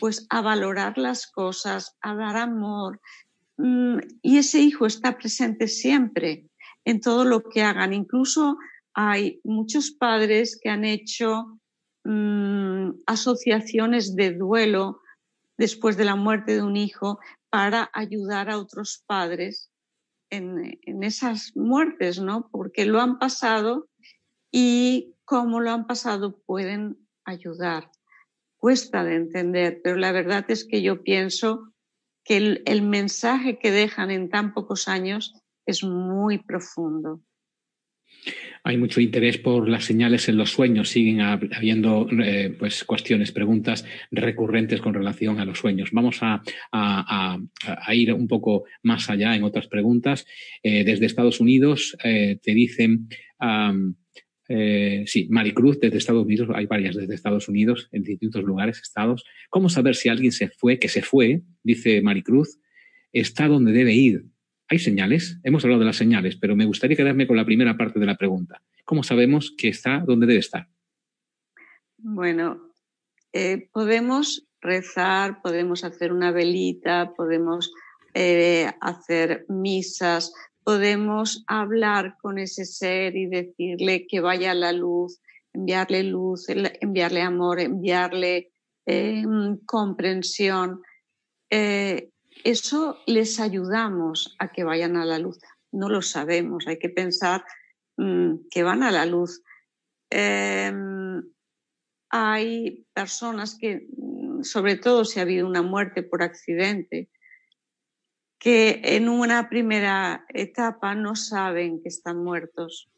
pues, 0.00 0.26
a 0.30 0.40
valorar 0.40 0.96
las 0.96 1.26
cosas, 1.26 1.96
a 2.00 2.14
dar 2.14 2.36
amor, 2.36 3.00
y 3.58 4.38
ese 4.38 4.60
hijo 4.60 4.86
está 4.86 5.16
presente 5.16 5.68
siempre 5.68 6.46
en 6.84 7.00
todo 7.00 7.24
lo 7.24 7.42
que 7.42 7.62
hagan. 7.62 7.94
Incluso 7.94 8.58
hay 8.94 9.40
muchos 9.44 9.90
padres 9.90 10.58
que 10.62 10.68
han 10.68 10.84
hecho 10.84 11.58
mm, 12.04 12.90
asociaciones 13.06 14.14
de 14.14 14.32
duelo 14.32 15.00
después 15.56 15.96
de 15.96 16.04
la 16.04 16.16
muerte 16.16 16.54
de 16.54 16.62
un 16.62 16.76
hijo 16.76 17.18
para 17.50 17.90
ayudar 17.94 18.50
a 18.50 18.58
otros 18.58 19.02
padres 19.06 19.70
en, 20.30 20.78
en 20.82 21.02
esas 21.02 21.52
muertes, 21.56 22.20
¿no? 22.20 22.48
Porque 22.50 22.84
lo 22.84 23.00
han 23.00 23.18
pasado 23.18 23.88
y 24.50 25.14
cómo 25.24 25.60
lo 25.60 25.70
han 25.70 25.86
pasado 25.86 26.38
pueden 26.44 26.98
ayudar. 27.24 27.90
Cuesta 28.58 29.04
de 29.04 29.16
entender, 29.16 29.80
pero 29.82 29.96
la 29.96 30.12
verdad 30.12 30.44
es 30.48 30.66
que 30.66 30.82
yo 30.82 31.02
pienso 31.02 31.72
que 32.26 32.60
el, 32.64 32.82
mensaje 32.82 33.58
que 33.58 33.70
dejan 33.70 34.10
en 34.10 34.28
tan 34.28 34.52
pocos 34.52 34.88
años 34.88 35.34
es 35.64 35.84
muy 35.84 36.38
profundo. 36.38 37.22
Hay 38.64 38.78
mucho 38.78 39.00
interés 39.00 39.38
por 39.38 39.68
las 39.68 39.84
señales 39.84 40.28
en 40.28 40.36
los 40.36 40.50
sueños. 40.50 40.88
Siguen 40.88 41.20
habiendo 41.20 42.08
eh, 42.10 42.52
pues, 42.58 42.82
cuestiones, 42.82 43.30
preguntas 43.30 43.84
recurrentes 44.10 44.80
con 44.80 44.92
relación 44.92 45.38
a 45.38 45.44
los 45.44 45.58
sueños. 45.58 45.90
Vamos 45.92 46.18
a, 46.22 46.42
ir 47.92 48.12
un 48.12 48.26
poco 48.26 48.64
más 48.82 49.08
allá 49.08 49.36
en 49.36 49.44
otras 49.44 49.68
preguntas. 49.68 50.26
Eh, 50.64 50.82
desde 50.82 51.06
Estados 51.06 51.38
Unidos 51.38 51.96
eh, 52.02 52.40
te 52.42 52.54
dicen, 52.54 53.08
sí, 54.48 55.28
Maricruz, 55.30 55.80
desde 55.80 55.98
Estados 55.98 56.24
Unidos, 56.24 56.48
hay 56.54 56.66
varias 56.66 56.94
desde 56.94 57.14
Estados 57.14 57.48
Unidos, 57.48 57.88
en 57.92 58.02
distintos 58.02 58.44
lugares, 58.44 58.80
estados. 58.80 59.24
¿Cómo 59.50 59.68
saber 59.68 59.96
si 59.96 60.08
alguien 60.08 60.32
se 60.32 60.48
fue, 60.48 60.78
que 60.78 60.88
se 60.88 61.02
fue, 61.02 61.42
dice 61.62 62.00
Maricruz, 62.02 62.60
está 63.12 63.48
donde 63.48 63.72
debe 63.72 63.92
ir? 63.92 64.24
Hay 64.68 64.78
señales, 64.78 65.38
hemos 65.44 65.64
hablado 65.64 65.80
de 65.80 65.86
las 65.86 65.96
señales, 65.96 66.36
pero 66.36 66.56
me 66.56 66.64
gustaría 66.64 66.96
quedarme 66.96 67.26
con 67.26 67.36
la 67.36 67.44
primera 67.44 67.76
parte 67.76 68.00
de 68.00 68.06
la 68.06 68.16
pregunta. 68.16 68.62
¿Cómo 68.84 69.02
sabemos 69.02 69.54
que 69.56 69.68
está 69.68 70.00
donde 70.06 70.26
debe 70.26 70.40
estar? 70.40 70.68
Bueno, 71.98 72.72
eh, 73.32 73.68
podemos 73.72 74.46
rezar, 74.60 75.40
podemos 75.42 75.84
hacer 75.84 76.12
una 76.12 76.32
velita, 76.32 77.12
podemos 77.16 77.72
eh, 78.14 78.70
hacer 78.80 79.46
misas, 79.48 80.32
podemos 80.66 81.44
hablar 81.46 82.16
con 82.20 82.38
ese 82.38 82.64
ser 82.64 83.14
y 83.14 83.26
decirle 83.26 84.08
que 84.08 84.18
vaya 84.18 84.50
a 84.50 84.54
la 84.54 84.72
luz, 84.72 85.20
enviarle 85.52 86.02
luz, 86.02 86.48
enviarle 86.48 87.22
amor, 87.22 87.60
enviarle 87.60 88.50
eh, 88.84 89.22
comprensión 89.64 90.82
eso 92.44 92.98
les 93.06 93.40
ayudamos 93.40 94.36
a 94.38 94.52
que 94.52 94.64
vayan 94.64 94.96
a 94.96 95.04
la 95.04 95.18
luz. 95.18 95.38
No 95.72 95.88
lo 95.88 96.02
sabemos, 96.02 96.66
hay 96.66 96.78
que 96.78 96.88
pensar 96.88 97.44
mm, 97.96 98.48
que 98.50 98.62
van 98.62 98.82
a 98.82 98.90
la 98.90 99.06
luz. 99.06 99.42
Em, 100.10 101.22
hay 102.10 102.86
personas 102.94 103.56
que, 103.58 103.88
mm, 103.96 104.42
sobre 104.42 104.76
todo 104.76 105.04
si 105.04 105.18
ha 105.18 105.22
habido 105.22 105.46
una 105.46 105.62
muerte 105.62 106.02
por 106.02 106.22
accidente, 106.22 107.10
que 108.38 108.80
en 108.82 109.08
una 109.08 109.48
primera 109.48 110.24
etapa 110.32 110.94
no 110.94 111.16
saben 111.16 111.80
que 111.82 111.88
están 111.88 112.22
muertos. 112.22 112.88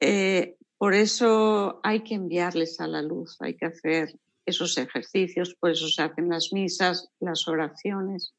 Eh, 0.00 0.56
por 0.76 0.94
eso 0.94 1.80
hay 1.82 2.00
que 2.00 2.14
enviarles 2.14 2.80
a 2.80 2.86
la 2.86 3.02
luz, 3.02 3.36
hay 3.40 3.54
que 3.54 3.66
hacer 3.66 4.14
esos 4.46 4.78
ejercicios, 4.78 5.54
por 5.54 5.70
eso 5.70 5.88
se 5.88 6.02
hacen 6.02 6.28
las 6.28 6.52
misas, 6.52 7.10
las 7.20 7.46
oraciones. 7.48 8.34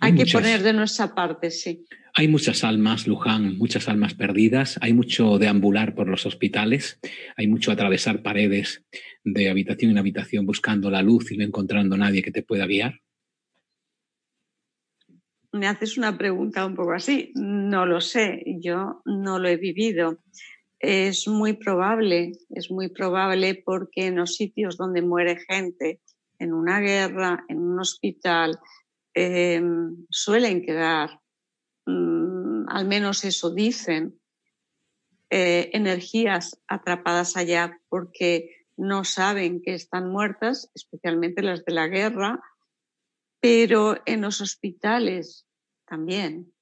Hay, 0.00 0.14
que 0.14 0.26
poner 0.26 0.62
de 0.62 0.72
nuestra 0.72 1.14
parte, 1.14 1.50
sí. 1.50 1.84
Hay 2.14 2.28
muchas 2.28 2.62
almas, 2.62 3.08
Luján, 3.08 3.58
muchas 3.58 3.88
almas 3.88 4.14
perdidas. 4.14 4.78
Hay 4.80 4.92
mucho 4.92 5.38
deambular 5.38 5.94
por 5.94 6.08
los 6.08 6.26
hospitales. 6.26 7.00
Hay 7.36 7.48
mucho 7.48 7.72
atravesar 7.72 8.22
paredes 8.22 8.84
de 9.24 9.50
habitación 9.50 9.90
en 9.90 9.98
habitación 9.98 10.46
buscando 10.46 10.90
la 10.90 11.02
luz 11.02 11.32
y 11.32 11.36
no 11.36 11.44
encontrando 11.44 11.96
nadie 11.96 12.22
que 12.22 12.30
te 12.30 12.42
pueda 12.42 12.66
guiar. 12.66 13.00
Me 15.56 15.68
haces 15.68 15.96
una 15.96 16.16
pregunta 16.18 16.66
un 16.66 16.74
poco 16.74 16.92
así. 16.92 17.32
No 17.34 17.86
lo 17.86 18.00
sé. 18.00 18.44
Yo 18.60 19.00
no 19.06 19.38
lo 19.38 19.48
he 19.48 19.56
vivido. 19.56 20.18
Es 20.78 21.26
muy 21.26 21.54
probable, 21.54 22.32
es 22.50 22.70
muy 22.70 22.88
probable 22.88 23.62
porque 23.64 24.06
en 24.06 24.16
los 24.16 24.34
sitios 24.34 24.76
donde 24.76 25.00
muere 25.00 25.38
gente, 25.48 26.02
en 26.38 26.52
una 26.52 26.80
guerra, 26.80 27.44
en 27.48 27.58
un 27.58 27.80
hospital, 27.80 28.58
eh, 29.14 29.62
suelen 30.10 30.60
quedar, 30.60 31.18
mm, 31.86 32.68
al 32.68 32.86
menos 32.86 33.24
eso 33.24 33.54
dicen, 33.54 34.20
eh, 35.30 35.70
energías 35.72 36.60
atrapadas 36.68 37.38
allá 37.38 37.80
porque 37.88 38.66
no 38.76 39.04
saben 39.04 39.62
que 39.62 39.72
están 39.72 40.10
muertas, 40.10 40.70
especialmente 40.74 41.40
las 41.40 41.64
de 41.64 41.72
la 41.72 41.88
guerra, 41.88 42.38
pero 43.40 43.96
en 44.04 44.20
los 44.20 44.42
hospitales 44.42 45.45
también. 45.86 46.52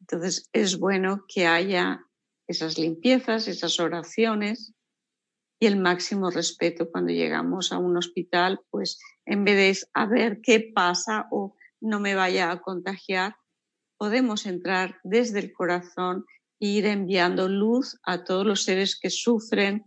Entonces 0.00 0.48
es 0.52 0.78
bueno 0.78 1.24
que 1.28 1.46
haya 1.46 2.06
esas 2.46 2.78
limpiezas, 2.78 3.48
esas 3.48 3.78
oraciones 3.78 4.74
y 5.60 5.66
el 5.66 5.76
máximo 5.76 6.30
respeto 6.30 6.90
cuando 6.90 7.12
llegamos 7.12 7.70
a 7.72 7.78
un 7.78 7.96
hospital, 7.96 8.60
pues 8.70 8.98
en 9.26 9.44
vez 9.44 9.80
de 9.82 9.86
a 9.94 10.06
ver 10.06 10.40
qué 10.42 10.72
pasa 10.74 11.26
o 11.30 11.54
no 11.80 12.00
me 12.00 12.14
vaya 12.14 12.50
a 12.50 12.60
contagiar, 12.60 13.36
podemos 13.98 14.46
entrar 14.46 14.98
desde 15.04 15.38
el 15.38 15.52
corazón 15.52 16.24
e 16.58 16.66
ir 16.66 16.86
enviando 16.86 17.48
luz 17.48 17.98
a 18.04 18.24
todos 18.24 18.46
los 18.46 18.64
seres 18.64 18.98
que 18.98 19.10
sufren 19.10 19.84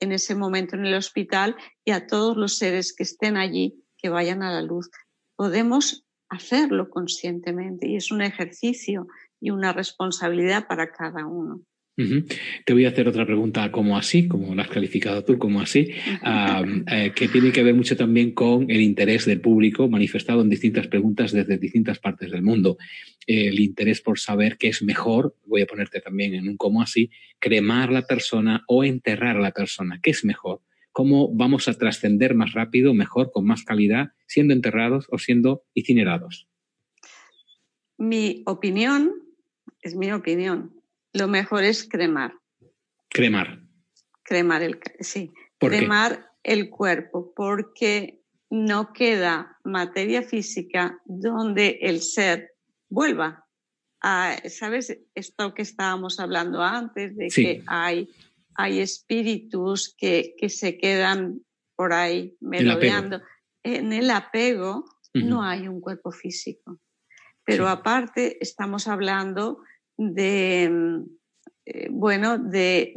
en 0.00 0.12
ese 0.12 0.34
momento 0.34 0.76
en 0.76 0.86
el 0.86 0.94
hospital 0.94 1.56
y 1.84 1.92
a 1.92 2.06
todos 2.06 2.36
los 2.36 2.58
seres 2.58 2.94
que 2.94 3.04
estén 3.04 3.36
allí 3.36 3.82
que 3.96 4.10
vayan 4.10 4.42
a 4.42 4.52
la 4.52 4.62
luz. 4.62 4.90
Podemos 5.36 6.03
hacerlo 6.28 6.88
conscientemente 6.88 7.88
y 7.88 7.96
es 7.96 8.10
un 8.10 8.22
ejercicio 8.22 9.06
y 9.40 9.50
una 9.50 9.72
responsabilidad 9.72 10.66
para 10.66 10.90
cada 10.90 11.26
uno. 11.26 11.62
Te 11.96 12.72
voy 12.72 12.86
a 12.86 12.88
hacer 12.88 13.06
otra 13.06 13.24
pregunta 13.24 13.70
como 13.70 13.96
así, 13.96 14.26
como 14.26 14.52
la 14.54 14.62
has 14.64 14.68
calificado 14.68 15.24
tú, 15.24 15.38
como 15.38 15.60
así, 15.60 15.90
eh, 16.90 17.12
que 17.14 17.28
tiene 17.28 17.52
que 17.52 17.62
ver 17.62 17.74
mucho 17.74 17.96
también 17.96 18.32
con 18.32 18.68
el 18.68 18.80
interés 18.80 19.26
del 19.26 19.40
público 19.40 19.88
manifestado 19.88 20.42
en 20.42 20.50
distintas 20.50 20.88
preguntas 20.88 21.30
desde 21.30 21.56
distintas 21.56 22.00
partes 22.00 22.32
del 22.32 22.42
mundo. 22.42 22.76
el 23.26 23.58
interés 23.60 24.02
por 24.02 24.18
saber 24.18 24.58
qué 24.58 24.68
es 24.68 24.82
mejor, 24.82 25.36
voy 25.46 25.62
a 25.62 25.66
ponerte 25.66 26.00
también 26.00 26.34
en 26.34 26.48
un 26.48 26.56
como 26.56 26.82
así, 26.82 27.10
cremar 27.38 27.90
la 27.90 28.02
persona 28.02 28.64
o 28.66 28.84
enterrar 28.84 29.36
a 29.36 29.40
la 29.40 29.52
persona. 29.52 30.00
¿Qué 30.02 30.10
es 30.10 30.24
mejor? 30.24 30.60
¿Cómo 30.94 31.28
vamos 31.34 31.68
a 31.68 31.74
trascender 31.74 32.34
más 32.34 32.54
rápido, 32.54 32.94
mejor, 32.94 33.30
con 33.30 33.44
más 33.44 33.64
calidad, 33.64 34.12
siendo 34.26 34.54
enterrados 34.54 35.06
o 35.10 35.18
siendo 35.18 35.64
incinerados? 35.74 36.48
Mi 37.98 38.42
opinión 38.46 39.12
es 39.82 39.94
mi 39.94 40.10
opinión 40.10 40.74
lo 41.14 41.28
mejor 41.28 41.64
es 41.64 41.88
cremar. 41.88 42.34
Cremar. 43.08 43.60
Cremar 44.24 44.62
el, 44.62 44.80
sí. 45.00 45.32
cremar 45.58 46.32
el 46.42 46.68
cuerpo, 46.68 47.32
porque 47.34 48.20
no 48.50 48.92
queda 48.92 49.58
materia 49.62 50.22
física 50.22 50.98
donde 51.04 51.78
el 51.80 52.02
ser 52.02 52.50
vuelva. 52.88 53.46
A, 54.02 54.36
¿Sabes 54.48 54.98
esto 55.14 55.54
que 55.54 55.62
estábamos 55.62 56.18
hablando 56.18 56.62
antes 56.62 57.16
de 57.16 57.28
que 57.28 57.62
hay, 57.66 58.10
hay 58.54 58.80
espíritus 58.80 59.94
que, 59.96 60.34
que 60.38 60.48
se 60.48 60.78
quedan 60.78 61.40
por 61.76 61.92
ahí 61.92 62.36
merodeando? 62.40 63.20
En 63.62 63.92
el 63.92 64.10
apego 64.10 64.84
no 65.14 65.42
hay 65.42 65.68
un 65.68 65.80
cuerpo 65.80 66.10
físico. 66.10 66.78
Pero 67.44 67.68
aparte 67.68 68.38
estamos 68.40 68.88
hablando 68.88 69.62
de, 69.96 71.04
eh, 71.66 71.88
bueno, 71.90 72.38
de, 72.38 72.94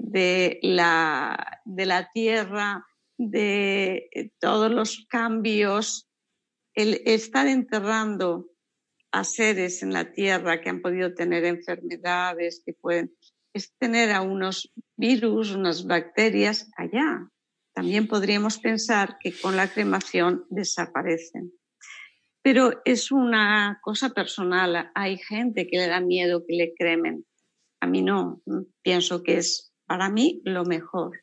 la, 0.61 1.61
de 1.65 1.85
la 1.85 2.09
tierra, 2.11 2.85
de 3.17 4.09
eh, 4.11 4.31
todos 4.39 4.71
los 4.71 5.05
cambios, 5.09 6.09
el 6.73 7.01
estar 7.05 7.47
enterrando 7.47 8.49
a 9.11 9.23
seres 9.23 9.83
en 9.83 9.93
la 9.93 10.11
tierra 10.11 10.61
que 10.61 10.69
han 10.69 10.81
podido 10.81 11.13
tener 11.13 11.43
enfermedades, 11.45 12.61
que 12.65 12.73
pueden, 12.73 13.13
es 13.57 13.73
tener 13.77 14.11
a 14.11 14.21
unos 14.21 14.71
virus, 14.95 15.51
unas 15.51 15.85
bacterias 15.85 16.69
allá. 16.77 17.29
También 17.73 18.07
podríamos 18.07 18.57
pensar 18.57 19.17
que 19.19 19.33
con 19.33 19.55
la 19.55 19.67
cremación 19.67 20.45
desaparecen. 20.49 21.51
Pero 22.41 22.81
es 22.85 23.11
una 23.11 23.79
cosa 23.83 24.11
personal. 24.11 24.91
Hay 24.95 25.17
gente 25.17 25.67
que 25.67 25.77
le 25.77 25.87
da 25.87 25.99
miedo 25.99 26.45
que 26.47 26.55
le 26.55 26.73
cremen. 26.73 27.25
A 27.81 27.87
mí 27.87 28.01
no. 28.01 28.41
Pienso 28.81 29.21
que 29.21 29.37
es 29.37 29.73
para 29.85 30.09
mí 30.09 30.41
lo 30.43 30.63
mejor. 30.65 31.21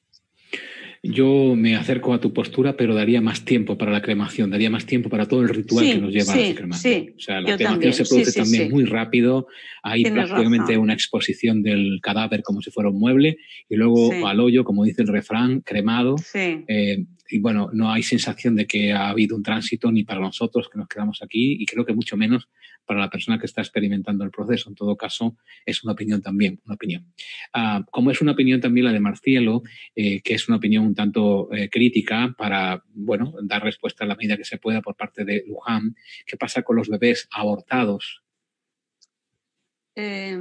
Yo 1.07 1.55
me 1.55 1.77
acerco 1.77 2.15
a 2.15 2.21
tu 2.21 2.33
postura, 2.33 2.79
pero 2.79 2.95
daría 2.95 3.21
más 3.21 3.45
tiempo 3.45 3.77
para 3.77 3.93
la 3.93 4.01
cremación, 4.01 4.49
daría 4.49 4.71
más 4.71 4.87
tiempo 4.87 5.11
para 5.11 5.29
todo 5.29 5.43
el 5.43 5.51
ritual 5.51 5.85
que 5.85 5.99
nos 5.99 6.13
lleva 6.13 6.33
a 6.33 6.37
la 6.37 6.55
cremación. 6.55 7.13
o 7.15 7.21
sea, 7.21 7.41
la 7.43 7.57
cremación 7.59 7.93
se 7.93 8.05
produce 8.07 8.33
también 8.33 8.71
muy 8.71 8.85
rápido, 8.85 9.47
hay 9.83 10.03
prácticamente 10.05 10.79
una 10.79 10.95
exposición 10.95 11.63
del 11.63 11.99
cadáver 12.03 12.43
como 12.43 12.63
si 12.63 12.71
fuera 12.71 12.89
un 12.89 12.99
mueble, 12.99 13.37
y 13.69 13.77
luego 13.77 14.13
al 14.27 14.41
hoyo, 14.41 14.65
como 14.65 14.85
dice 14.85 15.03
el 15.03 15.09
refrán, 15.09 15.61
cremado. 15.61 16.17
Eh, 16.35 17.05
y 17.29 17.39
bueno, 17.39 17.70
no 17.72 17.91
hay 17.91 18.03
sensación 18.03 18.55
de 18.55 18.66
que 18.66 18.93
ha 18.93 19.09
habido 19.09 19.37
un 19.37 19.43
tránsito 19.43 19.91
ni 19.91 20.05
para 20.05 20.20
nosotros 20.20 20.68
que 20.68 20.79
nos 20.79 20.89
quedamos 20.89 21.22
aquí 21.22 21.57
y 21.59 21.66
creo 21.66 21.85
que 21.85 21.95
mucho 21.95 22.16
menos 22.16 22.49
para 22.85 23.01
la 23.01 23.09
persona 23.09 23.39
que 23.39 23.47
está 23.47 23.62
experimentando 23.62 24.25
el 24.25 24.31
proceso. 24.31 24.68
En 24.68 24.75
todo 24.75 24.97
caso, 24.97 25.37
es 25.64 25.83
una 25.85 25.95
opinión 25.95 26.20
también, 26.20 26.61
una 26.66 26.75
opinión. 26.75 27.12
Ah, 27.53 27.85
como 27.91 28.11
es 28.11 28.20
una 28.20 28.33
opinión 28.33 28.61
también 28.61 28.87
la 28.87 28.93
de 28.93 29.01
Marcielo, 29.01 29.62
eh, 29.95 30.20
que 30.20 30.35
es 30.35 30.49
una 30.49 30.59
opinión 30.59 30.85
un 30.85 30.95
tanto 30.95 31.53
eh, 31.53 31.70
crítica 31.70 32.35
para, 32.37 32.85
bueno, 32.93 33.35
dar 33.43 33.62
respuesta 33.62 34.05
a 34.05 34.07
la 34.07 34.16
medida 34.16 34.37
que 34.37 34.45
se 34.45 34.59
pueda 34.59 34.83
por 34.83 34.97
parte 34.97 35.25
de 35.25 35.45
Luján, 35.47 35.97
¿qué 36.27 36.37
pasa 36.37 36.62
con 36.62 36.77
los 36.77 36.89
bebés 36.89 37.27
abortados? 37.33 38.22
Eh, 39.97 40.39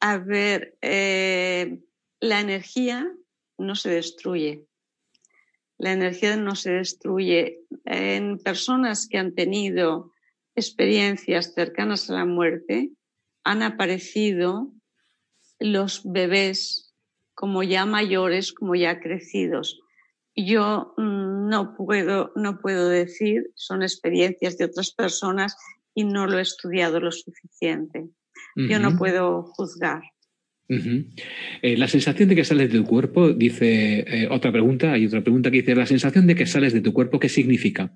a 0.00 0.18
ver, 0.18 0.76
la 0.80 2.40
energía 2.40 3.06
no 3.58 3.74
se 3.76 3.90
destruye. 3.90 4.66
La 5.82 5.90
energía 5.90 6.36
no 6.36 6.54
se 6.54 6.70
destruye. 6.70 7.58
En 7.84 8.38
personas 8.38 9.08
que 9.08 9.18
han 9.18 9.34
tenido 9.34 10.12
experiencias 10.54 11.54
cercanas 11.54 12.08
a 12.08 12.12
la 12.14 12.24
muerte, 12.24 12.92
han 13.42 13.64
aparecido 13.64 14.70
los 15.58 16.02
bebés 16.04 16.94
como 17.34 17.64
ya 17.64 17.84
mayores, 17.84 18.52
como 18.52 18.76
ya 18.76 19.00
crecidos. 19.00 19.80
Yo 20.36 20.94
mm, 20.98 21.48
no 21.48 21.74
puedo, 21.74 22.30
no 22.36 22.60
puedo 22.60 22.88
decir, 22.88 23.50
son 23.56 23.82
experiencias 23.82 24.56
de 24.58 24.66
otras 24.66 24.92
personas 24.92 25.56
y 25.96 26.04
no 26.04 26.28
lo 26.28 26.38
he 26.38 26.42
estudiado 26.42 27.00
lo 27.00 27.10
suficiente. 27.10 28.08
Yo 28.54 28.78
no 28.78 28.96
puedo 28.96 29.42
juzgar. 29.42 30.02
Eh, 31.62 31.76
la 31.76 31.88
sensación 31.88 32.28
de 32.28 32.34
que 32.34 32.44
sales 32.44 32.72
de 32.72 32.78
tu 32.78 32.84
cuerpo, 32.84 33.32
dice 33.32 34.00
eh, 34.06 34.28
otra 34.30 34.52
pregunta, 34.52 34.92
hay 34.92 35.06
otra 35.06 35.22
pregunta 35.22 35.50
que 35.50 35.58
dice, 35.58 35.74
la 35.74 35.86
sensación 35.86 36.26
de 36.26 36.34
que 36.34 36.46
sales 36.46 36.72
de 36.72 36.80
tu 36.80 36.92
cuerpo, 36.92 37.18
¿qué 37.18 37.28
significa? 37.28 37.92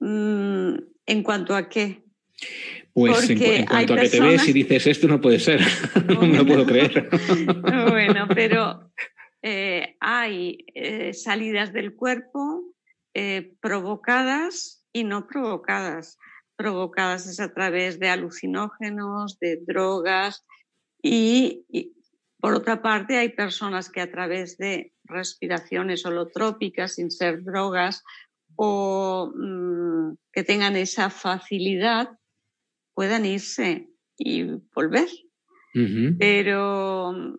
Mm, 0.00 0.74
¿En 1.06 1.22
cuanto 1.22 1.56
a 1.56 1.68
qué? 1.68 2.04
Pues 2.92 3.28
en, 3.28 3.66
cuanto 3.66 3.94
a 3.94 4.00
que 4.00 4.08
te 4.08 4.20
ves 4.20 4.48
y 4.48 4.52
dices, 4.52 4.86
esto 4.86 5.08
no 5.08 5.20
puede 5.20 5.40
ser, 5.40 5.60
no 6.08 6.20
me 6.22 6.38
lo 6.38 6.46
puedo 6.46 6.64
creer. 6.64 7.08
bueno, 7.90 8.28
pero 8.32 8.92
eh, 9.42 9.96
hay 10.00 10.64
salidas 11.12 11.72
del 11.72 11.94
cuerpo 11.94 12.72
provocadas 13.60 14.84
y 14.92 15.04
no 15.04 15.26
provocadas. 15.26 16.18
Provocadas 16.56 17.26
es 17.26 17.40
a 17.40 17.52
través 17.52 17.98
de 17.98 18.08
alucinógenos, 18.08 19.38
de 19.38 19.60
drogas 19.66 20.46
y, 21.02 21.66
y 21.68 21.94
por 22.40 22.54
otra 22.54 22.82
parte 22.82 23.16
hay 23.16 23.30
personas 23.30 23.88
que 23.88 24.00
a 24.00 24.10
través 24.10 24.58
de 24.58 24.92
respiraciones 25.04 26.04
holotrópicas, 26.04 26.96
sin 26.96 27.10
ser 27.10 27.42
drogas, 27.42 28.04
o 28.56 29.32
mm, 29.34 30.16
que 30.32 30.44
tengan 30.44 30.76
esa 30.76 31.10
facilidad 31.10 32.10
puedan 32.94 33.24
irse 33.24 33.88
y 34.16 34.44
volver. 34.74 35.08
Pero 36.18 37.36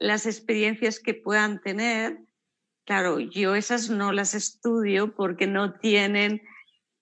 las 0.00 0.26
experiencias 0.26 0.98
que 0.98 1.14
puedan 1.14 1.60
tener, 1.60 2.18
claro, 2.84 3.20
yo 3.20 3.54
esas 3.54 3.90
no 3.90 4.10
las 4.10 4.34
estudio 4.34 5.14
porque 5.14 5.46
no 5.46 5.74
tienen 5.78 6.42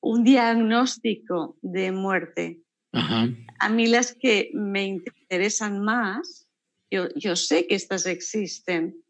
un 0.01 0.24
diagnóstico 0.24 1.57
de 1.62 1.92
muerte. 1.92 2.61
A 2.92 3.68
mí 3.68 3.86
las 3.86 4.14
que 4.14 4.51
me 4.53 4.84
interesan 4.84 5.80
más, 5.80 6.48
yo, 6.90 7.09
yo 7.14 7.36
sé 7.36 7.66
que 7.66 7.76
estas 7.76 8.07
existen 8.07 9.05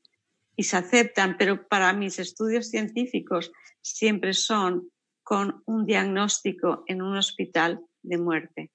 y 0.57 0.65
se 0.65 0.77
aceptan, 0.77 1.37
pero 1.39 1.67
para 1.69 1.93
mis 1.95 2.19
estudios 2.19 2.69
científicos 2.69 3.51
siempre 3.81 4.35
son 4.35 4.91
con 5.23 5.63
un 5.67 5.87
diagnóstico 5.87 6.85
en 6.87 7.03
un 7.03 7.17
hospital 7.17 7.81
de 8.03 8.19
muerte. 8.19 8.71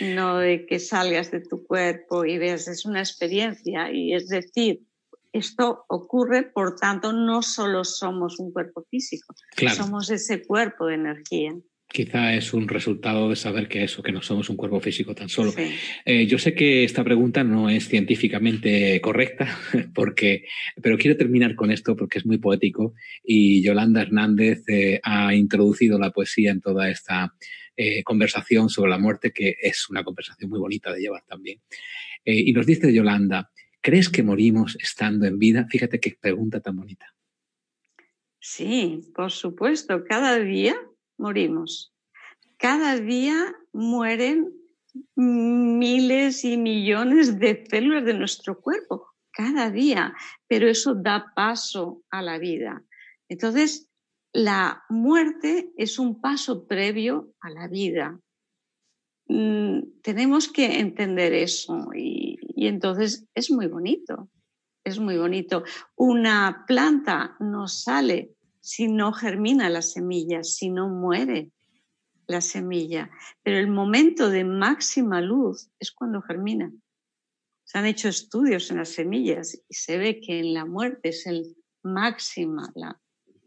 No 0.00 0.38
de 0.38 0.66
que 0.66 0.78
salgas 0.78 1.30
de 1.30 1.40
tu 1.40 1.64
cuerpo 1.64 2.24
y 2.24 2.38
veas, 2.38 2.68
es 2.68 2.84
una 2.84 3.00
experiencia 3.00 3.90
y 3.92 4.12
es 4.12 4.28
decir, 4.28 4.82
esto 5.34 5.84
ocurre, 5.88 6.44
por 6.44 6.76
tanto, 6.76 7.12
no 7.12 7.42
solo 7.42 7.84
somos 7.84 8.38
un 8.38 8.52
cuerpo 8.52 8.86
físico, 8.90 9.34
somos 9.76 10.10
ese 10.10 10.42
cuerpo 10.46 10.86
de 10.86 10.94
energía 10.94 11.52
quizá 11.94 12.34
es 12.34 12.52
un 12.52 12.66
resultado 12.66 13.30
de 13.30 13.36
saber 13.36 13.68
que 13.68 13.84
eso, 13.84 14.02
que 14.02 14.10
no 14.10 14.20
somos 14.20 14.50
un 14.50 14.56
cuerpo 14.56 14.80
físico 14.80 15.14
tan 15.14 15.28
solo. 15.28 15.54
Eh, 16.04 16.26
yo 16.26 16.38
sé 16.38 16.52
que 16.52 16.82
esta 16.82 17.04
pregunta 17.04 17.44
no 17.44 17.70
es 17.70 17.88
científicamente 17.88 19.00
correcta, 19.00 19.56
porque, 19.94 20.44
pero 20.82 20.98
quiero 20.98 21.16
terminar 21.16 21.54
con 21.54 21.70
esto 21.70 21.94
porque 21.94 22.18
es 22.18 22.26
muy 22.26 22.38
poético 22.38 22.94
y 23.22 23.62
Yolanda 23.62 24.02
Hernández 24.02 24.64
eh, 24.68 25.00
ha 25.04 25.34
introducido 25.36 25.96
la 25.96 26.10
poesía 26.10 26.50
en 26.50 26.60
toda 26.60 26.90
esta 26.90 27.32
eh, 27.76 28.02
conversación 28.02 28.68
sobre 28.68 28.90
la 28.90 28.98
muerte, 28.98 29.30
que 29.32 29.54
es 29.62 29.88
una 29.88 30.02
conversación 30.02 30.50
muy 30.50 30.58
bonita 30.58 30.92
de 30.92 31.00
llevar 31.00 31.22
también. 31.28 31.60
y 32.24 32.52
nos 32.52 32.66
dice 32.66 32.92
Yolanda, 32.92 33.50
¿crees 33.84 34.08
que 34.08 34.22
morimos 34.22 34.76
estando 34.80 35.26
en 35.26 35.38
vida? 35.38 35.66
Fíjate 35.68 36.00
qué 36.00 36.16
pregunta 36.18 36.58
tan 36.60 36.76
bonita. 36.76 37.14
Sí, 38.40 39.12
por 39.14 39.30
supuesto, 39.30 40.04
cada 40.08 40.38
día 40.38 40.74
morimos. 41.18 41.92
Cada 42.56 42.98
día 42.98 43.54
mueren 43.74 44.54
miles 45.16 46.44
y 46.44 46.56
millones 46.56 47.38
de 47.38 47.66
células 47.68 48.06
de 48.06 48.14
nuestro 48.14 48.58
cuerpo, 48.58 49.08
cada 49.30 49.70
día, 49.70 50.14
pero 50.48 50.66
eso 50.66 50.94
da 50.94 51.32
paso 51.36 52.02
a 52.10 52.22
la 52.22 52.38
vida. 52.38 52.82
Entonces, 53.28 53.90
la 54.32 54.82
muerte 54.88 55.72
es 55.76 55.98
un 55.98 56.22
paso 56.22 56.66
previo 56.66 57.34
a 57.40 57.50
la 57.50 57.68
vida. 57.68 58.18
Mm, 59.26 60.00
tenemos 60.02 60.48
que 60.48 60.80
entender 60.80 61.34
eso 61.34 61.90
y, 61.94 62.23
y 62.64 62.66
entonces 62.66 63.26
es 63.34 63.50
muy 63.50 63.66
bonito, 63.66 64.30
es 64.84 64.98
muy 64.98 65.18
bonito. 65.18 65.64
Una 65.96 66.64
planta 66.66 67.36
no 67.38 67.68
sale 67.68 68.32
si 68.60 68.88
no 68.88 69.12
germina 69.12 69.68
la 69.68 69.82
semilla, 69.82 70.42
si 70.42 70.70
no 70.70 70.88
muere 70.88 71.50
la 72.26 72.40
semilla. 72.40 73.10
Pero 73.42 73.58
el 73.58 73.68
momento 73.68 74.30
de 74.30 74.44
máxima 74.44 75.20
luz 75.20 75.68
es 75.78 75.92
cuando 75.92 76.22
germina. 76.22 76.72
Se 77.64 77.76
han 77.76 77.84
hecho 77.84 78.08
estudios 78.08 78.70
en 78.70 78.78
las 78.78 78.88
semillas 78.88 79.60
y 79.68 79.74
se 79.74 79.98
ve 79.98 80.22
que 80.22 80.38
en 80.38 80.54
la 80.54 80.64
muerte 80.64 81.10
es 81.10 81.26
el 81.26 81.54
máxima 81.82 82.72
la 82.74 82.98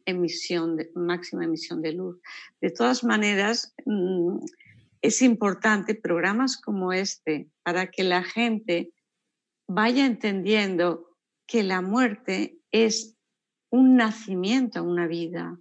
emisión 0.06 0.78
máxima 0.94 1.44
emisión 1.44 1.82
de 1.82 1.94
luz. 1.94 2.20
De 2.62 2.70
todas 2.70 3.04
maneras, 3.04 3.74
mm, 3.84 4.38
es 5.02 5.24
importante 5.24 5.96
programas 5.96 6.56
como 6.56 6.94
este 6.94 7.50
para 7.64 7.90
que 7.90 8.04
la 8.04 8.24
gente 8.24 8.92
vaya 9.68 10.06
entendiendo 10.06 11.08
que 11.46 11.64
la 11.64 11.82
muerte 11.82 12.60
es 12.72 13.18
un 13.70 13.96
nacimiento 13.96 14.80
a 14.80 14.84
una 14.84 15.08
vida 15.08 15.58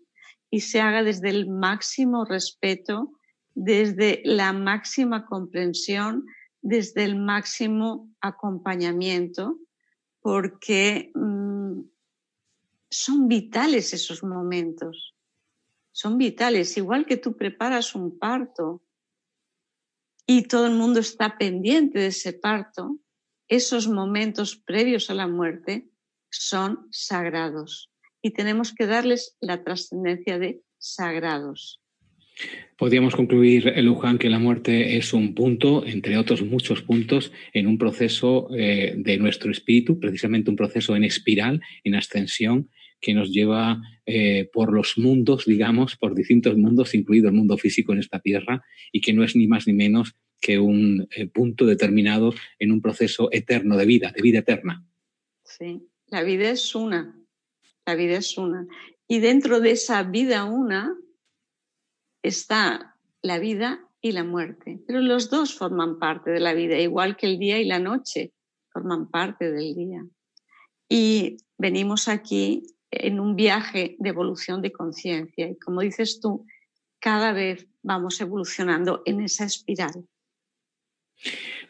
y 0.51 0.61
se 0.61 0.81
haga 0.81 1.03
desde 1.03 1.31
el 1.31 1.49
máximo 1.49 2.25
respeto, 2.25 3.13
desde 3.55 4.23
la 4.25 4.53
máxima 4.53 5.27
comprensión, 5.27 6.25
desde 6.63 7.05
el 7.05 7.17
máximo 7.17 8.11
acompañamiento, 8.21 9.59
porque 10.21 11.11
mm, 11.15 11.81
son 12.91 13.29
vitales 13.29 13.93
esos 13.93 14.23
momentos, 14.23 15.15
son 15.93 16.19
vitales, 16.19 16.77
igual 16.77 17.07
que 17.07 17.17
tú 17.17 17.37
preparas 17.37 17.95
un 17.95 18.19
parto 18.19 18.83
y 20.27 20.43
todo 20.43 20.67
el 20.67 20.75
mundo 20.75 21.01
está 21.01 21.39
pendiente 21.39 21.99
de 21.99 22.09
ese 22.09 22.33
parto, 22.33 22.99
esos 23.49 23.89
momentos 23.89 24.57
previos 24.57 25.11
a 25.11 25.15
la 25.15 25.27
muerte 25.27 25.89
son 26.31 26.89
sagrados 26.91 27.91
y 28.23 28.31
tenemos 28.31 28.75
que 28.75 28.87
darles 28.87 29.37
la 29.41 29.63
trascendencia 29.63 30.39
de 30.39 30.63
sagrados. 30.79 31.81
Podríamos 32.77 33.17
concluir, 33.17 33.73
Luján, 33.83 34.19
que 34.19 34.29
la 34.29 34.39
muerte 34.39 34.99
es 34.99 35.15
un 35.15 35.35
punto, 35.35 35.87
entre 35.87 36.19
otros 36.19 36.43
muchos 36.43 36.83
puntos, 36.83 37.33
en 37.55 37.67
un 37.67 37.79
proceso 37.79 38.49
eh, 38.55 38.95
de 38.97 39.17
nuestro 39.17 39.51
espíritu, 39.51 39.99
precisamente 39.99 40.51
un 40.51 40.57
proceso 40.57 40.95
en 40.95 41.05
espiral, 41.05 41.63
en 41.85 41.95
ascensión, 41.95 42.69
que 43.01 43.15
nos 43.15 43.31
lleva 43.31 43.81
eh, 44.05 44.49
por 44.53 44.73
los 44.73 44.99
mundos, 44.99 45.47
digamos, 45.47 45.97
por 45.97 46.15
distintos 46.15 46.57
mundos, 46.59 46.95
incluido 46.95 47.29
el 47.29 47.35
mundo 47.35 47.57
físico 47.57 47.93
en 47.93 48.01
esta 48.01 48.21
tierra, 48.21 48.63
y 48.93 49.01
que 49.01 49.15
no 49.15 49.25
es 49.25 49.37
ni 49.37 49.47
más 49.47 49.67
ni 49.67 49.73
menos 49.73 50.15
que 50.41 50.59
un 50.59 51.09
eh, 51.11 51.27
punto 51.27 51.67
determinado 51.67 52.33
en 52.59 52.73
un 52.73 52.81
proceso 52.81 53.29
eterno 53.33 53.77
de 53.77 53.87
vida, 53.87 54.13
de 54.15 54.23
vida 54.23 54.41
eterna. 54.41 54.85
Sí, 55.45 55.89
la 56.07 56.23
vida 56.23 56.51
es 56.51 56.75
una, 56.75 57.19
la 57.85 57.95
vida 57.95 58.19
es 58.19 58.37
una. 58.39 58.67
Y 59.09 59.21
dentro 59.21 59.61
de 59.61 59.73
esa 59.73 60.03
vida 60.03 60.45
una 60.45 60.97
está 62.23 62.97
la 63.23 63.39
vida 63.39 63.89
y 64.01 64.13
la 64.13 64.25
muerte. 64.25 64.81
Pero 64.87 65.01
los 65.01 65.31
dos 65.31 65.55
forman 65.55 65.99
parte 65.99 66.31
de 66.31 66.41
la 66.41 66.55
vida, 66.55 66.79
igual 66.79 67.17
que 67.17 67.27
el 67.27 67.39
día 67.39 67.59
y 67.59 67.65
la 67.65 67.79
noche 67.79 68.33
forman 68.73 69.11
parte 69.11 69.51
del 69.51 69.75
día. 69.75 70.05
y 70.89 71.39
venimos 71.59 72.07
aquí 72.07 72.67
en 72.91 73.19
un 73.19 73.35
viaje 73.35 73.97
de 73.99 74.09
evolución 74.11 74.63
de 74.63 74.73
conciencia. 74.73 75.49
Y 75.49 75.57
como 75.57 75.81
dices 75.81 76.21
tú, 76.21 76.47
cada 77.01 77.33
vez 77.33 77.67
vamos 77.83 78.21
evolucionando 78.21 79.03
en 79.05 79.21
esa 79.21 79.45
espiral. 79.45 80.07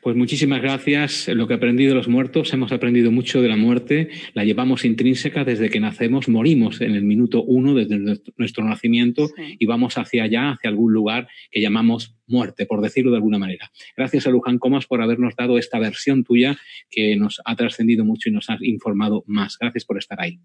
Pues 0.03 0.15
muchísimas 0.15 0.63
gracias. 0.63 1.29
Lo 1.29 1.47
que 1.47 1.55
he 1.55 1.57
aprendido 1.57 1.91
de 1.91 1.97
los 1.97 2.09
muertos, 2.09 2.53
hemos 2.53 2.71
aprendido 2.73 3.11
mucho 3.11 3.43
de 3.43 3.49
la 3.49 3.57
muerte, 3.57 4.11
la 4.35 4.45
llevamos 4.45 4.85
intrínseca 4.85 5.45
desde 5.45 5.69
que 5.69 5.81
nacemos, 5.81 6.29
morimos 6.29 6.81
en 6.81 6.95
el 6.95 7.03
minuto 7.03 7.43
uno 7.43 7.75
desde 7.75 7.99
nuestro 8.37 8.65
nacimiento 8.65 9.31
y 9.37 9.67
vamos 9.67 9.99
hacia 9.99 10.25
allá, 10.25 10.51
hacia 10.51 10.71
algún 10.71 10.93
lugar 10.93 11.29
que 11.51 11.61
llamamos 11.61 12.17
muerte, 12.27 12.67
por 12.67 12.81
decirlo 12.81 13.11
de 13.11 13.17
alguna 13.17 13.39
manera. 13.39 13.71
Gracias 13.97 14.27
a 14.27 14.31
Luján 14.31 14.59
Comas 14.59 14.87
por 14.87 15.03
habernos 15.03 15.35
dado 15.35 15.59
esta 15.59 15.79
versión 15.79 16.25
tuya 16.25 16.57
que 16.91 17.17
nos 17.17 17.41
ha 17.45 17.57
trascendido 17.57 18.05
mucho 18.05 18.29
y 18.29 18.33
nos 18.33 18.49
ha 18.51 18.59
informado 18.61 19.25
más. 19.27 19.59
Gracias 19.59 19.85
por 19.85 19.99
estar 19.99 20.21
ahí. 20.21 20.39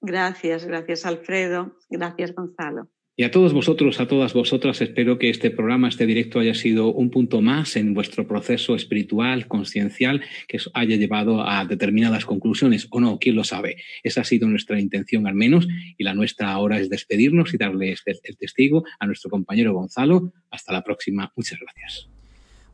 Gracias, 0.00 0.64
gracias 0.64 1.04
Alfredo, 1.04 1.76
gracias 1.90 2.32
Gonzalo. 2.32 2.88
Y 3.20 3.24
a 3.24 3.32
todos 3.32 3.52
vosotros, 3.52 3.98
a 3.98 4.06
todas 4.06 4.32
vosotras, 4.32 4.80
espero 4.80 5.18
que 5.18 5.28
este 5.28 5.50
programa, 5.50 5.88
este 5.88 6.06
directo, 6.06 6.38
haya 6.38 6.54
sido 6.54 6.92
un 6.92 7.10
punto 7.10 7.42
más 7.42 7.74
en 7.74 7.92
vuestro 7.92 8.28
proceso 8.28 8.76
espiritual, 8.76 9.48
consciencial, 9.48 10.22
que 10.46 10.58
os 10.58 10.70
haya 10.72 10.94
llevado 10.94 11.42
a 11.42 11.64
determinadas 11.64 12.24
conclusiones 12.24 12.86
o 12.90 13.00
no, 13.00 13.18
quién 13.18 13.34
lo 13.34 13.42
sabe. 13.42 13.82
Esa 14.04 14.20
ha 14.20 14.24
sido 14.24 14.46
nuestra 14.46 14.78
intención 14.78 15.26
al 15.26 15.34
menos 15.34 15.66
y 15.96 16.04
la 16.04 16.14
nuestra 16.14 16.52
ahora 16.52 16.78
es 16.78 16.90
despedirnos 16.90 17.52
y 17.52 17.56
darle 17.56 17.92
el 18.06 18.36
testigo 18.36 18.84
a 19.00 19.06
nuestro 19.06 19.30
compañero 19.30 19.74
Gonzalo. 19.74 20.32
Hasta 20.52 20.72
la 20.72 20.84
próxima. 20.84 21.32
Muchas 21.34 21.58
gracias. 21.58 22.17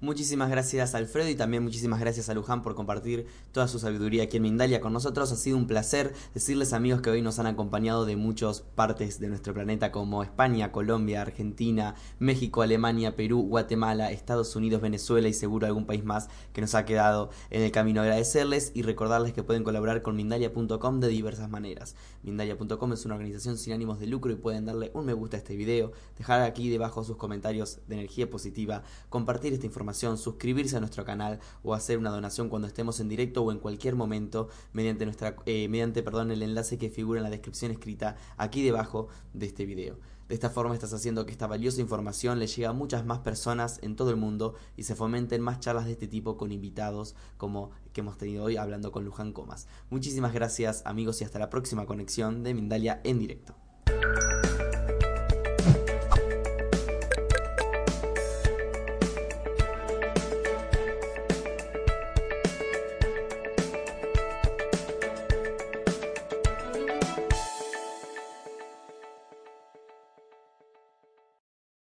Muchísimas 0.04 0.50
gracias 0.50 0.94
Alfredo 0.94 1.30
y 1.30 1.34
también 1.34 1.62
muchísimas 1.62 1.98
gracias 1.98 2.28
a 2.28 2.34
Luján 2.34 2.62
por 2.62 2.74
compartir 2.74 3.26
toda 3.52 3.68
su 3.68 3.78
sabiduría 3.78 4.24
aquí 4.24 4.36
en 4.36 4.42
Mindalia 4.42 4.78
con 4.82 4.92
nosotros. 4.92 5.32
Ha 5.32 5.36
sido 5.36 5.56
un 5.56 5.66
placer 5.66 6.12
decirles 6.34 6.74
amigos 6.74 7.00
que 7.00 7.08
hoy 7.08 7.22
nos 7.22 7.38
han 7.38 7.46
acompañado 7.46 8.04
de 8.04 8.14
muchas 8.14 8.60
partes 8.60 9.18
de 9.18 9.28
nuestro 9.28 9.54
planeta 9.54 9.92
como 9.92 10.22
España, 10.22 10.72
Colombia, 10.72 11.22
Argentina, 11.22 11.94
México, 12.18 12.60
Alemania, 12.60 13.16
Perú, 13.16 13.46
Guatemala, 13.48 14.12
Estados 14.12 14.54
Unidos, 14.56 14.82
Venezuela 14.82 15.26
y 15.26 15.32
seguro 15.32 15.66
algún 15.66 15.86
país 15.86 16.04
más 16.04 16.28
que 16.52 16.60
nos 16.60 16.74
ha 16.74 16.84
quedado 16.84 17.30
en 17.48 17.62
el 17.62 17.72
camino. 17.72 18.02
Agradecerles 18.02 18.72
y 18.74 18.82
recordarles 18.82 19.32
que 19.32 19.42
pueden 19.42 19.64
colaborar 19.64 20.02
con 20.02 20.16
Mindalia.com 20.16 21.00
de 21.00 21.08
diversas 21.08 21.48
maneras. 21.48 21.96
Mindalia.com 22.24 22.92
es 22.92 23.06
una 23.06 23.14
organización 23.14 23.56
sin 23.56 23.72
ánimos 23.72 24.00
de 24.00 24.06
lucro 24.06 24.30
y 24.30 24.36
pueden 24.36 24.66
darle 24.66 24.90
un 24.92 25.06
me 25.06 25.14
gusta 25.14 25.38
a 25.38 25.40
este 25.40 25.56
video, 25.56 25.92
dejar 26.18 26.42
aquí 26.42 26.68
debajo 26.68 27.04
sus 27.04 27.16
comentarios 27.16 27.78
de 27.88 27.94
energía 27.94 28.28
positiva, 28.28 28.82
compartir 29.08 29.54
esta 29.54 29.64
suscribirse 29.94 30.76
a 30.76 30.80
nuestro 30.80 31.04
canal 31.04 31.40
o 31.62 31.74
hacer 31.74 31.98
una 31.98 32.10
donación 32.10 32.48
cuando 32.48 32.68
estemos 32.68 33.00
en 33.00 33.08
directo 33.08 33.42
o 33.42 33.52
en 33.52 33.58
cualquier 33.58 33.94
momento 33.94 34.48
mediante, 34.72 35.04
nuestra, 35.04 35.36
eh, 35.46 35.68
mediante 35.68 36.02
perdón, 36.02 36.30
el 36.30 36.42
enlace 36.42 36.78
que 36.78 36.90
figura 36.90 37.18
en 37.20 37.24
la 37.24 37.30
descripción 37.30 37.70
escrita 37.70 38.16
aquí 38.36 38.62
debajo 38.62 39.08
de 39.32 39.46
este 39.46 39.64
video. 39.64 39.96
De 40.28 40.34
esta 40.34 40.48
forma 40.48 40.74
estás 40.74 40.94
haciendo 40.94 41.26
que 41.26 41.32
esta 41.32 41.46
valiosa 41.46 41.82
información 41.82 42.38
le 42.38 42.46
llegue 42.46 42.66
a 42.66 42.72
muchas 42.72 43.04
más 43.04 43.18
personas 43.18 43.78
en 43.82 43.94
todo 43.94 44.08
el 44.10 44.16
mundo 44.16 44.54
y 44.74 44.84
se 44.84 44.94
fomenten 44.94 45.42
más 45.42 45.60
charlas 45.60 45.84
de 45.84 45.92
este 45.92 46.08
tipo 46.08 46.38
con 46.38 46.50
invitados 46.50 47.14
como 47.36 47.72
que 47.92 48.00
hemos 48.00 48.16
tenido 48.16 48.44
hoy 48.44 48.56
hablando 48.56 48.90
con 48.90 49.04
Luján 49.04 49.32
Comas. 49.32 49.68
Muchísimas 49.90 50.32
gracias 50.32 50.82
amigos 50.86 51.20
y 51.20 51.24
hasta 51.24 51.38
la 51.38 51.50
próxima 51.50 51.84
conexión 51.84 52.42
de 52.42 52.54
Mindalia 52.54 53.00
en 53.04 53.18
directo. 53.18 53.54